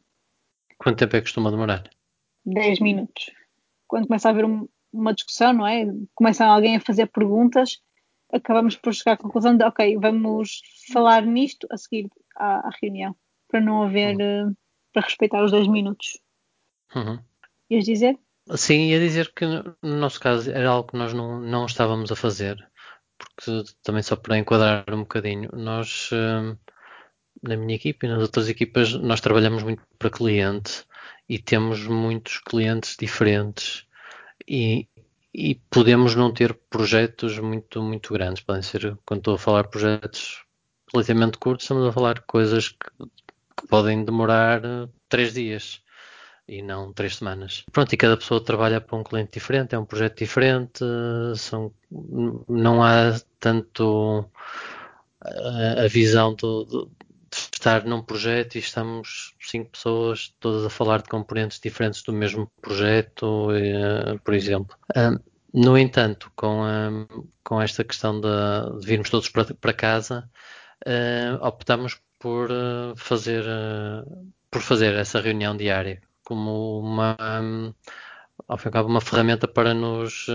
Quanto 0.78 1.00
tempo 1.00 1.16
é 1.16 1.20
que 1.20 1.26
costuma 1.26 1.50
demorar? 1.50 1.90
10 2.46 2.80
minutos. 2.80 3.32
Quando 3.88 4.06
começa 4.06 4.30
a 4.30 4.32
haver 4.32 4.46
um, 4.46 4.68
uma 4.94 5.14
discussão, 5.14 5.54
não 5.54 5.66
é? 5.66 5.86
Começa 6.14 6.46
alguém 6.46 6.76
a 6.76 6.82
fazer 6.82 7.08
perguntas, 7.08 7.82
acabamos 8.32 8.76
por 8.76 8.94
chegar 8.94 9.14
à 9.14 9.18
conclusão 9.18 9.58
de, 9.58 9.64
ok, 9.64 9.98
vamos 9.98 10.62
falar 10.94 11.26
nisto 11.26 11.68
a 11.72 11.78
seguir 11.78 12.08
à, 12.36 12.68
à 12.68 12.70
reunião, 12.82 13.16
para 13.48 13.60
não 13.60 13.82
haver, 13.82 14.16
uhum. 14.16 14.52
uh, 14.52 14.58
para 14.94 15.04
respeitar 15.04 15.44
os 15.44 15.52
10 15.52 15.68
minutos. 15.68 16.20
Uhum. 16.96 17.20
Ias 17.72 17.86
dizer? 17.86 18.20
Sim, 18.56 18.90
ia 18.90 19.00
dizer 19.00 19.34
que 19.34 19.46
no 19.46 19.76
nosso 19.82 20.20
caso 20.20 20.52
era 20.52 20.70
algo 20.70 20.90
que 20.90 20.98
nós 20.98 21.14
não, 21.14 21.40
não 21.40 21.66
estávamos 21.66 22.12
a 22.12 22.16
fazer 22.16 22.58
porque 23.18 23.64
também 23.84 24.04
só 24.04 24.16
para 24.16 24.38
enquadrar 24.38 24.86
um 24.94 25.00
bocadinho, 25.00 25.50
nós 25.54 26.10
hum, 26.12 26.56
na 27.42 27.56
minha 27.56 27.76
equipa 27.76 28.06
e 28.06 28.10
nas 28.10 28.22
outras 28.22 28.50
equipas 28.50 28.94
nós 28.94 29.22
trabalhamos 29.22 29.64
muito 29.64 29.82
para 29.98 30.10
cliente 30.10 30.86
e 31.30 31.40
temos 31.40 31.86
muitos 31.86 32.40
clientes 32.40 32.96
diferentes 32.98 33.86
e, 34.48 34.88
e 35.34 35.56
podemos 35.70 36.16
não 36.16 36.34
ter 36.34 36.54
projetos 36.70 37.38
muito, 37.40 37.82
muito 37.82 38.14
grandes. 38.14 38.44
Podem 38.44 38.62
ser, 38.62 38.98
quando 39.06 39.20
estou 39.20 39.36
a 39.36 39.40
falar 39.40 39.68
projetos 39.68 40.44
relativamente 40.94 41.38
curtos, 41.38 41.66
estamos 41.66 41.86
a 41.86 41.92
falar 41.92 42.22
coisas 42.22 42.70
que, 42.70 43.06
que 43.58 43.68
podem 43.68 44.06
demorar 44.06 44.62
três 45.10 45.34
dias 45.34 45.82
e 46.48 46.62
não 46.62 46.94
três 46.94 47.18
semanas. 47.18 47.66
Pronto, 47.72 47.94
e 47.94 47.98
cada 47.98 48.16
pessoa 48.16 48.44
trabalha 48.44 48.80
para 48.80 48.98
um 48.98 49.04
cliente 49.04 49.34
diferente, 49.34 49.76
é 49.76 49.80
um 49.80 49.86
projeto 49.86 50.18
diferente, 50.18 50.80
são, 51.36 51.72
não 52.48 52.84
há 52.84 53.20
tanto 53.40 54.26
a, 55.22 55.84
a 55.84 55.88
visão 55.88 56.34
do, 56.34 56.64
do, 56.64 56.86
de 57.30 57.38
estar 57.54 57.84
num 57.84 58.02
projeto 58.02 58.56
e 58.56 58.60
estamos 58.60 59.36
cinco 59.42 59.72
pessoas 59.72 60.34
todas 60.40 60.66
a 60.66 60.70
falar 60.70 61.02
de 61.02 61.10
componentes 61.10 61.60
diferentes 61.60 62.02
do 62.02 62.14
mesmo 62.14 62.50
projeto, 62.62 63.50
e, 63.52 64.18
por 64.20 64.34
exemplo. 64.34 64.76
no 65.54 65.78
entanto, 65.78 66.32
com, 66.36 66.64
com 67.44 67.62
esta 67.62 67.84
questão 67.84 68.22
de, 68.22 68.80
de 68.80 68.86
virmos 68.86 69.10
todos 69.10 69.30
para, 69.30 69.74
casa, 69.74 70.30
uh, 70.86 71.46
optamos 71.46 72.00
por 72.20 72.50
fazer 72.96 73.44
por 74.50 74.62
fazer 74.62 74.96
essa 74.96 75.20
reunião 75.20 75.56
diária 75.56 76.02
como 76.28 76.80
uma 76.80 77.16
ao 78.48 78.58
fim 78.58 78.66
e 78.66 78.70
ao 78.70 78.74
cabo 78.74 78.90
uma 78.90 79.00
ferramenta 79.00 79.48
para 79.48 79.74
nos 79.74 80.28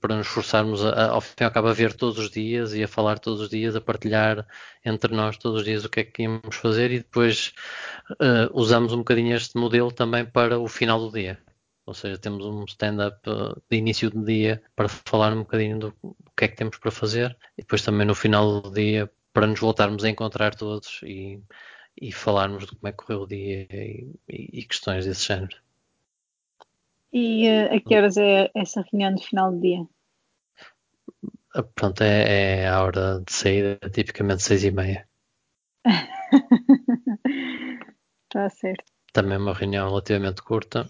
para 0.00 0.16
nos 0.16 0.28
forçarmos 0.28 0.84
a, 0.84 1.10
ao 1.10 1.20
fim 1.20 1.34
e 1.40 1.44
ao 1.44 1.50
cabo 1.50 1.66
a 1.68 1.72
ver 1.72 1.94
todos 1.94 2.16
os 2.18 2.30
dias 2.30 2.74
e 2.74 2.82
a 2.84 2.88
falar 2.88 3.18
todos 3.18 3.40
os 3.40 3.48
dias 3.48 3.74
a 3.74 3.80
partilhar 3.80 4.46
entre 4.84 5.12
nós 5.14 5.36
todos 5.36 5.60
os 5.60 5.64
dias 5.64 5.84
o 5.84 5.88
que 5.90 6.00
é 6.00 6.04
que 6.04 6.22
íamos 6.22 6.54
fazer 6.56 6.92
e 6.92 6.98
depois 6.98 7.52
usamos 8.52 8.92
um 8.92 8.98
bocadinho 8.98 9.34
este 9.34 9.58
modelo 9.58 9.90
também 9.90 10.24
para 10.24 10.58
o 10.60 10.68
final 10.68 11.00
do 11.00 11.10
dia. 11.12 11.38
Ou 11.84 11.94
seja, 11.94 12.16
temos 12.18 12.44
um 12.46 12.64
stand-up 12.64 13.18
de 13.68 13.76
início 13.76 14.10
do 14.10 14.24
dia 14.24 14.62
para 14.76 14.88
falar 14.88 15.32
um 15.32 15.40
bocadinho 15.40 15.78
do 15.80 15.92
que 16.36 16.44
é 16.44 16.48
que 16.48 16.56
temos 16.56 16.78
para 16.78 16.92
fazer 16.92 17.36
e 17.58 17.62
depois 17.62 17.82
também 17.82 18.06
no 18.06 18.14
final 18.14 18.60
do 18.60 18.70
dia 18.72 19.10
para 19.32 19.46
nos 19.48 19.58
voltarmos 19.58 20.04
a 20.04 20.08
encontrar 20.08 20.54
todos 20.54 21.00
e, 21.02 21.42
e 22.00 22.12
falarmos 22.12 22.66
de 22.66 22.76
como 22.76 22.88
é 22.88 22.92
que 22.92 22.98
correu 22.98 23.22
o 23.22 23.26
dia 23.26 23.66
e, 23.70 24.12
e 24.28 24.64
questões 24.64 25.06
desse 25.06 25.26
género. 25.26 25.56
E 27.12 27.46
uh, 27.48 27.74
a 27.74 27.80
que 27.80 27.94
horas 27.94 28.16
é 28.16 28.50
essa 28.54 28.84
reunião 28.90 29.14
de 29.14 29.26
final 29.26 29.52
do 29.52 29.60
dia? 29.60 29.86
Ah, 31.54 31.62
pronto, 31.62 32.02
é, 32.02 32.62
é, 32.62 32.68
a 32.68 32.82
hora 32.82 33.22
de 33.26 33.32
saída, 33.32 33.78
tipicamente 33.90 34.42
seis 34.42 34.64
e 34.64 34.70
meia. 34.70 35.06
Está 38.24 38.48
certo. 38.56 38.84
Também 39.12 39.36
uma 39.36 39.52
reunião 39.52 39.88
relativamente 39.88 40.40
curta, 40.42 40.88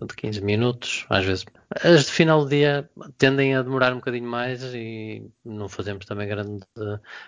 de 0.00 0.14
15 0.14 0.40
minutos, 0.42 1.06
às 1.10 1.24
vezes. 1.24 1.44
As 1.70 2.06
de 2.06 2.12
final 2.12 2.44
do 2.44 2.48
dia 2.48 2.88
tendem 3.18 3.56
a 3.56 3.62
demorar 3.62 3.92
um 3.92 3.96
bocadinho 3.96 4.28
mais 4.28 4.62
e 4.74 5.28
não 5.44 5.68
fazemos 5.68 6.04
também 6.06 6.28
grande. 6.28 6.64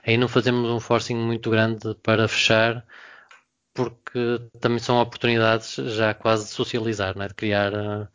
Aí 0.04 0.16
não 0.16 0.28
fazemos 0.28 0.70
um 0.70 0.78
forcing 0.78 1.16
muito 1.16 1.50
grande 1.50 1.94
para 1.96 2.28
fechar, 2.28 2.86
porque 3.76 4.48
também 4.58 4.78
são 4.78 5.00
oportunidades 5.00 5.74
já 5.74 6.14
quase 6.14 6.46
de 6.46 6.50
socializar, 6.50 7.16
não 7.16 7.24
é? 7.24 7.28
de 7.28 7.34
criar 7.34 7.72
uh, 7.74 8.08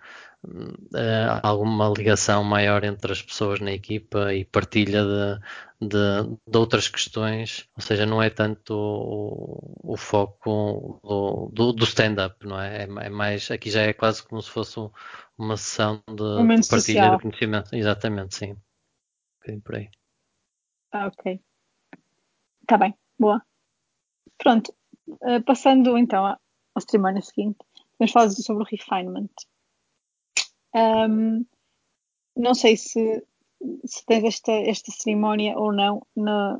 uh, 0.43 1.39
alguma 1.43 1.93
ligação 1.95 2.43
maior 2.43 2.83
entre 2.83 3.11
as 3.11 3.21
pessoas 3.21 3.59
na 3.59 3.71
equipa 3.71 4.33
e 4.33 4.43
partilha 4.43 5.03
de, 5.79 5.87
de, 5.87 6.37
de 6.47 6.57
outras 6.57 6.87
questões, 6.87 7.69
ou 7.77 7.83
seja, 7.83 8.05
não 8.05 8.21
é 8.21 8.29
tanto 8.31 8.73
o, 8.73 9.93
o 9.93 9.97
foco 9.97 10.99
do, 11.03 11.51
do, 11.53 11.73
do 11.73 11.83
stand-up, 11.83 12.45
não 12.45 12.59
é? 12.59 12.83
é? 12.83 12.83
é? 12.83 13.09
mais, 13.09 13.51
aqui 13.51 13.69
já 13.69 13.83
é 13.83 13.93
quase 13.93 14.23
como 14.23 14.41
se 14.41 14.49
fosse 14.49 14.79
uma 15.37 15.55
sessão 15.57 16.01
de, 16.07 16.23
um 16.23 16.47
de 16.47 16.67
partilha 16.67 16.79
social. 16.79 17.15
de 17.17 17.21
conhecimento, 17.21 17.75
exatamente, 17.75 18.35
sim. 18.35 18.57
Um 19.47 19.59
por 19.59 19.75
aí. 19.75 19.89
Ah, 20.91 21.07
ok. 21.07 21.39
Está 22.61 22.77
bem, 22.77 22.93
boa. 23.17 23.41
Pronto, 24.37 24.73
uh, 25.11 25.43
passando 25.45 25.97
então 25.97 26.25
ao 26.25 26.81
cerimónia 26.81 27.21
seguinte, 27.21 27.59
vamos 27.99 28.11
falar 28.11 28.29
sobre 28.29 28.63
o 28.63 28.67
refinement. 28.67 29.29
Um, 30.75 31.45
não 32.35 32.53
sei 32.53 32.77
se, 32.77 33.23
se 33.85 34.05
tens 34.05 34.23
esta, 34.23 34.51
esta 34.51 34.91
cerimónia 34.91 35.57
ou 35.57 35.73
não 35.73 36.01
na, 36.15 36.59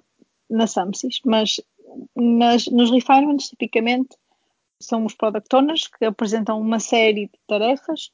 na 0.50 0.68
Samsys, 0.68 1.22
mas 1.26 1.62
nas, 2.16 2.68
nos 2.68 2.92
refinements, 2.92 3.50
tipicamente, 3.50 4.16
são 4.80 5.06
os 5.06 5.14
product 5.14 5.56
owners 5.56 5.88
que 5.88 6.06
apresentam 6.06 6.60
uma 6.60 6.80
série 6.80 7.28
de 7.28 7.40
tarefas. 7.48 8.12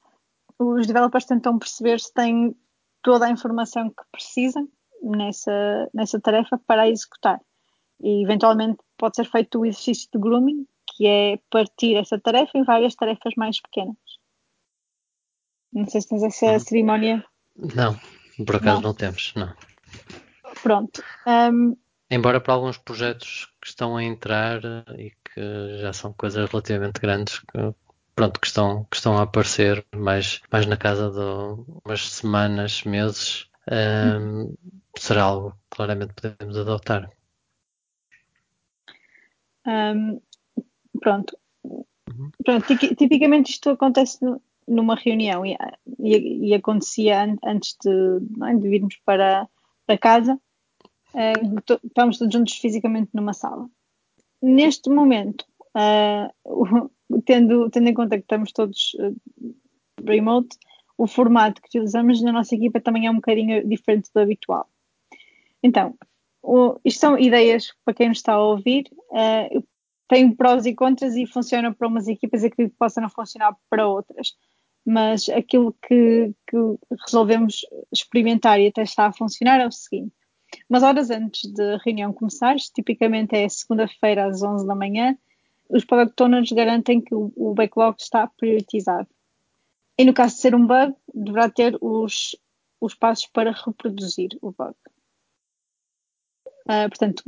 Os 0.59 0.85
developers 0.85 1.25
tentam 1.25 1.57
perceber 1.57 1.99
se 1.99 2.13
têm 2.13 2.55
toda 3.01 3.25
a 3.25 3.31
informação 3.31 3.89
que 3.89 4.03
precisam 4.11 4.67
nessa, 5.01 5.89
nessa 5.93 6.19
tarefa 6.19 6.57
para 6.57 6.89
executar. 6.89 7.39
E, 8.01 8.23
eventualmente, 8.23 8.77
pode 8.97 9.15
ser 9.15 9.25
feito 9.25 9.59
o 9.59 9.65
exercício 9.65 10.09
de 10.13 10.19
grooming, 10.19 10.67
que 10.87 11.05
é 11.07 11.39
partir 11.49 11.95
essa 11.95 12.19
tarefa 12.19 12.57
em 12.57 12.63
várias 12.63 12.95
tarefas 12.95 13.33
mais 13.35 13.59
pequenas. 13.61 13.97
Não 15.71 15.87
sei 15.87 16.01
se 16.01 16.09
tens 16.09 16.23
essa 16.23 16.53
hum. 16.53 16.59
cerimónia. 16.59 17.25
Não, 17.55 17.99
por 18.45 18.55
acaso 18.55 18.81
não, 18.81 18.89
não 18.89 18.93
temos, 18.93 19.33
não. 19.35 19.53
Pronto. 20.61 21.03
Um... 21.25 21.75
Embora 22.09 22.39
para 22.39 22.53
alguns 22.53 22.77
projetos 22.77 23.51
que 23.61 23.67
estão 23.67 23.97
a 23.97 24.03
entrar 24.03 24.61
e 24.97 25.11
que 25.11 25.79
já 25.81 25.91
são 25.91 26.13
coisas 26.13 26.49
relativamente 26.49 27.01
grandes, 27.01 27.39
que, 27.39 27.73
pronto, 28.15 28.39
que 28.39 28.47
estão, 28.47 28.85
que 28.85 28.95
estão 28.95 29.17
a 29.17 29.23
aparecer 29.23 29.85
mais, 29.93 30.41
mais 30.51 30.65
na 30.65 30.77
casa 30.77 31.11
de 31.11 31.79
umas 31.83 32.09
semanas, 32.09 32.83
meses, 32.83 33.49
um, 33.69 34.55
será 34.97 35.23
algo 35.23 35.51
que 35.51 35.77
claramente 35.77 36.13
podemos 36.13 36.57
adotar. 36.57 37.11
Um, 39.67 40.21
pronto. 40.99 41.37
Uhum. 41.63 42.31
pronto. 42.43 42.77
Tipicamente 42.95 43.51
isto 43.51 43.71
acontece 43.71 44.19
numa 44.67 44.95
reunião 44.95 45.45
e, 45.45 45.55
e, 45.99 46.49
e 46.49 46.53
acontecia 46.53 47.23
an, 47.23 47.37
antes 47.45 47.75
de, 47.81 47.89
é, 48.45 48.53
de, 48.55 48.69
virmos 48.69 48.97
para, 49.05 49.47
para 49.85 49.97
casa, 49.97 50.39
uh, 51.13 51.77
estávamos 51.83 52.17
todos 52.17 52.33
juntos 52.33 52.55
fisicamente 52.55 53.09
numa 53.13 53.33
sala. 53.33 53.69
Neste 54.41 54.89
momento, 54.89 55.45
uh, 55.75 57.21
tendo, 57.25 57.69
tendo 57.69 57.89
em 57.89 57.93
conta 57.93 58.17
que 58.17 58.23
estamos 58.23 58.51
todos 58.51 58.93
uh, 58.95 59.15
remote, 60.05 60.57
o 60.97 61.07
formato 61.07 61.61
que 61.61 61.67
utilizamos 61.67 62.21
na 62.21 62.31
nossa 62.31 62.55
equipa 62.55 62.81
também 62.81 63.05
é 63.05 63.11
um 63.11 63.15
bocadinho 63.15 63.67
diferente 63.67 64.09
do 64.13 64.19
habitual. 64.19 64.67
Então, 65.61 65.95
isto 66.85 66.99
são 66.99 67.17
ideias 67.17 67.73
para 67.83 67.93
quem 67.93 68.09
nos 68.09 68.19
está 68.19 68.33
a 68.33 68.43
ouvir. 68.43 68.85
Uh, 69.11 69.63
tem 70.07 70.33
prós 70.33 70.65
e 70.65 70.73
contras 70.73 71.15
e 71.15 71.25
funciona 71.25 71.73
para 71.73 71.87
umas 71.87 72.07
equipas 72.07 72.43
e 72.43 72.49
que 72.49 72.69
possa 72.69 73.01
não 73.01 73.09
funcionar 73.09 73.55
para 73.69 73.87
outras 73.87 74.33
mas 74.89 75.27
aquilo 75.27 75.75
que, 75.85 76.33
que, 76.49 76.57
resolvemos 77.05 77.65
experimentar 77.91 78.57
e 78.57 78.67
até 78.67 78.83
está 78.83 79.07
a 79.07 79.11
funcionar 79.13 79.59
é 79.59 79.67
o 79.67 79.71
seguinte. 79.71 80.15
Umas 80.69 80.81
horas 80.81 81.09
antes 81.09 81.51
da 81.51 81.75
reunião 81.83 82.13
começar, 82.13 82.55
tipicamente 82.55 83.35
é 83.35 83.49
segunda-feira 83.49 84.25
às 84.25 84.41
11 84.41 84.65
da 84.65 84.73
manhã, 84.73 85.17
os 85.69 85.83
product 85.83 86.23
owners 86.23 86.53
garantem 86.53 87.01
que 87.01 87.13
o, 87.13 87.33
o 87.35 87.53
backlog 87.53 87.97
está 87.99 88.27
priorizado. 88.27 89.09
E 89.97 90.05
no 90.05 90.13
caso 90.13 90.35
de 90.35 90.41
ser 90.41 90.55
um 90.55 90.65
bug, 90.65 90.95
deverá 91.13 91.49
ter 91.49 91.77
os, 91.81 92.37
os 92.79 92.95
passos 92.95 93.27
para 93.27 93.51
reproduzir 93.51 94.29
o 94.41 94.53
bug. 94.53 94.73
Uh, 96.67 96.89
portanto, 96.89 97.23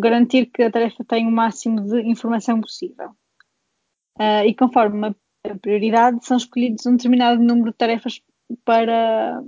garantir 0.00 0.46
que 0.46 0.62
a 0.62 0.70
tarefa 0.70 1.04
tem 1.04 1.26
o 1.26 1.30
máximo 1.30 1.80
de 1.82 2.00
informação 2.02 2.60
possível. 2.60 3.10
Uh, 4.18 4.44
e 4.46 4.54
conforme 4.54 5.14
a 5.44 5.54
prioridade, 5.56 6.24
são 6.24 6.36
escolhidos 6.36 6.84
um 6.86 6.96
determinado 6.96 7.42
número 7.42 7.70
de 7.70 7.76
tarefas 7.76 8.20
para, 8.64 9.42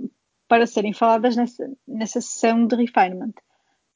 para 0.47 0.65
serem 0.65 0.93
faladas 0.93 1.35
nessa, 1.35 1.69
nessa 1.87 2.21
sessão 2.21 2.65
de 2.65 2.75
refinement. 2.75 3.33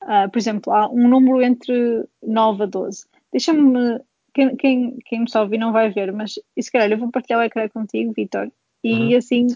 Uh, 0.04 0.30
por 0.32 0.38
exemplo, 0.38 0.71
há 0.71 0.89
um 0.89 1.08
número 1.08 1.41
entre 1.41 2.08
9 2.23 2.63
a 2.63 2.65
12. 2.65 3.06
Deixa-me, 3.32 3.99
quem, 4.34 4.56
quem, 4.56 4.97
quem 5.06 5.19
me 5.21 5.25
ouvir 5.36 5.58
não 5.58 5.71
vai 5.71 5.89
ver, 5.89 6.12
mas 6.13 6.36
se 6.60 6.71
calhar 6.71 6.91
eu 6.91 6.97
vou 6.97 7.12
partilhar 7.12 7.41
o 7.41 7.43
ecrã 7.43 7.67
contigo, 7.67 8.13
Vitor, 8.13 8.52
e 8.84 8.93
uhum. 8.93 9.17
assim 9.17 9.47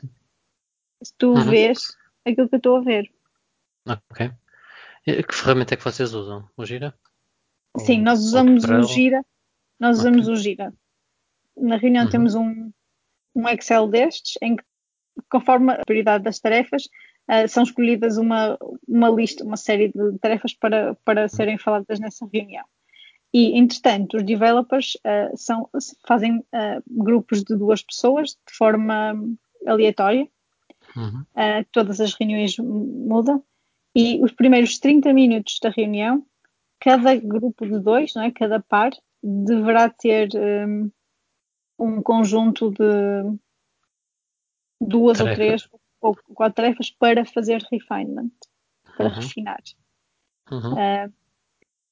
tu 1.17 1.29
uhum. 1.29 1.41
vês 1.43 1.95
aquilo 2.25 2.49
que 2.49 2.55
eu 2.55 2.57
estou 2.57 2.77
a 2.77 2.81
ver. 2.81 3.09
Ok. 3.87 4.31
Que 5.03 5.35
ferramenta 5.35 5.73
é 5.73 5.77
que 5.77 5.83
vocês 5.83 6.13
usam? 6.13 6.47
O 6.55 6.65
Gira? 6.65 6.93
Sim, 7.77 8.01
nós 8.01 8.19
usamos 8.19 8.63
o 8.63 8.83
Gira. 8.83 9.25
Nós 9.79 9.99
usamos 9.99 10.27
okay. 10.27 10.33
o 10.33 10.35
Gira 10.37 10.73
na 11.57 11.77
reunião 11.77 12.05
uhum. 12.05 12.11
temos 12.11 12.35
um, 12.35 12.71
um 13.35 13.47
Excel 13.49 13.87
destes, 13.87 14.37
em 14.41 14.55
que, 14.55 14.63
conforme 15.29 15.73
a 15.73 15.85
prioridade 15.85 16.23
das 16.23 16.39
tarefas, 16.39 16.83
uh, 17.29 17.47
são 17.47 17.63
escolhidas 17.63 18.17
uma, 18.17 18.57
uma 18.87 19.09
lista, 19.09 19.43
uma 19.43 19.57
série 19.57 19.89
de 19.89 20.17
tarefas 20.19 20.53
para, 20.53 20.95
para 21.05 21.27
serem 21.27 21.57
faladas 21.57 21.99
nessa 21.99 22.27
reunião. 22.31 22.65
E, 23.33 23.57
entretanto, 23.57 24.17
os 24.17 24.23
developers 24.23 24.95
uh, 24.95 25.35
são, 25.35 25.69
fazem 26.07 26.37
uh, 26.37 26.83
grupos 26.87 27.43
de 27.43 27.55
duas 27.55 27.81
pessoas 27.81 28.29
de 28.29 28.55
forma 28.55 29.15
aleatória. 29.65 30.27
Uhum. 30.95 31.23
todas 31.71 31.99
as 31.99 32.13
reuniões 32.13 32.55
mudam. 32.59 33.43
E 33.95 34.21
os 34.23 34.31
primeiros 34.31 34.79
30 34.79 35.13
minutos 35.13 35.59
da 35.61 35.69
reunião, 35.69 36.25
cada 36.79 37.15
grupo 37.15 37.65
de 37.65 37.79
dois, 37.79 38.13
não 38.15 38.23
é? 38.23 38.31
cada 38.31 38.59
par, 38.59 38.91
deverá 39.21 39.89
ter 39.89 40.29
um, 40.35 40.91
um 41.79 42.01
conjunto 42.01 42.71
de 42.71 43.37
duas 44.81 45.17
Tarefa. 45.17 45.31
ou 45.31 45.35
três 45.35 45.69
ou 46.01 46.15
quatro 46.35 46.55
tarefas 46.55 46.91
para 46.91 47.25
fazer 47.25 47.65
refinement, 47.71 48.31
para 48.97 49.07
uhum. 49.07 49.15
refinar. 49.15 49.63
Uhum. 50.51 50.73
Uh, 50.73 51.13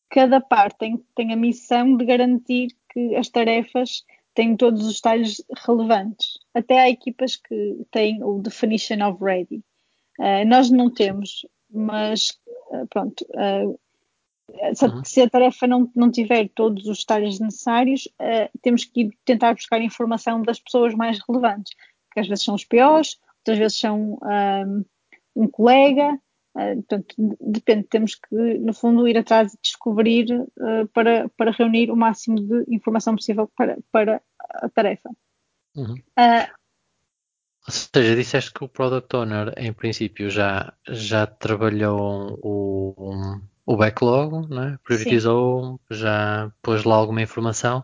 cada 0.10 0.42
parte 0.42 0.78
tem, 0.78 0.98
tem 1.16 1.32
a 1.32 1.38
missão 1.38 1.96
de 1.96 2.06
garantir 2.06 2.76
que 2.90 3.16
as 3.16 3.30
tarefas 3.30 4.04
têm 4.34 4.58
todos 4.58 4.86
os 4.86 4.96
detalhes 4.96 5.42
relevantes. 5.66 6.38
Até 6.54 6.80
há 6.82 6.90
equipas 6.90 7.38
que 7.38 7.86
têm 7.90 8.22
o 8.22 8.40
definition 8.40 9.08
of 9.08 9.24
ready. 9.24 9.64
Uh, 10.20 10.46
nós 10.46 10.70
não 10.70 10.94
temos, 10.94 11.46
mas 11.72 12.40
uh, 12.72 12.88
pronto. 12.90 13.26
Uh, 13.32 13.80
se, 14.74 14.86
uhum. 14.86 15.04
se, 15.04 15.22
a 15.22 15.30
tarefa 15.30 15.66
não, 15.66 15.90
não 15.96 16.12
tiver 16.12 16.50
todos 16.50 16.86
os 16.86 17.00
detalhes 17.00 17.40
necessários, 17.40 18.06
temos 18.62 18.84
que 18.84 19.04
ir 19.04 19.18
tentar 19.24 19.54
buscar 19.54 19.82
informação 19.82 20.42
das 20.42 20.60
pessoas 20.60 20.94
mais 20.94 21.20
relevantes, 21.26 21.74
que 22.12 22.20
às 22.20 22.28
vezes 22.28 22.44
são 22.44 22.56
os 22.56 22.66
POs, 22.66 23.18
outras 23.40 23.58
vezes 23.58 23.80
são 23.80 24.20
um, 24.22 24.86
um 25.34 25.48
colega, 25.48 26.20
Uh, 26.54 26.84
portanto, 26.84 27.16
depende, 27.40 27.88
temos 27.88 28.16
que, 28.16 28.36
no 28.36 28.74
fundo, 28.74 29.08
ir 29.08 29.18
atrás 29.18 29.54
e 29.54 29.58
descobrir 29.62 30.28
uh, 30.34 30.88
para, 30.94 31.30
para 31.30 31.52
reunir 31.52 31.90
o 31.90 31.96
máximo 31.96 32.42
de 32.42 32.66
informação 32.68 33.16
possível 33.16 33.50
para, 33.56 33.78
para 33.92 34.22
a 34.50 34.70
tarefa. 34.70 35.10
Uhum. 35.76 35.94
Uh, 35.94 36.61
Ou 37.68 37.74
seja, 37.74 38.16
disseste 38.16 38.54
que 38.54 38.64
o 38.64 38.70
Product 38.70 39.16
Owner, 39.16 39.54
em 39.58 39.72
princípio, 39.72 40.30
já, 40.30 40.74
já 40.88 41.28
trabalhou 41.28 42.40
o, 42.42 43.40
o 43.66 43.78
backlog, 43.78 44.50
né? 44.54 44.80
priorizou, 44.84 45.80
Sim. 45.92 45.98
já 45.98 46.52
pôs 46.62 46.84
lá 46.84 46.96
alguma 46.96 47.22
informação, 47.22 47.84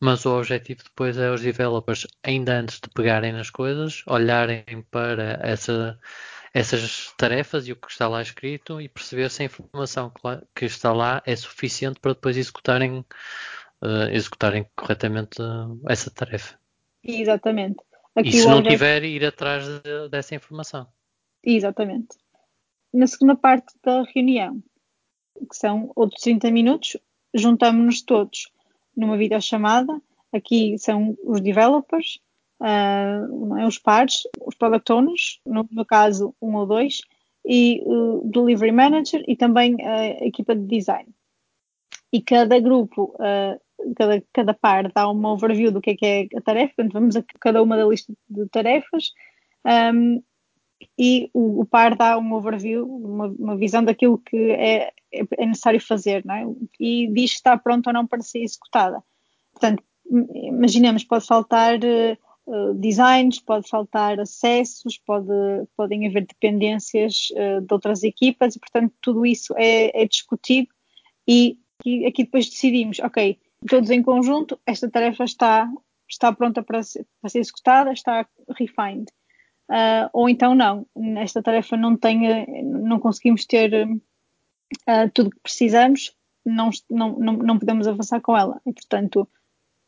mas 0.00 0.26
o 0.26 0.36
objetivo 0.36 0.82
depois 0.82 1.16
é 1.16 1.30
os 1.30 1.40
developers, 1.40 2.06
ainda 2.22 2.58
antes 2.58 2.80
de 2.80 2.90
pegarem 2.90 3.32
nas 3.32 3.48
coisas, 3.48 4.02
olharem 4.06 4.64
para 4.90 5.38
essa 5.42 5.98
essas 6.54 7.14
tarefas 7.16 7.66
e 7.66 7.72
o 7.72 7.76
que 7.76 7.90
está 7.90 8.06
lá 8.06 8.20
escrito 8.20 8.80
e 8.80 8.88
perceber 8.88 9.30
se 9.30 9.42
a 9.42 9.46
informação 9.46 10.12
que 10.54 10.66
está 10.66 10.92
lá 10.92 11.22
é 11.24 11.34
suficiente 11.34 11.98
para 11.98 12.12
depois 12.12 12.36
executarem, 12.36 12.98
uh, 13.80 14.08
executarem 14.10 14.66
corretamente 14.76 15.40
uh, 15.40 15.80
essa 15.88 16.10
tarefa. 16.10 16.58
Exatamente. 17.02 17.82
Aqui 18.14 18.28
e 18.28 18.32
se 18.32 18.46
não 18.46 18.62
tiver, 18.62 19.04
ir 19.04 19.24
atrás 19.24 19.64
de, 19.64 20.08
dessa 20.10 20.34
informação. 20.34 20.86
Exatamente. 21.42 22.16
Na 22.92 23.06
segunda 23.06 23.34
parte 23.34 23.74
da 23.82 24.02
reunião, 24.14 24.62
que 25.48 25.56
são 25.56 25.90
outros 25.96 26.20
30 26.22 26.50
minutos, 26.50 26.96
juntamos-nos 27.34 28.02
todos 28.02 28.50
numa 28.96 29.16
videochamada. 29.16 30.00
Aqui 30.32 30.76
são 30.78 31.16
os 31.24 31.40
developers, 31.40 32.20
uh, 32.60 33.66
os 33.66 33.78
pares, 33.78 34.22
os 34.40 34.54
product 34.54 34.92
owners, 34.92 35.40
no 35.46 35.66
meu 35.70 35.84
caso 35.84 36.34
um 36.40 36.54
ou 36.54 36.66
dois, 36.66 37.00
e 37.44 37.82
o 37.84 38.22
delivery 38.24 38.72
manager 38.72 39.24
e 39.26 39.34
também 39.34 39.76
a 39.84 40.26
equipa 40.26 40.54
de 40.54 40.66
design. 40.66 41.08
E 42.12 42.20
cada 42.20 42.58
grupo, 42.60 43.14
uh, 43.14 43.58
cada, 43.96 44.22
cada 44.32 44.54
par 44.54 44.92
dá 44.92 45.08
uma 45.08 45.32
overview 45.32 45.70
do 45.72 45.80
que 45.80 45.90
é 45.90 45.96
que 45.96 46.06
é 46.06 46.38
a 46.38 46.40
tarefa, 46.40 46.74
portanto 46.76 46.92
vamos 46.92 47.16
a 47.16 47.24
cada 47.40 47.62
uma 47.62 47.76
da 47.76 47.86
lista 47.86 48.12
de 48.28 48.48
tarefas 48.48 49.12
um, 49.94 50.22
e 50.98 51.30
o, 51.32 51.60
o, 51.60 51.64
par 51.64 51.96
dá 51.96 52.18
uma 52.18 52.36
overview, 52.36 52.86
uma, 52.86 53.26
uma 53.26 53.56
visão 53.56 53.84
daquilo 53.84 54.18
que 54.18 54.50
é, 54.50 54.92
é, 55.12 55.46
necessário 55.46 55.80
fazer, 55.80 56.24
não 56.24 56.34
é? 56.34 56.46
E 56.80 57.08
diz 57.08 57.30
se 57.30 57.36
está 57.36 57.56
pronto 57.56 57.86
ou 57.86 57.92
não 57.92 58.06
para 58.06 58.20
ser 58.20 58.40
executada. 58.40 59.02
Portanto, 59.52 59.82
imaginemos, 60.34 61.04
pode 61.04 61.26
faltar 61.26 61.78
uh, 61.78 62.74
designs, 62.74 63.38
pode 63.38 63.68
faltar 63.68 64.18
acessos, 64.18 64.98
pode, 64.98 65.32
podem 65.76 66.06
haver 66.06 66.26
dependências 66.26 67.28
uh, 67.32 67.60
de 67.60 67.72
outras 67.72 68.02
equipas 68.02 68.56
e, 68.56 68.60
portanto, 68.60 68.92
tudo 69.00 69.24
isso 69.24 69.54
é, 69.56 70.02
é 70.02 70.06
discutido 70.06 70.68
e, 71.26 71.56
aqui 72.06 72.24
depois 72.24 72.48
decidimos, 72.48 72.98
ok, 73.00 73.38
todos 73.68 73.90
em 73.90 74.02
conjunto, 74.02 74.58
esta 74.66 74.90
tarefa 74.90 75.24
está, 75.24 75.70
está 76.08 76.32
pronta 76.32 76.62
para 76.62 76.82
ser, 76.82 77.06
para 77.20 77.30
ser 77.30 77.40
executada, 77.40 77.92
está 77.92 78.26
refined. 78.56 79.10
Uh, 79.70 80.08
ou 80.12 80.28
então 80.28 80.54
não, 80.54 80.86
esta 81.18 81.42
tarefa 81.42 81.76
não 81.76 81.96
tem, 81.96 82.62
não 82.62 82.98
conseguimos 82.98 83.46
ter 83.46 83.86
uh, 83.86 85.10
tudo 85.14 85.30
que 85.30 85.40
precisamos, 85.40 86.14
não, 86.44 86.70
não, 86.90 87.12
não, 87.18 87.58
podemos 87.58 87.86
avançar 87.86 88.20
com 88.20 88.36
ela. 88.36 88.60
E, 88.66 88.72
portanto, 88.72 89.28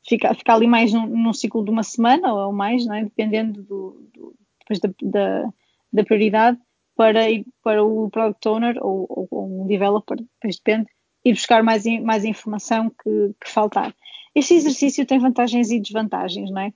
fica, 0.06 0.32
fica 0.34 0.54
ali 0.54 0.66
mais 0.66 0.92
num, 0.92 1.06
num, 1.06 1.32
ciclo 1.32 1.64
de 1.64 1.70
uma 1.70 1.82
semana 1.82 2.32
ou 2.32 2.52
mais, 2.52 2.86
é? 2.86 3.04
dependendo 3.04 3.62
do, 3.62 4.10
do 4.14 4.34
depois 4.60 4.80
da, 4.80 4.88
da, 5.02 5.52
da, 5.92 6.04
prioridade, 6.04 6.58
para 6.96 7.20
para 7.62 7.84
o 7.84 8.08
product 8.08 8.48
owner 8.48 8.76
ou, 8.80 9.06
ou, 9.08 9.28
ou, 9.30 9.62
um 9.62 9.66
developer, 9.66 10.16
depois 10.16 10.56
depende, 10.56 10.86
e 11.24 11.32
buscar 11.32 11.62
mais, 11.62 11.84
mais 12.02 12.24
informação 12.24 12.90
que, 12.90 13.34
que 13.42 13.50
faltar. 13.50 13.94
Este 14.34 14.54
exercício 14.54 15.06
tem 15.06 15.18
vantagens 15.18 15.70
e 15.70 15.80
desvantagens, 15.80 16.50
não 16.50 16.60
é? 16.60 16.72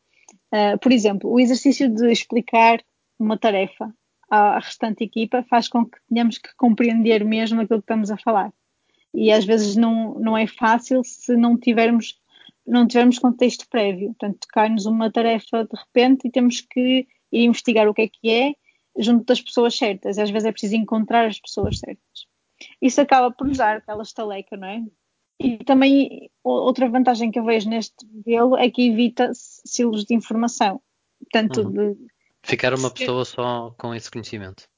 Uh, 0.53 0.79
por 0.79 0.93
exemplo, 0.93 1.31
o 1.31 1.39
exercício 1.39 1.89
de 1.89 2.11
explicar 2.11 2.81
uma 3.19 3.37
tarefa 3.37 3.93
à, 4.31 4.59
restante 4.59 5.05
equipa 5.05 5.45
faz 5.51 5.69
com 5.69 5.85
que 5.85 5.99
tenhamos 6.09 6.39
que 6.39 6.55
compreender 6.57 7.25
mesmo 7.25 7.61
aquilo 7.61 7.81
que 7.81 7.85
estamos 7.85 8.11
a 8.11 8.17
falar. 8.17 8.53
E 9.13 9.33
às 9.33 9.45
vezes 9.45 9.77
não, 9.77 10.15
não 10.15 10.37
é 10.37 10.47
fácil 10.47 11.03
se 11.05 11.37
não 11.37 11.59
tivermos 11.59 12.19
não 12.67 12.87
tivermos 12.87 13.19
contexto 13.19 13.67
prévio. 13.71 14.09
Portanto, 14.09 14.47
cai-nos 14.53 14.85
uma 14.85 15.11
tarefa 15.11 15.65
de 15.65 15.75
repente 15.75 16.29
e 16.29 16.31
temos 16.31 16.61
que 16.61 17.07
ir 17.33 17.45
investigar 17.45 17.89
o 17.89 17.95
que 17.95 18.03
é 18.03 18.09
que 18.09 18.31
é 18.31 18.53
junto 18.99 19.25
das 19.25 19.41
pessoas 19.41 19.75
certas. 19.75 20.19
Às 20.19 20.31
vezes 20.31 20.47
é 20.47 20.53
preciso 20.53 20.77
encontrar 20.77 21.27
as 21.27 21.41
pessoas 21.41 21.79
certas. 21.79 22.27
Isso 22.81 23.01
acaba 23.01 23.31
por 23.31 23.47
nos 23.47 23.59
dar 23.59 23.79
aquela 23.79 24.03
estaleca, 24.03 24.57
não 24.57 24.69
é? 24.69 24.85
E 25.41 25.59
também 25.59 26.31
outra 26.43 26.89
vantagem 26.89 27.31
que 27.31 27.39
eu 27.39 27.45
vejo 27.45 27.69
neste 27.69 28.05
modelo 28.07 28.57
é 28.57 28.71
que 28.71 28.89
evita 28.89 29.31
silos 29.35 30.05
de 30.05 30.15
informação. 30.15 30.81
Portanto, 31.21 31.63
uhum. 31.63 31.95
de... 31.95 32.07
Ficar 32.43 32.75
uma 32.75 32.91
pessoa 32.91 33.25
só 33.25 33.75
com 33.79 33.95
esse 33.95 34.11
conhecimento. 34.11 34.69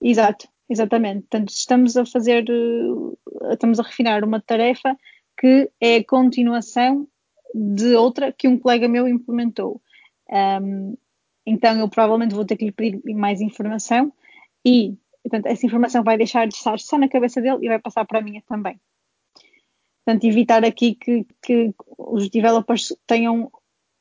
Exato, 0.00 0.48
exatamente. 0.68 1.20
Portanto, 1.22 1.50
estamos 1.50 1.96
a 1.96 2.04
fazer, 2.04 2.44
eh, 2.48 3.52
estamos 3.52 3.78
a 3.78 3.82
refinar 3.82 4.24
uma 4.24 4.40
tarefa, 4.40 4.96
que 5.38 5.70
é 5.80 5.96
a 5.96 6.04
continuação 6.04 7.06
de 7.54 7.94
outra 7.94 8.32
que 8.32 8.48
um 8.48 8.58
colega 8.58 8.88
meu 8.88 9.06
implementou. 9.06 9.80
Um, 10.28 10.96
então 11.44 11.78
eu 11.78 11.88
provavelmente 11.88 12.34
vou 12.34 12.44
ter 12.44 12.56
que 12.56 12.64
lhe 12.64 12.72
pedir 12.72 13.14
mais 13.14 13.40
informação 13.40 14.12
e, 14.64 14.96
portanto, 15.22 15.46
essa 15.46 15.66
informação 15.66 16.02
vai 16.02 16.16
deixar 16.16 16.46
de 16.46 16.54
estar 16.54 16.78
só 16.78 16.98
na 16.98 17.08
cabeça 17.08 17.40
dele 17.40 17.58
e 17.62 17.68
vai 17.68 17.78
passar 17.78 18.04
para 18.04 18.18
a 18.18 18.22
minha 18.22 18.42
também. 18.46 18.80
Portanto, 20.04 20.24
evitar 20.24 20.64
aqui 20.64 20.94
que, 20.94 21.26
que 21.40 21.72
os 21.96 22.28
developers 22.28 22.94
tenham 23.06 23.50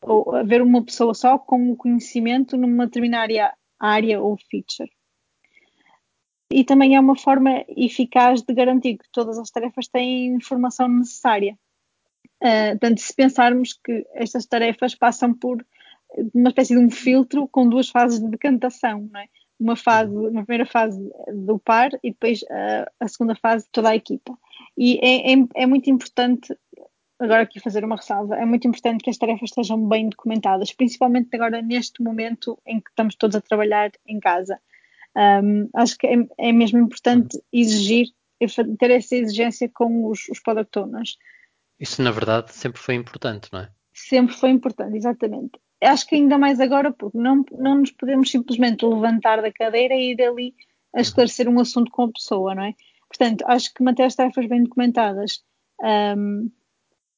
ou 0.04 0.36
haver 0.36 0.62
uma 0.62 0.84
pessoa 0.84 1.14
só 1.14 1.38
com 1.38 1.72
o 1.72 1.76
conhecimento 1.76 2.58
numa 2.58 2.88
determinada 2.88 3.56
área 3.80 4.20
ou 4.20 4.36
feature 4.50 4.90
e 6.52 6.64
também 6.66 6.96
é 6.96 7.00
uma 7.00 7.16
forma 7.16 7.64
eficaz 7.70 8.42
de 8.42 8.54
garantir 8.54 8.98
que 8.98 9.10
todas 9.12 9.40
as 9.40 9.50
tarefas 9.50 9.88
têm 9.88 10.36
informação 10.36 10.88
necessária. 10.88 11.58
Uh, 12.44 12.72
portanto, 12.72 13.00
se 13.00 13.16
pensarmos 13.16 13.74
que 13.74 14.06
estas 14.14 14.46
tarefas 14.46 14.94
passam 14.94 15.34
por 15.34 15.66
uma 16.34 16.50
espécie 16.50 16.76
de 16.76 16.84
um 16.84 16.90
filtro 16.90 17.48
com 17.48 17.70
duas 17.70 17.90
fases 17.90 18.20
de 18.20 18.30
decantação, 18.30 19.10
é? 19.16 19.28
Uma 19.62 19.76
fase, 19.76 20.12
uma 20.12 20.44
primeira 20.44 20.66
fase 20.66 21.00
do 21.32 21.60
par 21.60 21.92
e 22.04 22.12
depois 22.12 22.42
uh, 22.42 22.90
a 23.00 23.08
segunda 23.08 23.36
fase 23.36 23.66
de 23.66 23.72
toda 23.72 23.90
a 23.90 23.96
equipa. 23.96 24.38
E 24.76 25.00
é, 25.02 25.34
é, 25.34 25.46
é, 25.56 25.66
muito 25.68 25.90
importante, 25.90 26.56
agora 27.20 27.44
aqui 27.44 27.60
fazer 27.60 27.86
uma 27.86 27.96
ressalva, 27.96 28.36
é 28.36 28.46
muito 28.46 28.68
importante 28.68 29.04
que 29.04 29.10
as 29.10 29.18
tarefas 29.18 29.50
estejam 29.50 29.88
bem 29.88 30.10
documentadas, 30.10 30.74
principalmente 30.74 31.30
agora 31.36 31.62
neste 31.62 32.02
momento 32.02 32.58
em 32.66 32.80
que 32.80 32.90
estamos 32.90 33.16
todos 33.16 33.36
a 33.36 33.42
trabalhar 33.42 33.92
em 34.08 34.20
casa. 34.20 34.60
Um, 35.16 35.70
acho 35.76 35.98
que 35.98 36.08
é, 36.08 36.16
é, 36.40 36.52
mesmo 36.52 36.80
importante 36.80 37.40
exigir, 37.54 38.08
ter 38.80 38.92
essa 38.92 39.16
exigência 39.16 39.70
com 39.70 40.08
os, 40.08 40.28
os 40.30 40.40
product 40.40 40.80
owners. 40.80 41.18
Isso, 41.80 42.02
na 42.02 42.12
verdade, 42.12 42.52
sempre 42.54 42.82
foi 42.82 42.96
importante, 42.96 43.50
não 43.52 43.60
é? 43.60 43.70
Sempre 43.94 44.36
foi 44.36 44.50
importante, 44.50 44.98
exatamente. 44.98 45.60
Acho 45.82 46.06
que 46.06 46.16
ainda 46.16 46.38
mais 46.38 46.60
agora, 46.60 46.92
porque 46.92 47.18
não, 47.18 47.44
não 47.52 47.80
nos 47.80 47.92
podemos 47.92 48.30
simplesmente 48.30 48.86
levantar 48.86 49.42
da 49.42 49.52
cadeira 49.52 49.96
e 49.96 50.12
ir 50.12 50.22
ali 50.22 50.54
a 50.94 50.98
uhum. 50.98 51.02
esclarecer 51.02 51.50
um 51.50 51.60
assunto 51.60 51.92
com 51.92 52.04
a 52.04 52.12
pessoa, 52.12 52.54
não 52.54 52.64
é? 52.64 52.74
Portanto, 53.08 53.44
acho 53.48 53.74
que 53.74 53.84
manter 53.84 54.04
as 54.04 54.16
tarefas 54.16 54.48
bem 54.48 54.64
documentadas 54.64 55.44
um, 55.82 56.50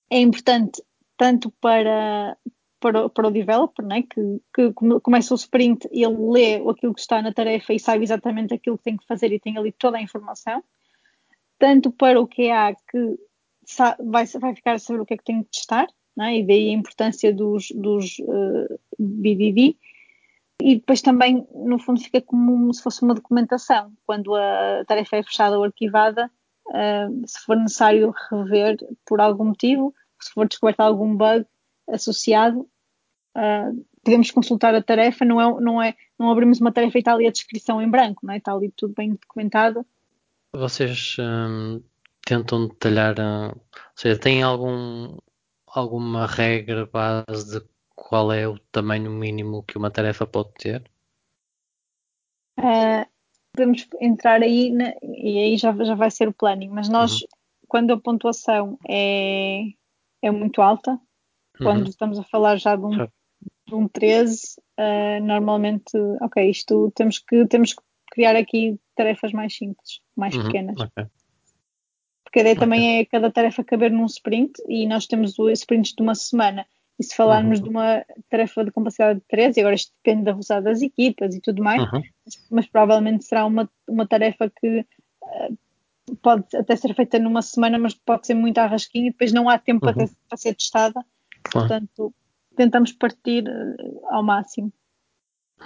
é 0.10 0.20
importante 0.20 0.82
tanto 1.18 1.52
para, 1.62 2.38
para, 2.80 3.10
para 3.10 3.28
o 3.28 3.32
developer, 3.32 3.86
né? 3.86 4.04
que, 4.04 4.42
que 4.54 4.74
começa 4.74 5.34
o 5.34 5.38
sprint 5.38 5.88
e 5.92 6.04
ele 6.04 6.18
lê 6.18 6.56
aquilo 6.56 6.94
que 6.94 7.02
está 7.02 7.22
na 7.22 7.34
tarefa 7.34 7.74
e 7.74 7.80
sabe 7.80 8.04
exatamente 8.04 8.54
aquilo 8.54 8.78
que 8.78 8.84
tem 8.84 8.98
que 8.98 9.06
fazer 9.06 9.32
e 9.32 9.40
tem 9.40 9.58
ali 9.58 9.72
toda 9.72 9.98
a 9.98 10.02
informação, 10.02 10.64
tanto 11.60 11.92
para 11.92 12.20
o 12.20 12.28
QA 12.28 12.76
que 12.90 13.18
vai, 14.00 14.26
vai 14.26 14.56
ficar 14.56 14.74
a 14.74 14.80
saber 14.80 15.02
o 15.02 15.06
que 15.06 15.14
é 15.14 15.18
que 15.18 15.24
tem 15.24 15.44
que 15.44 15.52
testar, 15.52 15.88
é? 16.22 16.40
e 16.40 16.46
daí 16.46 16.70
a 16.70 16.74
importância 16.74 17.34
dos, 17.34 17.72
dos 17.72 18.18
uh, 18.20 18.80
BDD. 19.00 19.76
E 20.62 20.76
depois 20.76 21.02
também, 21.02 21.46
no 21.54 21.80
fundo, 21.80 22.00
fica 22.00 22.22
como 22.22 22.74
se 22.74 22.82
fosse 22.82 23.02
uma 23.02 23.14
documentação. 23.14 23.92
Quando 24.06 24.36
a 24.36 24.84
tarefa 24.88 25.18
é 25.18 25.24
fechada 25.24 25.58
ou 25.58 25.64
arquivada, 25.64 26.32
uh, 26.68 27.28
se 27.28 27.40
for 27.40 27.58
necessário 27.58 28.14
rever 28.30 28.78
por 29.06 29.20
algum 29.20 29.46
motivo, 29.46 29.94
se 30.20 30.32
for 30.32 30.48
descoberto 30.48 30.80
algum 30.82 31.16
bug 31.16 31.46
associado, 31.90 32.62
uh, 33.36 33.86
podemos 34.04 34.32
consultar 34.32 34.76
a 34.76 34.82
tarefa. 34.82 35.26
Não, 35.26 35.42
é, 35.42 35.62
não, 35.62 35.82
é, 35.82 35.96
não 36.20 36.32
abrimos 36.32 36.62
uma 36.62 36.72
tarefa 36.72 36.98
e 36.98 37.00
está 37.00 37.14
ali 37.14 37.28
a 37.28 37.32
descrição 37.32 37.82
em 37.82 37.90
branco, 37.90 38.26
não 38.26 38.34
é? 38.34 38.38
está 38.38 38.54
ali 38.54 38.72
tudo 38.76 38.94
bem 38.96 39.16
documentado. 39.16 39.86
Vocês 40.54 41.18
um, 41.20 41.82
tentam 42.26 42.68
detalhar, 42.68 43.16
ou 43.20 43.62
seja, 43.96 44.20
têm 44.20 44.44
algum, 44.44 45.18
alguma 45.74 46.28
regra 46.28 46.86
base 46.86 47.60
de 47.60 47.66
qual 47.96 48.32
é 48.32 48.48
o 48.48 48.60
tamanho 48.72 49.12
mínimo 49.12 49.64
que 49.64 49.78
uma 49.78 49.92
tarefa 49.92 50.26
pode 50.26 50.54
ter? 50.54 50.84
Uh, 52.60 53.06
podemos 53.54 53.88
entrar 54.00 54.42
aí 54.42 54.72
na, 54.72 54.94
e 55.02 55.40
aí 55.40 55.58
já, 55.58 55.72
já 55.84 55.96
vai 55.96 56.12
ser 56.12 56.28
o 56.28 56.34
planning, 56.34 56.70
mas 56.70 56.90
nós, 56.90 57.22
uhum. 57.22 57.28
quando 57.68 57.94
a 57.94 58.00
pontuação 58.00 58.78
é, 58.88 59.64
é 60.22 60.32
muito 60.32 60.62
alta, 60.62 60.92
uhum. 60.92 61.00
quando 61.62 61.90
estamos 61.90 62.20
a 62.20 62.24
falar 62.24 62.58
já 62.58 62.76
de 62.76 62.86
um, 62.86 62.98
de 62.98 63.76
um 63.76 63.88
13, 63.88 64.60
uh, 64.80 65.24
normalmente, 65.24 65.98
ok, 66.22 66.50
isto 66.50 66.92
temos 66.96 67.20
que, 67.20 67.48
temos 67.48 67.74
que 67.74 67.82
criar 68.12 68.36
aqui 68.36 68.80
tarefas 68.96 69.32
mais 69.32 69.56
simples, 69.56 70.02
mais 70.16 70.36
uhum. 70.36 70.44
pequenas. 70.44 70.80
Okay. 70.80 71.08
Porque 72.34 72.40
a 72.40 72.42
ideia 72.42 72.56
também 72.56 72.98
é 72.98 73.06
cada 73.06 73.30
tarefa 73.30 73.64
caber 73.64 73.92
num 73.92 74.08
sprint 74.08 74.54
e 74.68 74.88
nós 74.88 75.06
temos 75.06 75.38
o 75.38 75.52
sprints 75.52 75.94
de 75.94 76.02
uma 76.02 76.16
semana. 76.16 76.66
E 76.98 77.04
se 77.04 77.16
falarmos 77.16 77.60
uhum. 77.60 77.66
de 77.66 77.70
uma 77.70 78.06
tarefa 78.28 78.66
de 78.66 78.72
capacidade 78.72 79.20
de 79.20 79.26
13, 79.28 79.60
agora 79.60 79.76
isto 79.76 79.94
depende 80.04 80.24
da 80.24 80.32
velocidade 80.32 80.66
das 80.66 80.82
equipas 80.82 81.36
e 81.36 81.40
tudo 81.40 81.64
mais, 81.64 81.84
uhum. 81.84 82.02
mas, 82.26 82.48
mas, 82.50 82.66
provavelmente 82.66 83.24
será 83.24 83.46
uma, 83.46 83.70
uma 83.88 84.08
tarefa 84.08 84.50
que 84.50 84.80
uh, 84.80 85.58
pode 86.24 86.44
até 86.58 86.76
ser 86.76 86.96
feita 86.96 87.20
numa 87.20 87.44
semana, 87.44 87.78
mas 87.78 87.94
pode 87.94 88.26
ser 88.26 88.34
muito 88.34 88.58
arrasquinha 88.58 89.10
e 89.10 89.12
depois 89.12 89.32
não 89.32 89.48
há 89.48 89.60
tempo 89.60 89.86
uhum. 89.86 89.94
para 90.28 90.38
ser 90.38 90.56
testada. 90.56 91.06
Portanto, 91.52 92.12
tentamos 92.56 92.94
partir 92.94 93.44
uh, 93.48 94.08
ao 94.08 94.24
máximo. 94.24 94.74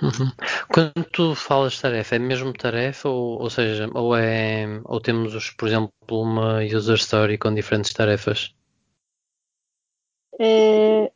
Uhum. 0.01 0.31
Quando 0.71 1.09
tu 1.11 1.35
falas 1.35 1.79
tarefa, 1.79 2.15
é 2.15 2.19
mesmo 2.19 2.53
tarefa 2.53 3.09
ou, 3.09 3.41
ou 3.41 3.49
seja, 3.49 3.89
ou 3.93 4.15
é 4.15 4.65
ou 4.85 4.99
temos, 4.99 5.51
por 5.51 5.67
exemplo, 5.67 5.91
uma 6.09 6.63
user 6.63 6.95
story 6.95 7.37
com 7.37 7.53
diferentes 7.53 7.93
tarefas? 7.93 8.53
É, 10.39 11.11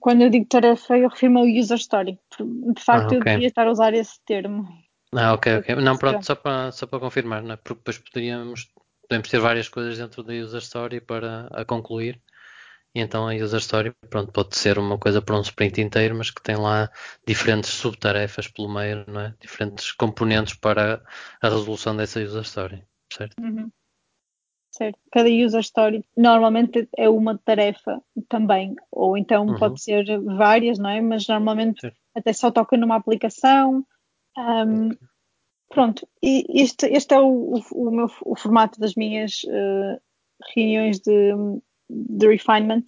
quando 0.00 0.22
eu 0.22 0.30
digo 0.30 0.46
tarefa, 0.46 0.96
eu 0.96 1.08
refiro-me 1.08 1.38
ao 1.38 1.46
user 1.46 1.76
story. 1.76 2.18
De 2.38 2.82
facto, 2.82 3.14
ah, 3.14 3.18
okay. 3.18 3.18
eu 3.18 3.24
devia 3.24 3.46
estar 3.48 3.66
a 3.66 3.70
usar 3.70 3.94
esse 3.94 4.20
termo. 4.24 4.66
Ah, 5.14 5.32
ok, 5.32 5.58
ok. 5.58 5.76
Não, 5.76 5.96
pronto, 5.96 6.24
só 6.24 6.34
para, 6.34 6.70
só 6.72 6.86
para 6.86 7.00
confirmar, 7.00 7.42
não 7.42 7.52
é? 7.52 7.56
porque 7.56 7.74
depois 7.74 7.98
poderíamos, 7.98 8.70
podemos 9.08 9.28
ter 9.28 9.38
várias 9.38 9.68
coisas 9.68 9.96
dentro 9.96 10.22
da 10.22 10.34
user 10.34 10.60
story 10.60 11.00
para 11.00 11.48
a 11.52 11.64
concluir. 11.64 12.20
E 12.94 13.00
então 13.00 13.28
a 13.28 13.34
user 13.34 13.60
story, 13.60 13.92
pronto, 14.08 14.32
pode 14.32 14.56
ser 14.56 14.78
uma 14.78 14.98
coisa 14.98 15.20
para 15.20 15.36
um 15.36 15.42
sprint 15.42 15.80
inteiro, 15.80 16.16
mas 16.16 16.30
que 16.30 16.42
tem 16.42 16.56
lá 16.56 16.90
diferentes 17.26 17.70
subtarefas 17.70 18.48
pelo 18.48 18.72
meio, 18.72 19.04
não 19.06 19.20
é? 19.20 19.34
Diferentes 19.40 19.92
componentes 19.92 20.54
para 20.54 21.02
a 21.40 21.48
resolução 21.48 21.96
dessa 21.96 22.20
user 22.20 22.42
story, 22.42 22.82
certo? 23.12 23.34
Uhum 23.40 23.70
certo? 24.78 24.98
Cada 25.10 25.28
user 25.28 25.60
story 25.60 26.04
normalmente 26.16 26.88
é 26.96 27.08
uma 27.08 27.36
tarefa 27.36 28.00
também, 28.28 28.76
ou 28.90 29.18
então 29.18 29.46
uhum. 29.46 29.58
pode 29.58 29.82
ser 29.82 30.04
várias, 30.22 30.78
não 30.78 30.88
é? 30.88 31.00
Mas 31.00 31.26
normalmente 31.26 31.80
certo. 31.80 31.96
até 32.14 32.32
só 32.32 32.50
toca 32.50 32.76
numa 32.76 32.96
aplicação. 32.96 33.84
Um, 34.36 34.90
pronto, 35.68 36.06
e 36.22 36.44
este, 36.62 36.86
este 36.86 37.14
é 37.14 37.20
o, 37.20 37.60
o, 37.72 37.90
meu, 37.90 38.06
o 38.24 38.36
formato 38.36 38.78
das 38.78 38.94
minhas 38.94 39.42
uh, 39.44 40.00
reuniões 40.54 41.00
de, 41.00 41.34
de 41.88 42.28
refinement, 42.28 42.84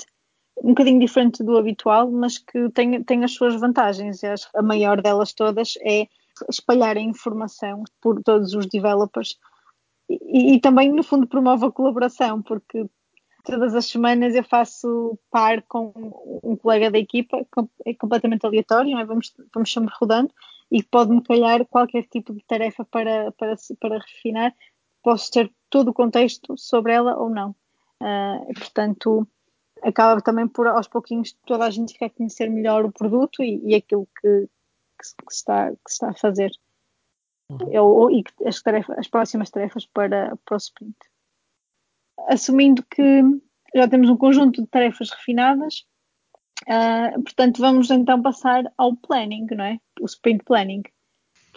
um 0.62 0.70
bocadinho 0.70 1.00
diferente 1.00 1.42
do 1.42 1.56
habitual, 1.56 2.10
mas 2.10 2.38
que 2.38 2.68
tem, 2.70 3.02
tem 3.02 3.24
as 3.24 3.32
suas 3.32 3.58
vantagens. 3.58 4.20
A 4.54 4.62
maior 4.62 5.00
delas 5.00 5.32
todas 5.32 5.74
é 5.82 6.06
espalhar 6.48 6.96
a 6.96 7.00
informação 7.00 7.84
por 8.00 8.22
todos 8.22 8.54
os 8.54 8.66
developers 8.66 9.38
e, 10.10 10.54
e, 10.54 10.60
também, 10.60 10.92
no 10.92 11.04
fundo, 11.04 11.26
promove 11.26 11.66
a 11.66 11.70
colaboração, 11.70 12.42
porque 12.42 12.84
todas 13.44 13.74
as 13.76 13.86
semanas 13.86 14.34
eu 14.34 14.42
faço 14.42 15.16
par 15.30 15.62
com 15.62 15.92
um 16.42 16.56
colega 16.56 16.90
da 16.90 16.98
equipa, 16.98 17.46
é 17.86 17.94
completamente 17.94 18.44
aleatório, 18.44 18.98
é? 18.98 19.04
vamos, 19.04 19.32
vamos 19.54 19.72
sempre 19.72 19.94
rodando, 19.98 20.32
e 20.70 20.82
pode-me 20.82 21.22
calhar 21.22 21.64
qualquer 21.66 22.04
tipo 22.08 22.32
de 22.34 22.44
tarefa 22.44 22.84
para, 22.84 23.30
para, 23.32 23.54
para 23.78 23.98
refinar, 23.98 24.52
posso 25.00 25.30
ter 25.30 25.52
todo 25.68 25.88
o 25.88 25.94
contexto 25.94 26.56
sobre 26.58 26.92
ela 26.92 27.16
ou 27.16 27.30
não. 27.30 27.54
Uh, 28.00 28.54
portanto, 28.54 29.28
acaba 29.82 30.20
também 30.20 30.48
por, 30.48 30.66
aos 30.66 30.88
pouquinhos, 30.88 31.36
toda 31.46 31.64
a 31.64 31.70
gente 31.70 31.92
ficar 31.92 32.06
a 32.06 32.10
conhecer 32.10 32.48
melhor 32.48 32.84
o 32.84 32.92
produto 32.92 33.42
e, 33.42 33.60
e 33.64 33.74
aquilo 33.74 34.08
que, 34.20 34.48
que, 34.98 35.24
que, 35.26 35.32
está, 35.32 35.70
que 35.70 35.90
está 35.90 36.10
a 36.10 36.14
fazer 36.14 36.50
ou, 37.78 38.10
e 38.10 38.24
as, 38.46 38.62
tarefas, 38.62 38.98
as 38.98 39.08
próximas 39.08 39.50
tarefas 39.50 39.86
para, 39.86 40.36
para 40.44 40.54
o 40.54 40.58
sprint. 40.58 40.96
Assumindo 42.28 42.84
que 42.84 43.22
já 43.74 43.88
temos 43.88 44.08
um 44.08 44.16
conjunto 44.16 44.62
de 44.62 44.68
tarefas 44.68 45.10
refinadas, 45.10 45.86
uh, 46.62 47.22
portanto, 47.22 47.58
vamos 47.60 47.90
então 47.90 48.22
passar 48.22 48.64
ao 48.76 48.94
planning, 48.96 49.46
não 49.50 49.64
é? 49.64 49.78
O 50.00 50.06
sprint 50.06 50.44
planning. 50.44 50.82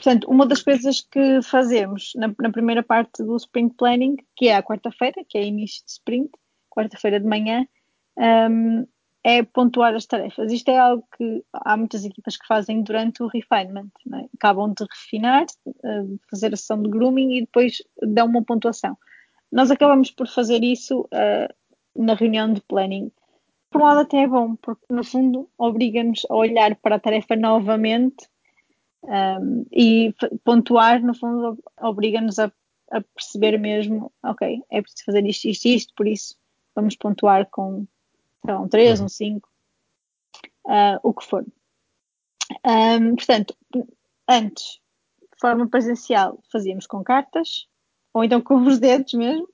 Portanto, 0.03 0.29
uma 0.29 0.45
das 0.45 0.61
coisas 0.61 0.99
que 0.99 1.41
fazemos 1.41 2.11
na, 2.17 2.27
na 2.37 2.51
primeira 2.51 2.83
parte 2.83 3.23
do 3.23 3.37
sprint 3.37 3.73
planning, 3.77 4.17
que 4.35 4.49
é 4.49 4.55
a 4.57 4.61
quarta-feira, 4.61 5.23
que 5.29 5.37
é 5.37 5.45
início 5.45 5.81
de 5.85 5.91
sprint, 5.91 6.29
quarta-feira 6.69 7.21
de 7.21 7.25
manhã, 7.25 7.65
um, 8.17 8.85
é 9.23 9.41
pontuar 9.43 9.95
as 9.95 10.05
tarefas. 10.05 10.51
Isto 10.51 10.71
é 10.71 10.77
algo 10.77 11.07
que 11.17 11.41
há 11.53 11.77
muitas 11.77 12.03
equipas 12.03 12.35
que 12.35 12.45
fazem 12.45 12.83
durante 12.83 13.23
o 13.23 13.27
refinement. 13.27 13.87
É? 14.13 14.27
Acabam 14.35 14.73
de 14.73 14.83
refinar, 14.83 15.45
eh, 15.65 16.03
fazer 16.29 16.53
a 16.53 16.57
sessão 16.57 16.83
de 16.83 16.89
grooming 16.89 17.37
e 17.37 17.41
depois 17.41 17.81
dão 18.01 18.25
uma 18.25 18.43
pontuação. 18.43 18.97
Nós 19.49 19.71
acabamos 19.71 20.11
por 20.11 20.27
fazer 20.27 20.61
isso 20.65 21.01
uh, 21.13 21.47
na 21.95 22.15
reunião 22.15 22.51
de 22.51 22.59
planning. 22.59 23.09
Por 23.71 23.81
um 23.81 23.85
lado 23.85 24.01
até 24.01 24.23
é 24.23 24.27
bom, 24.27 24.57
porque 24.57 24.85
no 24.89 25.03
fundo 25.05 25.49
obriga-nos 25.57 26.25
a 26.29 26.35
olhar 26.35 26.75
para 26.75 26.97
a 26.97 26.99
tarefa 26.99 27.37
novamente 27.37 28.27
um, 29.03 29.65
e 29.71 30.13
pontuar, 30.43 31.03
no 31.03 31.13
fundo, 31.13 31.61
obriga-nos 31.81 32.39
a, 32.39 32.51
a 32.91 33.01
perceber 33.01 33.57
mesmo, 33.59 34.11
ok, 34.23 34.61
é 34.69 34.81
preciso 34.81 35.05
fazer 35.05 35.25
isto, 35.25 35.45
isto 35.47 35.65
e 35.65 35.75
isto, 35.75 35.93
por 35.95 36.07
isso 36.07 36.35
vamos 36.75 36.95
pontuar 36.95 37.47
com 37.49 37.85
um 38.47 38.67
3, 38.67 39.01
um 39.01 39.09
5, 39.09 39.49
uh, 40.65 40.99
o 41.03 41.13
que 41.13 41.25
for. 41.25 41.45
Um, 42.65 43.15
portanto, 43.15 43.55
antes, 44.27 44.79
de 45.21 45.39
forma 45.39 45.67
presencial, 45.67 46.39
fazíamos 46.51 46.87
com 46.87 47.03
cartas, 47.03 47.67
ou 48.13 48.23
então 48.23 48.41
com 48.41 48.55
os 48.65 48.79
dedos 48.79 49.13
mesmo. 49.13 49.47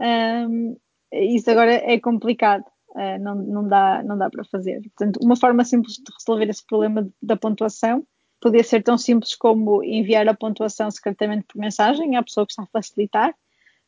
Um, 0.00 0.76
isso 1.12 1.50
agora 1.50 1.72
é 1.72 1.98
complicado, 2.00 2.64
uh, 2.90 3.18
não, 3.20 3.34
não, 3.34 3.68
dá, 3.68 4.02
não 4.02 4.16
dá 4.16 4.30
para 4.30 4.44
fazer. 4.44 4.80
Portanto, 4.80 5.20
uma 5.22 5.36
forma 5.36 5.64
simples 5.64 5.94
de 5.94 6.12
resolver 6.18 6.48
esse 6.48 6.64
problema 6.64 7.08
da 7.20 7.36
pontuação 7.36 8.06
podia 8.40 8.62
ser 8.62 8.82
tão 8.82 8.96
simples 8.98 9.34
como 9.34 9.82
enviar 9.82 10.28
a 10.28 10.34
pontuação 10.34 10.90
secretamente 10.90 11.46
por 11.46 11.58
mensagem 11.58 12.16
à 12.16 12.22
pessoa 12.22 12.46
que 12.46 12.52
está 12.52 12.62
a 12.62 12.66
facilitar. 12.66 13.34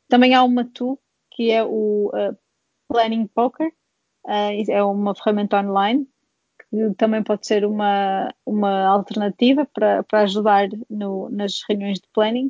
Também 0.09 0.35
há 0.35 0.43
uma 0.43 0.65
tool 0.65 0.99
que 1.31 1.51
é 1.51 1.63
o 1.63 2.09
uh, 2.09 2.37
Planning 2.89 3.27
Poker, 3.29 3.73
Uh, 4.25 4.71
é 4.71 4.83
uma 4.83 5.15
ferramenta 5.15 5.61
online 5.61 6.07
que 6.71 6.95
também 6.97 7.23
pode 7.23 7.47
ser 7.47 7.65
uma, 7.65 8.33
uma 8.45 8.87
alternativa 8.87 9.67
para, 9.67 10.05
para 10.05 10.21
ajudar 10.21 10.69
no, 10.89 11.29
nas 11.31 11.63
reuniões 11.69 11.99
de 11.99 12.07
planning. 12.13 12.49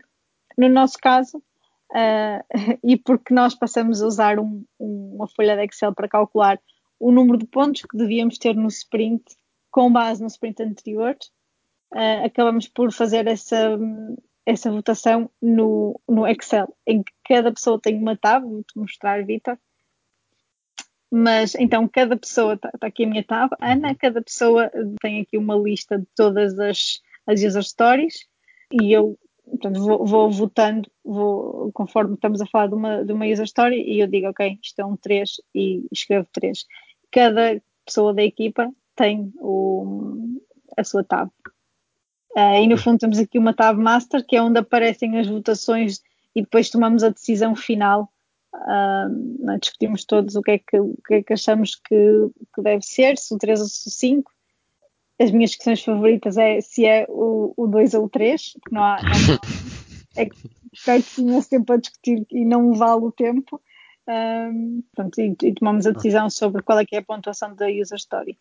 No 0.58 0.68
nosso 0.68 0.98
caso, 0.98 1.38
uh, 1.38 2.44
e 2.84 2.96
porque 2.96 3.32
nós 3.32 3.54
passamos 3.54 4.02
a 4.02 4.06
usar 4.06 4.38
um, 4.38 4.64
um, 4.78 5.14
uma 5.14 5.28
folha 5.28 5.56
de 5.56 5.64
Excel 5.64 5.94
para 5.94 6.08
calcular 6.08 6.60
o 6.98 7.10
número 7.10 7.38
de 7.38 7.46
pontos 7.46 7.82
que 7.82 7.96
devíamos 7.96 8.36
ter 8.36 8.54
no 8.54 8.68
sprint 8.68 9.24
com 9.70 9.90
base 9.90 10.20
no 10.20 10.26
sprint 10.26 10.62
anterior, 10.62 11.16
uh, 11.94 12.24
acabamos 12.24 12.68
por 12.68 12.92
fazer 12.92 13.26
essa, 13.26 13.78
essa 14.46 14.70
votação 14.70 15.30
no, 15.40 16.00
no 16.08 16.26
Excel, 16.26 16.74
em 16.86 17.02
que 17.02 17.12
cada 17.24 17.52
pessoa 17.52 17.80
tem 17.80 17.96
uma 17.96 18.16
tab, 18.16 18.44
vou-te 18.44 18.76
mostrar, 18.78 19.24
Vitor, 19.24 19.58
mas 21.10 21.54
então 21.56 21.88
cada 21.88 22.16
pessoa, 22.16 22.54
está 22.54 22.70
tá 22.70 22.86
aqui 22.86 23.04
a 23.04 23.08
minha 23.08 23.24
tab, 23.24 23.50
Ana, 23.60 23.94
cada 23.94 24.22
pessoa 24.22 24.70
tem 25.00 25.22
aqui 25.22 25.36
uma 25.36 25.56
lista 25.56 25.98
de 25.98 26.06
todas 26.14 26.58
as, 26.58 27.00
as 27.26 27.42
user 27.42 27.64
stories 27.64 28.26
e 28.80 28.92
eu 28.92 29.18
portanto, 29.44 29.80
vou, 29.80 30.06
vou, 30.06 30.30
votando 30.30 30.88
vou, 31.04 31.72
conforme 31.72 32.14
estamos 32.14 32.40
a 32.40 32.46
falar 32.46 32.68
de 32.68 32.74
uma, 32.74 33.04
de 33.04 33.12
uma 33.12 33.26
user 33.26 33.44
story 33.44 33.82
e 33.82 34.00
eu 34.00 34.06
digo, 34.06 34.28
ok, 34.28 34.58
isto 34.62 34.78
é 34.78 34.84
um 34.84 34.96
3 34.96 35.40
e 35.52 35.84
escrevo 35.90 36.28
3. 36.32 36.64
cada 37.10 37.60
pessoa 37.84 38.14
da 38.14 38.22
equipa 38.22 38.72
tem 38.94 39.32
o, 39.38 40.38
a 40.76 40.84
sua 40.84 41.02
tab. 41.02 41.28
Uh, 42.36 42.62
e 42.62 42.68
no 42.68 42.78
fundo 42.78 42.98
temos 42.98 43.18
aqui 43.18 43.38
uma 43.38 43.52
tab 43.52 43.78
master, 43.78 44.24
que 44.24 44.36
é 44.36 44.42
onde 44.42 44.58
aparecem 44.58 45.18
as 45.18 45.26
votações 45.26 46.00
e 46.34 46.42
depois 46.42 46.70
tomamos 46.70 47.02
a 47.02 47.08
decisão 47.08 47.56
final. 47.56 48.12
Uh, 48.54 49.58
discutimos 49.60 50.04
todos 50.04 50.34
o 50.36 50.42
que 50.42 50.52
é 50.52 50.58
que, 50.58 50.78
o 50.78 50.96
que, 51.06 51.14
é 51.14 51.22
que 51.22 51.32
achamos 51.32 51.76
que, 51.76 52.30
que, 52.54 52.62
deve 52.62 52.82
ser, 52.82 53.16
se 53.16 53.34
o 53.34 53.38
3 53.38 53.60
ou 53.60 53.66
se 53.66 53.88
o 53.88 53.90
5. 53.90 54.32
As 55.20 55.30
minhas 55.30 55.54
questões 55.54 55.82
favoritas 55.82 56.38
é 56.38 56.60
se 56.60 56.86
é 56.86 57.04
o, 57.08 57.52
o 57.56 57.66
2 57.66 57.94
ou 57.94 58.04
o 58.04 58.08
3, 58.08 58.54
porque 58.54 58.74
não 58.74 58.82
há. 58.82 59.02
Não 59.02 59.10
há 59.10 59.40
é 60.16 60.26
que 60.26 60.36
perde-se 60.84 61.20
imenso 61.20 61.50
tempo 61.50 61.72
a 61.72 61.76
discutir 61.76 62.26
e 62.30 62.44
não 62.44 62.72
vale 62.74 63.04
o 63.04 63.12
tempo. 63.12 63.60
Um, 64.08 64.82
pronto, 64.94 65.20
e, 65.20 65.36
e, 65.42 65.54
tomamos 65.54 65.86
a 65.86 65.92
decisão 65.92 66.28
sobre 66.30 66.62
qual 66.62 66.78
é 66.78 66.86
que 66.86 66.96
é 66.96 66.98
a 66.98 67.04
pontuação 67.04 67.54
da 67.54 67.66
user 67.66 67.98
story. 67.98 68.38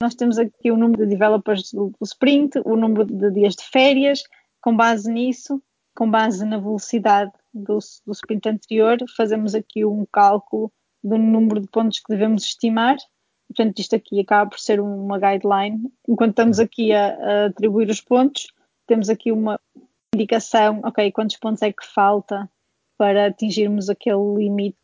Nós 0.00 0.14
temos 0.14 0.38
aqui 0.38 0.70
o 0.70 0.76
número 0.76 1.04
de 1.04 1.10
developers 1.10 1.72
do, 1.72 1.92
sprint, 2.02 2.60
o 2.64 2.76
número 2.76 3.04
de 3.04 3.30
dias 3.30 3.54
de 3.54 3.64
férias, 3.64 4.22
com 4.60 4.76
base 4.76 5.10
nisso, 5.10 5.62
com 5.94 6.10
base 6.10 6.44
na 6.44 6.58
velocidade 6.58 7.32
do, 7.52 7.78
do 8.04 8.12
sprint 8.12 8.48
anterior, 8.48 8.98
fazemos 9.16 9.54
aqui 9.54 9.84
um 9.84 10.04
cálculo 10.10 10.72
do 11.02 11.16
número 11.16 11.60
de 11.60 11.68
pontos 11.68 12.00
que 12.00 12.12
devemos 12.12 12.44
estimar. 12.44 12.96
Portanto, 13.46 13.78
isto 13.78 13.94
aqui 13.94 14.20
acaba 14.20 14.50
por 14.50 14.58
ser 14.58 14.80
uma 14.80 15.18
guideline. 15.18 15.92
Enquanto 16.08 16.30
estamos 16.30 16.58
aqui 16.58 16.92
a, 16.92 17.14
a 17.14 17.46
atribuir 17.46 17.88
os 17.88 18.00
pontos, 18.00 18.48
temos 18.86 19.08
aqui 19.08 19.30
uma 19.30 19.60
indicação, 20.14 20.80
ok, 20.82 21.12
quantos 21.12 21.36
pontos 21.36 21.62
é 21.62 21.72
que 21.72 21.86
falta 21.86 22.50
para 22.96 23.26
atingirmos 23.26 23.88
aquele 23.88 24.34
limite. 24.36 24.78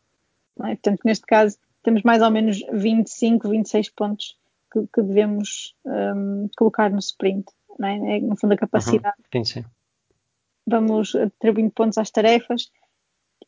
É? 0.63 0.75
Portanto, 0.75 0.99
neste 1.03 1.25
caso, 1.25 1.57
temos 1.83 2.03
mais 2.03 2.21
ou 2.21 2.29
menos 2.29 2.61
25, 2.71 3.49
26 3.49 3.89
pontos 3.89 4.37
que, 4.71 4.87
que 4.93 5.01
devemos 5.01 5.75
um, 5.85 6.49
colocar 6.57 6.89
no 6.89 6.99
sprint. 6.99 7.45
É? 7.83 8.17
é? 8.17 8.19
no 8.19 8.35
fundo, 8.35 8.53
a 8.53 8.57
capacidade. 8.57 9.15
Uhum. 9.33 9.43
Sim, 9.43 9.61
sim. 9.61 9.65
Vamos 10.67 11.15
atribuindo 11.15 11.71
pontos 11.71 11.97
às 11.97 12.11
tarefas 12.11 12.69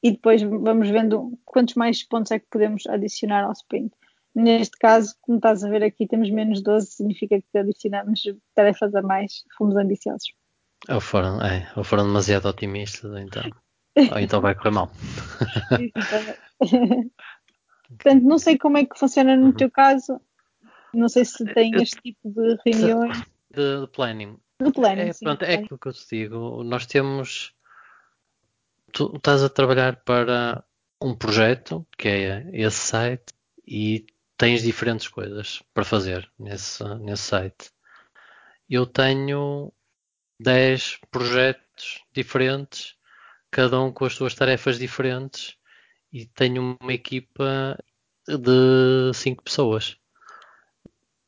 e 0.01 0.11
depois 0.11 0.41
vamos 0.41 0.89
vendo 0.89 1.37
quantos 1.45 1.75
mais 1.75 2.03
pontos 2.03 2.31
é 2.31 2.39
que 2.39 2.47
podemos 2.49 2.87
adicionar 2.87 3.45
ao 3.45 3.53
sprint. 3.53 3.93
Neste 4.35 4.77
caso, 4.77 5.15
como 5.21 5.37
estás 5.37 5.63
a 5.63 5.69
ver 5.69 5.83
aqui, 5.83 6.07
temos 6.07 6.29
menos 6.31 6.61
12, 6.61 6.87
significa 6.87 7.39
que 7.39 7.57
adicionamos 7.57 8.23
tarefas 8.55 8.95
a 8.95 9.01
mais, 9.01 9.43
fomos 9.57 9.75
ambiciosos. 9.75 10.33
Ou 10.89 10.99
foram, 10.99 11.39
é, 11.41 11.71
ou 11.77 11.83
foram 11.83 12.05
demasiado 12.05 12.47
otimistas, 12.47 13.11
ou 13.11 13.17
então, 13.17 13.43
ou 14.11 14.19
então 14.19 14.41
vai 14.41 14.55
correr 14.55 14.71
mal. 14.71 14.91
Portanto, 17.97 18.23
não 18.23 18.39
sei 18.39 18.57
como 18.57 18.77
é 18.77 18.85
que 18.85 18.97
funciona 18.97 19.37
no 19.37 19.47
uhum. 19.47 19.53
teu 19.53 19.69
caso. 19.69 20.21
Não 20.93 21.09
sei 21.09 21.25
se 21.25 21.43
tem 21.53 21.73
este 21.75 21.99
tipo 22.01 22.29
de 22.29 22.57
reuniões. 22.65 23.17
De, 23.51 23.81
de 23.81 23.87
planning. 23.87 24.37
De 24.61 24.71
planning, 24.71 25.09
é, 25.09 25.13
sim, 25.13 25.25
pronto, 25.25 25.43
é 25.43 25.55
aquilo 25.55 25.79
que 25.79 25.87
eu 25.87 25.93
te 25.93 26.05
digo. 26.09 26.63
Nós 26.63 26.85
temos. 26.85 27.53
Tu 28.91 29.11
estás 29.15 29.41
a 29.43 29.49
trabalhar 29.49 29.97
para 30.03 30.63
um 31.01 31.15
projeto, 31.15 31.85
que 31.97 32.07
é 32.07 32.49
esse 32.53 32.77
site, 32.77 33.33
e 33.67 34.05
tens 34.37 34.61
diferentes 34.61 35.07
coisas 35.07 35.63
para 35.73 35.83
fazer 35.83 36.31
nesse, 36.37 36.83
nesse 36.99 37.23
site. 37.23 37.71
Eu 38.69 38.85
tenho 38.85 39.73
10 40.39 40.99
projetos 41.09 42.03
diferentes, 42.11 42.95
cada 43.49 43.81
um 43.81 43.91
com 43.91 44.05
as 44.05 44.13
suas 44.13 44.35
tarefas 44.35 44.77
diferentes, 44.77 45.57
e 46.11 46.25
tenho 46.25 46.77
uma 46.79 46.93
equipa 46.93 47.77
de 48.27 49.11
5 49.13 49.43
pessoas. 49.43 49.97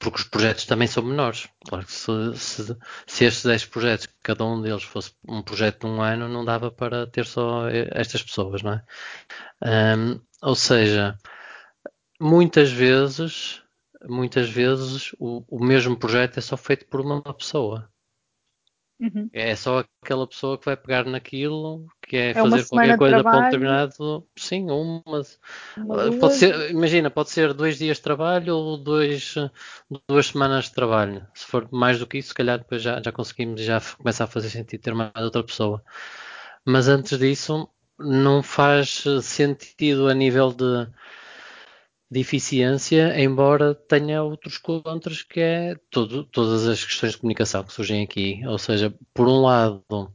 Porque 0.05 0.19
os 0.21 0.27
projetos 0.27 0.65
também 0.67 0.87
são 0.87 1.01
menores. 1.03 1.49
Claro 1.67 1.83
que 1.83 1.91
se, 1.91 2.11
se, 2.35 2.77
se 3.07 3.25
estes 3.25 3.43
10 3.43 3.65
projetos, 3.65 4.07
cada 4.21 4.45
um 4.45 4.61
deles 4.61 4.83
fosse 4.83 5.11
um 5.27 5.41
projeto 5.41 5.79
de 5.81 5.87
um 5.87 5.99
ano, 5.99 6.29
não 6.29 6.45
dava 6.45 6.69
para 6.69 7.07
ter 7.07 7.25
só 7.25 7.67
estas 7.69 8.21
pessoas, 8.21 8.61
não 8.61 8.73
é? 8.73 8.83
Um, 9.97 10.21
ou 10.43 10.55
seja, 10.55 11.17
muitas 12.19 12.71
vezes, 12.71 13.63
muitas 14.07 14.47
vezes 14.47 15.11
o, 15.19 15.43
o 15.49 15.65
mesmo 15.65 15.97
projeto 15.97 16.37
é 16.37 16.41
só 16.41 16.55
feito 16.55 16.85
por 16.87 17.01
uma 17.01 17.21
pessoa. 17.33 17.89
Uhum. 18.99 19.29
É 19.33 19.55
só 19.55 19.83
aquela 20.01 20.25
pessoa 20.25 20.57
que 20.57 20.65
vai 20.65 20.77
pegar 20.77 21.05
naquilo, 21.05 21.85
que 22.01 22.15
é, 22.15 22.29
é 22.29 22.33
fazer 22.33 22.65
qualquer 22.67 22.97
coisa 22.97 23.23
para 23.23 23.37
um 23.37 23.43
determinado. 23.43 24.27
Sim, 24.37 24.71
uma. 24.71 25.01
uma 25.77 26.17
pode 26.17 26.35
ser, 26.35 26.71
imagina, 26.71 27.09
pode 27.09 27.29
ser 27.29 27.53
dois 27.53 27.77
dias 27.77 27.97
de 27.97 28.03
trabalho 28.03 28.55
ou 28.55 28.77
dois, 28.77 29.35
duas 30.07 30.27
semanas 30.27 30.65
de 30.65 30.73
trabalho. 30.73 31.27
Se 31.33 31.45
for 31.45 31.67
mais 31.71 31.99
do 31.99 32.07
que 32.07 32.19
isso, 32.19 32.29
se 32.29 32.33
calhar 32.33 32.57
depois 32.57 32.81
já, 32.81 33.01
já 33.01 33.11
conseguimos 33.11 33.59
e 33.59 33.65
já 33.65 33.81
começa 33.97 34.23
a 34.23 34.27
fazer 34.27 34.49
sentido 34.49 34.81
ter 34.81 34.93
mais 34.93 35.11
outra 35.17 35.43
pessoa. 35.43 35.83
Mas 36.65 36.87
antes 36.87 37.19
disso, 37.19 37.69
não 37.99 38.41
faz 38.41 39.03
sentido 39.21 40.07
a 40.07 40.13
nível 40.13 40.53
de 40.53 40.87
de 42.09 42.19
eficiência, 42.19 43.19
embora 43.19 43.73
tenha 43.73 44.23
outros 44.23 44.57
contras, 44.57 45.23
que 45.23 45.39
é 45.39 45.75
todo, 45.89 46.23
todas 46.25 46.67
as 46.67 46.83
questões 46.83 47.13
de 47.13 47.17
comunicação 47.19 47.63
que 47.63 47.73
surgem 47.73 48.03
aqui. 48.03 48.41
Ou 48.47 48.57
seja, 48.57 48.93
por 49.13 49.27
um 49.27 49.41
lado, 49.41 50.13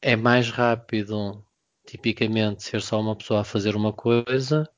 é 0.00 0.16
mais 0.16 0.50
rápido, 0.50 1.44
tipicamente, 1.86 2.62
ser 2.62 2.80
só 2.82 3.00
uma 3.00 3.16
pessoa 3.16 3.40
a 3.40 3.44
fazer 3.44 3.76
uma 3.76 3.92
coisa. 3.92 4.68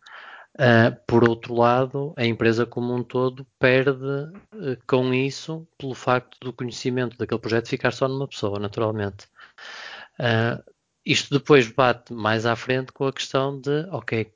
Uh, 0.54 0.90
por 1.06 1.28
outro 1.28 1.54
lado, 1.54 2.12
a 2.16 2.24
empresa 2.24 2.66
como 2.66 2.92
um 2.92 3.04
todo 3.04 3.46
perde 3.60 3.92
uh, 3.92 4.76
com 4.88 5.14
isso 5.14 5.68
pelo 5.78 5.94
facto 5.94 6.36
do 6.40 6.52
conhecimento 6.52 7.16
daquele 7.16 7.40
projeto 7.40 7.68
ficar 7.68 7.92
só 7.92 8.08
numa 8.08 8.26
pessoa, 8.26 8.58
naturalmente. 8.58 9.28
Uh, 10.18 10.60
isto 11.06 11.38
depois 11.38 11.68
bate 11.68 12.12
mais 12.12 12.44
à 12.44 12.56
frente 12.56 12.92
com 12.92 13.06
a 13.06 13.12
questão 13.12 13.60
de, 13.60 13.86
ok, 13.90 14.32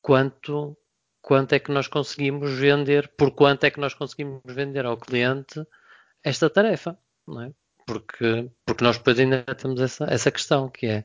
quanto 0.00 0.76
quanto 1.24 1.54
é 1.54 1.58
que 1.58 1.72
nós 1.72 1.88
conseguimos 1.88 2.52
vender, 2.52 3.08
por 3.16 3.30
quanto 3.30 3.64
é 3.64 3.70
que 3.70 3.80
nós 3.80 3.94
conseguimos 3.94 4.42
vender 4.44 4.84
ao 4.84 4.98
cliente 4.98 5.66
esta 6.22 6.50
tarefa, 6.50 6.98
não 7.26 7.40
é? 7.40 7.50
Porque, 7.86 8.50
porque 8.64 8.84
nós 8.84 8.98
depois 8.98 9.18
ainda 9.18 9.42
temos 9.42 9.80
essa, 9.80 10.04
essa 10.04 10.30
questão, 10.30 10.68
que 10.68 10.86
é 10.86 11.04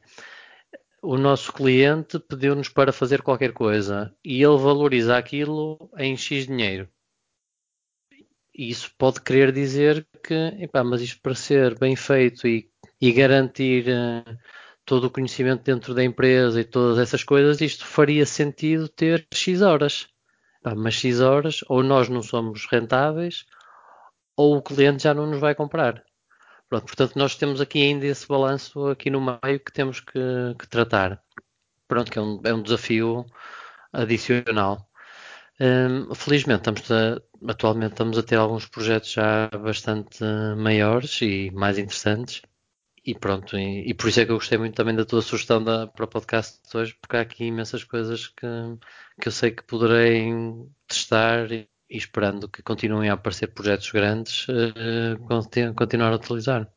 o 1.02 1.18
nosso 1.18 1.54
cliente 1.54 2.20
pediu-nos 2.20 2.68
para 2.68 2.92
fazer 2.92 3.22
qualquer 3.22 3.54
coisa 3.54 4.14
e 4.24 4.44
ele 4.44 4.58
valoriza 4.58 5.18
aquilo 5.18 5.90
em 5.98 6.18
X 6.18 6.48
dinheiro. 6.48 6.90
Isso 8.54 8.92
pode 8.98 9.22
querer 9.22 9.54
dizer 9.54 10.06
que, 10.22 10.34
epá, 10.60 10.84
mas 10.84 11.02
isto 11.02 11.22
para 11.22 11.34
ser 11.34 11.80
bem 11.80 11.96
feito 11.96 12.46
e, 12.46 12.70
e 13.00 13.14
garantir 13.14 13.86
uh, 13.88 14.38
todo 14.90 15.06
o 15.06 15.12
conhecimento 15.12 15.64
dentro 15.64 15.94
da 15.94 16.04
empresa 16.04 16.60
e 16.60 16.66
todas 16.66 16.98
essas 16.98 17.24
coisas, 17.24 17.62
isto 17.62 17.86
faria 17.86 18.26
sentido 18.26 18.90
ter 18.90 19.28
X 19.32 19.62
horas. 19.62 20.09
Mas 20.76 20.96
X 20.96 21.20
horas, 21.22 21.64
ou 21.68 21.84
nós 21.84 22.10
não 22.10 22.22
somos 22.22 22.68
rentáveis, 22.70 23.46
ou 24.36 24.58
o 24.58 24.62
cliente 24.62 25.04
já 25.04 25.14
não 25.14 25.28
nos 25.28 25.40
vai 25.40 25.56
comprar. 25.56 26.04
Pronto, 26.70 26.86
portanto, 26.86 27.16
nós 27.18 27.36
temos 27.36 27.62
aqui 27.62 27.82
ainda 27.82 28.06
esse 28.06 28.28
balanço 28.28 28.88
aqui 28.88 29.10
no 29.10 29.22
meio 29.22 29.60
que 29.60 29.72
temos 29.74 30.00
que, 30.00 30.20
que 30.60 30.68
tratar. 30.68 31.22
Pronto, 31.88 32.12
que 32.12 32.20
é 32.20 32.22
um, 32.22 32.42
é 32.46 32.54
um 32.54 32.62
desafio 32.62 33.26
adicional. 33.92 34.88
Um, 35.60 36.14
felizmente, 36.16 36.70
estamos 36.70 36.92
a, 36.92 37.22
atualmente 37.52 37.92
estamos 37.94 38.18
a 38.18 38.24
ter 38.24 38.36
alguns 38.36 38.68
projetos 38.68 39.12
já 39.12 39.50
bastante 39.50 40.24
maiores 40.58 41.22
e 41.22 41.52
mais 41.52 41.78
interessantes 41.78 42.42
e 43.06 43.16
pronto, 43.16 43.58
e, 43.58 43.90
e, 43.90 43.94
por 43.94 44.10
isso 44.10 44.20
é 44.20 44.26
que 44.26 44.32
eu 44.32 44.36
gostei 44.38 44.58
muito 44.58 44.76
também 44.76 44.96
da 44.96 45.06
tua 45.06 45.22
sugestão 45.22 45.64
da, 45.64 45.88
para 45.88 46.06
o 46.06 46.08
podcast 46.08 46.60
de 46.70 46.78
hoje, 46.78 46.98
porque 47.02 47.18
há 47.18 47.22
aqui 47.22 47.46
imensas 47.46 47.84
coisas 47.84 48.28
que, 48.28 48.48
que 49.22 49.28
eu 49.28 49.32
sei 49.32 49.52
que 49.52 49.64
poderei 49.64 50.32
testar 50.88 51.52
e, 51.52 51.70
e 51.90 51.98
esperando 51.98 52.50
que 52.50 52.62
continuem 52.62 53.10
a 53.10 53.14
aparecer 53.14 53.48
projetos 53.48 53.92
grandes, 53.92 54.48
uh, 54.48 55.74
continuar 55.76 56.12
a 56.14 56.16
utilizar. 56.16 56.72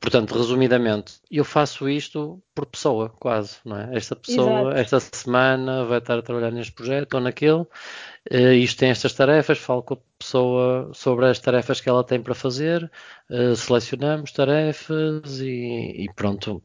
Portanto, 0.00 0.34
resumidamente, 0.36 1.14
eu 1.30 1.44
faço 1.44 1.88
isto 1.88 2.40
por 2.54 2.66
pessoa, 2.66 3.08
quase, 3.18 3.56
não 3.64 3.76
é? 3.76 3.96
Esta 3.96 4.14
pessoa, 4.14 4.70
Exato. 4.72 4.76
esta 4.76 5.00
semana 5.00 5.84
vai 5.84 5.98
estar 5.98 6.18
a 6.18 6.22
trabalhar 6.22 6.52
neste 6.52 6.72
projeto 6.72 7.14
ou 7.14 7.20
naquele, 7.20 7.62
uh, 7.62 8.52
isto 8.54 8.78
tem 8.78 8.90
estas 8.90 9.12
tarefas, 9.12 9.58
falo 9.58 9.82
com 9.82 9.94
a 9.94 9.98
pessoa 10.18 10.90
sobre 10.94 11.26
as 11.26 11.40
tarefas 11.40 11.80
que 11.80 11.88
ela 11.88 12.04
tem 12.04 12.22
para 12.22 12.34
fazer, 12.34 12.90
uh, 13.28 13.56
selecionamos 13.56 14.30
tarefas 14.30 15.40
e, 15.40 16.04
e 16.04 16.06
pronto. 16.14 16.62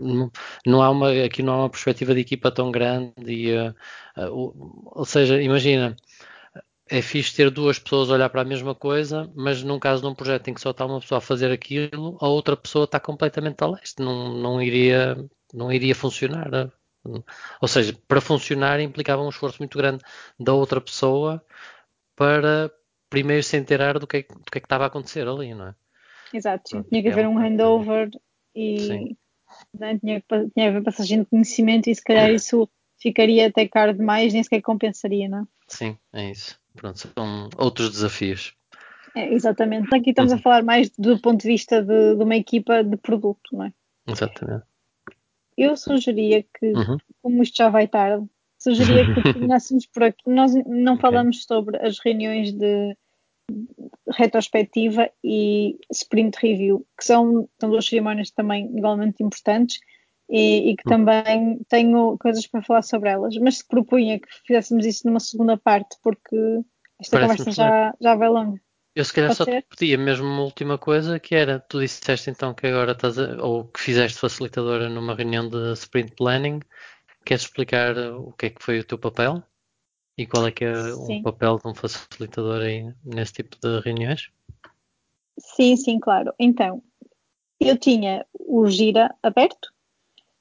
Não, 0.00 0.30
não, 0.64 0.82
há 0.82 0.90
uma, 0.90 1.10
aqui 1.24 1.42
não 1.42 1.54
há 1.54 1.58
uma 1.60 1.70
perspectiva 1.70 2.14
de 2.14 2.20
equipa 2.20 2.50
tão 2.52 2.70
grande, 2.70 3.12
e, 3.26 3.56
uh, 3.56 3.74
ou 4.84 5.04
seja, 5.04 5.40
imagina, 5.42 5.96
é 6.88 7.02
fixe 7.02 7.34
ter 7.34 7.50
duas 7.50 7.78
pessoas 7.78 8.10
a 8.10 8.14
olhar 8.14 8.30
para 8.30 8.42
a 8.42 8.44
mesma 8.44 8.74
coisa, 8.74 9.30
mas 9.34 9.62
num 9.62 9.78
caso 9.78 10.02
de 10.02 10.08
um 10.08 10.14
projeto 10.14 10.48
em 10.48 10.54
que 10.54 10.60
só 10.60 10.70
está 10.70 10.86
uma 10.86 11.00
pessoa 11.00 11.18
a 11.18 11.20
fazer 11.20 11.50
aquilo, 11.50 12.16
a 12.20 12.28
outra 12.28 12.56
pessoa 12.56 12.84
está 12.84 13.00
completamente 13.00 13.62
a 13.62 13.66
leste, 13.66 14.00
não, 14.00 14.32
não, 14.32 14.62
iria, 14.62 15.16
não 15.52 15.72
iria 15.72 15.94
funcionar. 15.94 16.70
Ou 17.60 17.68
seja, 17.68 17.96
para 18.06 18.20
funcionar 18.20 18.80
implicava 18.80 19.22
um 19.22 19.28
esforço 19.28 19.58
muito 19.60 19.76
grande 19.76 20.02
da 20.38 20.54
outra 20.54 20.80
pessoa 20.80 21.44
para 22.14 22.70
primeiro 23.10 23.42
se 23.42 23.56
inteirar 23.56 23.98
do 23.98 24.06
que, 24.06 24.18
é, 24.18 24.22
do 24.22 24.50
que 24.50 24.58
é 24.58 24.60
que 24.60 24.66
estava 24.66 24.84
a 24.84 24.86
acontecer 24.88 25.26
ali, 25.26 25.54
não 25.54 25.68
é? 25.68 25.74
Exato, 26.32 26.70
sim. 26.70 26.82
tinha 26.82 27.02
que 27.02 27.08
haver 27.08 27.24
é 27.24 27.28
um 27.28 27.38
handover 27.38 28.10
e 28.54 29.16
né, 29.72 29.98
tinha, 29.98 30.20
que, 30.20 30.50
tinha 30.50 30.68
haver 30.68 30.82
passagem 30.82 31.20
de 31.20 31.26
conhecimento 31.26 31.88
e 31.88 31.94
se 31.94 32.02
calhar 32.02 32.30
isso 32.30 32.68
ficaria 32.98 33.46
até 33.46 33.66
caro 33.68 33.94
demais, 33.94 34.32
nem 34.32 34.42
sequer 34.42 34.60
compensaria, 34.60 35.28
não 35.28 35.40
é? 35.40 35.46
Sim, 35.68 35.98
é 36.12 36.30
isso. 36.30 36.58
Pronto, 36.76 36.98
são 36.98 37.48
outros 37.56 37.90
desafios. 37.90 38.54
É, 39.14 39.32
exatamente. 39.32 39.94
Aqui 39.94 40.10
estamos 40.10 40.32
a 40.32 40.38
falar 40.38 40.62
mais 40.62 40.90
do 40.90 41.18
ponto 41.18 41.40
de 41.40 41.48
vista 41.48 41.82
de, 41.82 42.16
de, 42.16 42.22
uma 42.22 42.36
equipa 42.36 42.84
de 42.84 42.96
produto, 42.96 43.50
não 43.52 43.64
é? 43.64 43.72
Exatamente. 44.06 44.64
Eu 45.56 45.74
sugeria 45.76 46.42
que, 46.42 46.66
uhum. 46.66 46.98
como 47.22 47.42
isto 47.42 47.56
já 47.56 47.70
vai 47.70 47.88
tarde, 47.88 48.26
sugeria 48.58 49.14
que 49.14 49.22
terminássemos 49.32 49.86
por 49.86 50.04
aqui. 50.04 50.28
Nós 50.28 50.52
não 50.66 50.94
okay. 50.94 51.00
falamos 51.00 51.44
sobre 51.44 51.78
as 51.78 51.98
reuniões 51.98 52.52
de 52.52 52.96
retrospectiva 54.10 55.08
e 55.24 55.78
sprint 55.90 56.36
review, 56.40 56.86
que 56.98 57.04
são, 57.04 57.48
são 57.58 57.70
duas 57.70 57.86
cerimónias 57.86 58.30
também 58.30 58.66
igualmente 58.76 59.22
importantes 59.22 59.80
e, 60.28 60.70
e 60.70 60.76
que 60.76 60.82
uhum. 60.86 60.96
também 60.96 61.58
tenho 61.68 62.18
coisas 62.18 62.46
para 62.46 62.62
falar 62.62 62.82
sobre 62.82 63.10
elas, 63.10 63.36
mas 63.38 63.58
se 63.58 63.66
propunha 63.66 64.18
que 64.18 64.28
fizéssemos 64.46 64.84
isso 64.84 65.06
numa 65.06 65.20
segunda 65.20 65.56
parte, 65.56 65.96
porque 66.02 66.36
esta 67.00 67.20
conversa 67.20 67.50
já, 67.50 67.94
já 68.00 68.14
vai 68.14 68.28
longa. 68.28 68.60
Eu 68.94 69.04
se 69.04 69.12
calhar 69.12 69.28
Pode 69.28 69.36
só 69.36 69.44
ser? 69.44 69.62
te 69.62 69.76
pedia 69.76 69.98
mesmo 69.98 70.26
uma 70.26 70.42
última 70.42 70.78
coisa, 70.78 71.20
que 71.20 71.34
era, 71.34 71.60
tu 71.60 71.80
disseste 71.80 72.30
então 72.30 72.54
que 72.54 72.66
agora 72.66 72.92
estás 72.92 73.18
a, 73.18 73.36
ou 73.44 73.64
que 73.66 73.78
fizeste 73.78 74.18
facilitadora 74.18 74.88
numa 74.88 75.14
reunião 75.14 75.48
de 75.48 75.72
sprint 75.74 76.14
planning, 76.16 76.60
queres 77.24 77.42
explicar 77.42 77.96
o 77.98 78.32
que 78.32 78.46
é 78.46 78.50
que 78.50 78.62
foi 78.62 78.80
o 78.80 78.84
teu 78.84 78.98
papel? 78.98 79.42
E 80.18 80.26
qual 80.26 80.46
é 80.46 80.50
que 80.50 80.64
é 80.64 80.74
Sim. 80.74 81.20
o 81.20 81.22
papel 81.24 81.58
de 81.58 81.68
um 81.68 81.74
facilitador 81.74 82.62
aí 82.62 82.90
nesse 83.04 83.34
tipo 83.34 83.58
de 83.60 83.80
reuniões? 83.80 84.30
Sim, 85.38 85.76
sim, 85.76 86.00
claro. 86.00 86.32
Então, 86.38 86.82
eu 87.60 87.76
tinha 87.76 88.24
o 88.32 88.66
Gira 88.66 89.14
aberto 89.22 89.75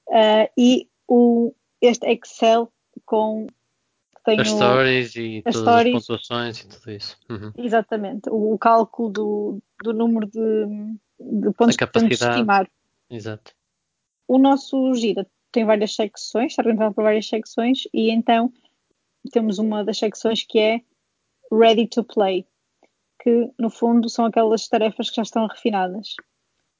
uh, 0.09 0.49
e 0.57 0.89
o, 1.07 1.53
este 1.81 2.07
Excel 2.07 2.71
com 3.05 3.47
tenho 4.25 4.41
as 4.41 4.49
stories 4.49 5.15
e 5.15 5.43
as 5.45 5.53
todas 5.53 5.69
stories, 5.69 5.95
as 5.95 6.07
pontuações 6.07 6.59
e 6.59 6.67
tudo 6.67 6.91
isso. 6.91 7.17
Uhum. 7.29 7.51
Exatamente, 7.57 8.29
o, 8.29 8.53
o, 8.53 8.57
cálculo 8.57 9.09
do, 9.09 9.63
do 9.83 9.93
número 9.93 10.27
de, 10.27 10.65
de 11.19 11.51
pontos 11.53 11.75
que 11.75 11.85
podemos 11.85 12.19
estimar. 12.19 12.69
Exato. 13.09 13.53
O 14.27 14.39
nosso 14.39 14.93
gira 14.95 15.27
tem 15.51 15.63
várias 15.63 15.95
secções, 15.95 16.51
está 16.51 16.63
organizado 16.63 16.95
por 16.95 17.03
várias 17.03 17.27
secções 17.27 17.87
e 17.93 18.09
então 18.09 18.51
temos 19.31 19.59
uma 19.59 19.83
das 19.83 19.97
secções 19.97 20.43
que 20.43 20.59
é 20.59 20.81
Ready 21.51 21.87
to 21.87 22.03
Play, 22.03 22.45
que 23.21 23.51
no 23.57 23.69
fundo 23.69 24.09
são 24.09 24.25
aquelas 24.25 24.67
tarefas 24.67 25.09
que 25.09 25.17
já 25.17 25.21
estão 25.21 25.47
refinadas. 25.47 26.15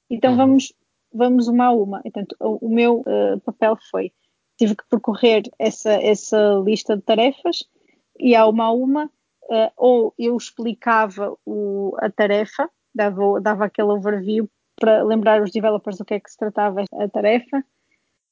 Então 0.10 0.32
uhum. 0.32 0.38
vamos, 0.38 0.74
vamos 1.16 1.48
uma 1.48 1.66
a 1.66 1.72
uma. 1.72 2.02
Portanto, 2.02 2.36
o, 2.40 2.68
o 2.68 2.70
meu 2.70 3.02
uh, 3.02 3.40
papel 3.42 3.78
foi 3.90 4.12
tive 4.58 4.76
que 4.76 4.88
percorrer 4.90 5.44
essa, 5.60 5.92
essa 5.92 6.62
lista 6.64 6.96
de 6.96 7.02
tarefas 7.02 7.64
e 8.20 8.36
a 8.36 8.48
uma 8.48 8.66
a 8.66 8.72
uma, 8.72 9.06
uh, 9.06 9.72
ou 9.78 10.14
eu 10.18 10.36
explicava 10.36 11.36
o, 11.46 11.96
a 12.00 12.10
tarefa, 12.10 12.70
dava, 12.94 13.42
dava 13.42 13.66
aquele 13.66 13.90
overview 13.90 14.50
para 14.78 15.04
lembrar 15.04 15.42
os 15.42 15.52
developers 15.52 15.98
do 15.98 16.06
que 16.06 16.16
é 16.16 16.20
que 16.20 16.30
se 16.30 16.38
tratava 16.38 16.84
a 16.94 17.08
tarefa, 17.10 17.60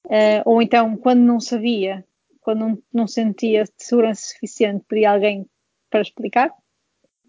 uh, 0.07 0.41
ou 0.45 0.61
então, 0.61 0.95
quando 0.95 1.19
não 1.19 1.39
sabia, 1.39 2.05
quando 2.41 2.59
não, 2.59 2.83
não 2.93 3.07
sentia 3.07 3.65
segurança 3.77 4.21
suficiente, 4.33 4.85
pedia 4.87 5.11
alguém 5.11 5.45
para 5.89 6.01
explicar. 6.01 6.53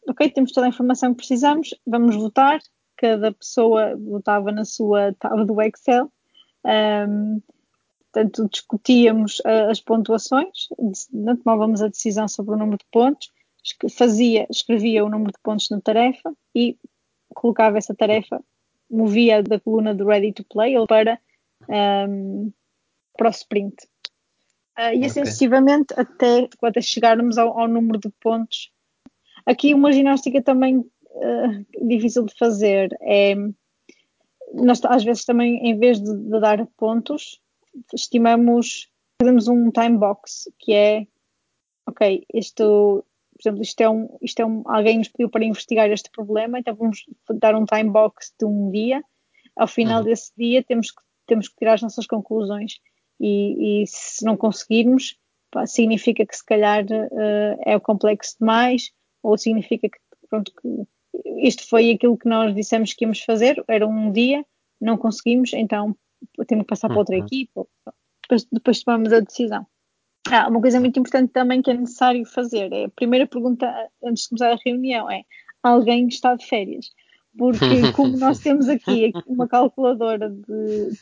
Ok, 0.09 0.29
temos 0.31 0.53
toda 0.53 0.67
a 0.67 0.69
informação 0.69 1.11
que 1.11 1.19
precisamos, 1.19 1.75
vamos 1.87 2.15
votar. 2.17 2.61
Cada 2.97 3.33
pessoa 3.33 3.97
votava 3.97 4.53
na 4.53 4.65
sua 4.65 5.13
tábua 5.15 5.45
do 5.45 5.61
Excel. 5.61 6.11
Um, 6.65 7.41
Portanto, 8.15 8.49
discutíamos 8.49 9.41
uh, 9.41 9.71
as 9.71 9.81
pontuações, 9.81 10.69
tomávamos 11.43 11.83
a 11.83 11.89
decisão 11.89 12.29
sobre 12.29 12.55
o 12.55 12.57
número 12.57 12.79
de 12.79 12.87
pontos, 12.93 13.33
fazia, 13.99 14.47
escrevia 14.49 15.05
o 15.05 15.09
número 15.09 15.33
de 15.33 15.39
pontos 15.43 15.69
na 15.69 15.81
tarefa 15.81 16.33
e 16.55 16.79
colocava 17.35 17.77
essa 17.77 17.93
tarefa, 17.93 18.41
movia 18.89 19.43
da 19.43 19.59
coluna 19.59 19.93
de 19.93 20.05
Ready 20.05 20.33
to 20.33 20.45
Play 20.45 20.75
para, 20.87 21.19
um, 22.09 22.53
para 23.19 23.29
o 23.29 23.31
sprint. 23.33 23.75
Uh, 24.79 24.95
e 24.95 25.05
assim 25.05 25.21
okay. 25.21 25.27
sucessivamente 25.27 25.93
até, 25.97 26.49
até 26.63 26.81
chegarmos 26.81 27.37
ao, 27.37 27.59
ao, 27.59 27.67
número 27.67 27.99
de 27.99 28.11
pontos. 28.21 28.71
Aqui 29.45 29.75
uma 29.75 29.91
ginástica 29.91 30.41
também 30.41 30.89
uh, 31.15 31.87
difícil 31.87 32.25
de 32.25 32.35
fazer. 32.37 32.97
É 33.01 33.35
nós 34.55 34.81
às 34.85 35.03
vezes 35.03 35.25
também 35.25 35.57
em 35.67 35.77
vez 35.77 36.01
de, 36.01 36.15
de 36.17 36.41
dar 36.41 36.65
pontos 36.77 37.41
estimamos, 37.93 38.89
fazemos 39.21 39.49
um 39.49 39.71
time 39.71 39.99
box, 39.99 40.51
que 40.59 40.73
é, 40.73 41.07
ok, 41.87 42.25
isto, 42.33 43.05
por 43.33 43.41
exemplo, 43.43 43.63
isto 43.63 43.81
é 43.81 43.89
um, 43.89 44.19
isto 44.23 44.41
é 44.41 44.47
um, 44.47 44.63
alguém 44.67 44.99
nos 44.99 45.09
pediu 45.09 45.29
para 45.29 45.45
investigar 45.45 45.91
este 45.91 46.11
problema, 46.11 46.59
então 46.59 46.75
vamos 46.75 47.05
dar 47.41 47.55
um 47.57 47.65
time 47.65 47.91
box 47.91 48.33
de 48.39 48.47
um 48.47 48.71
dia, 48.71 49.03
ao 49.57 49.67
final 49.67 50.01
uhum. 50.01 50.05
desse 50.05 50.33
dia 50.37 50.63
temos 50.63 50.91
que, 50.91 51.03
temos 51.27 51.49
que 51.49 51.57
tirar 51.57 51.75
as 51.75 51.83
nossas 51.83 52.07
conclusões. 52.07 52.79
E, 53.21 53.83
e 53.83 53.87
se 53.87 54.25
não 54.25 54.37
conseguirmos, 54.37 55.17
pá, 55.51 55.67
significa 55.67 56.27
que 56.27 56.37
se 56.37 56.45
calhar 56.45 56.85
uh, 56.85 57.61
é 57.65 57.79
complexo 57.79 58.37
demais 58.41 58.91
ou 59.23 59.39
significa 59.39 59.89
que, 59.89 59.99
pronto, 60.29 60.53
que 60.61 60.85
isto 61.43 61.69
foi 61.69 61.91
aquilo 61.91 62.17
que 62.17 62.29
nós 62.29 62.55
dissemos 62.55 62.93
que 62.93 63.05
íamos 63.05 63.21
fazer, 63.21 63.63
era 63.69 63.87
um 63.87 64.11
dia, 64.11 64.45
não 64.81 64.97
conseguimos, 64.97 65.53
então 65.53 65.97
temos 66.47 66.65
que 66.65 66.69
passar 66.69 66.89
para 66.89 66.99
outra 66.99 67.17
uhum. 67.17 67.25
equipa, 67.25 67.67
depois, 68.23 68.47
depois 68.51 68.83
tomamos 68.83 69.13
a 69.13 69.21
decisão. 69.21 69.67
Ah, 70.31 70.49
uma 70.49 70.61
coisa 70.61 70.81
muito 70.81 70.99
importante 70.99 71.33
também 71.33 71.61
que 71.61 71.71
é 71.71 71.75
necessário 71.75 72.25
fazer 72.25 72.73
é 72.73 72.85
a 72.85 72.89
primeira 72.89 73.27
pergunta 73.27 73.67
antes 74.03 74.23
de 74.23 74.31
começar 74.31 74.53
a 74.53 74.59
reunião 74.65 75.11
é 75.11 75.23
alguém 75.63 76.07
está 76.09 76.35
de 76.35 76.47
férias? 76.47 76.91
Porque 77.37 77.59
como 77.95 78.17
nós 78.17 78.39
temos 78.39 78.69
aqui 78.69 79.13
uma 79.27 79.47
calculadora 79.47 80.31
de 80.31 80.93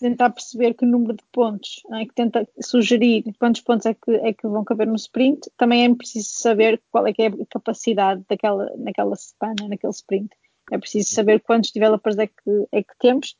tentar 0.00 0.30
perceber 0.30 0.74
que 0.74 0.84
número 0.84 1.14
de 1.14 1.24
pontos, 1.30 1.82
é, 1.92 2.04
que 2.06 2.14
tenta 2.14 2.48
sugerir 2.60 3.24
quantos 3.38 3.60
pontos 3.60 3.86
é 3.86 3.94
que, 3.94 4.10
é 4.10 4.32
que 4.32 4.48
vão 4.48 4.64
caber 4.64 4.86
no 4.86 4.96
sprint, 4.96 5.50
também 5.56 5.84
é 5.84 5.94
preciso 5.94 6.30
saber 6.30 6.82
qual 6.90 7.06
é 7.06 7.12
que 7.12 7.22
é 7.22 7.26
a 7.26 7.46
capacidade 7.48 8.24
daquela, 8.28 8.70
naquela 8.76 9.14
semana, 9.16 9.68
naquele 9.68 9.92
sprint. 9.92 10.30
É 10.72 10.78
preciso 10.78 11.14
saber 11.14 11.40
quantos 11.40 11.72
developers 11.72 12.18
é 12.18 12.26
que, 12.26 12.66
é 12.72 12.82
que 12.82 12.96
temos 12.98 13.36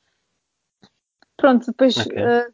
Pronto, 1.41 1.67
depois, 1.67 1.97
okay. 1.97 2.23
uh, 2.23 2.53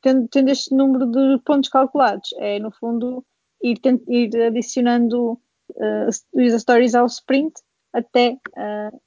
tendo, 0.00 0.28
tendo, 0.28 0.48
este 0.50 0.74
número 0.74 1.06
de 1.06 1.38
pontos 1.44 1.68
calculados, 1.68 2.30
é 2.38 2.58
no 2.58 2.70
fundo 2.70 3.24
ir, 3.62 3.78
ir 4.08 4.42
adicionando 4.42 5.32
uh, 5.32 6.08
user 6.32 6.58
stories 6.58 6.94
ao 6.94 7.06
sprint 7.06 7.60
até, 7.92 8.38
uh, 8.56 9.00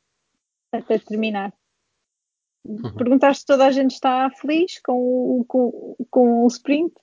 até 0.72 1.00
terminar. 1.00 1.52
Uhum. 2.64 2.94
Perguntar 2.94 3.36
se 3.36 3.46
toda 3.46 3.66
a 3.66 3.72
gente 3.72 3.92
está 3.92 4.30
feliz 4.30 4.80
com 4.84 4.94
o, 4.94 5.46
com, 5.46 5.96
com 6.10 6.44
o 6.44 6.48
sprint, 6.48 6.94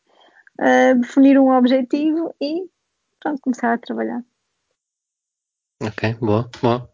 uh, 0.61 0.99
definir 1.01 1.39
um 1.39 1.51
objetivo 1.51 2.35
e 2.41 2.69
pronto, 3.21 3.41
começar 3.41 3.73
a 3.73 3.79
trabalhar. 3.79 4.23
Ok, 5.83 6.15
boa, 6.21 6.51
boa. 6.61 6.91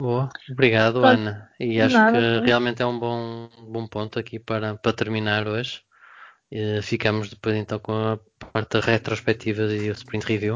Boa, 0.00 0.28
obrigado 0.50 1.00
Pronto. 1.00 1.20
Ana. 1.20 1.50
E 1.58 1.80
acho 1.80 1.96
Nada, 1.96 2.18
que 2.18 2.46
realmente 2.46 2.80
é 2.80 2.86
um 2.86 2.98
bom, 2.98 3.48
bom 3.68 3.86
ponto 3.88 4.18
aqui 4.18 4.38
para, 4.38 4.76
para 4.76 4.92
terminar 4.92 5.48
hoje. 5.48 5.82
E 6.52 6.80
ficamos 6.82 7.30
depois 7.30 7.56
então 7.56 7.78
com 7.80 7.92
a 7.92 8.18
parte 8.52 8.78
da 8.78 8.80
retrospectiva 8.80 9.62
e 9.62 9.90
o 9.90 9.92
sprint 9.92 10.26
review. 10.26 10.54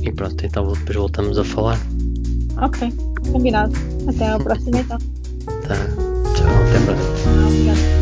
E 0.00 0.10
pronto, 0.10 0.44
então 0.44 0.72
depois 0.72 0.96
voltamos 0.96 1.38
a 1.38 1.44
falar. 1.44 1.78
Ok, 2.60 2.88
combinado. 3.30 3.72
Até 4.08 4.28
a 4.28 4.38
próxima 4.38 4.80
então. 4.80 4.98
Tá. 5.68 5.76
Tchau, 6.34 6.62
até 6.62 6.78
a 6.78 6.80
próxima. 6.82 8.01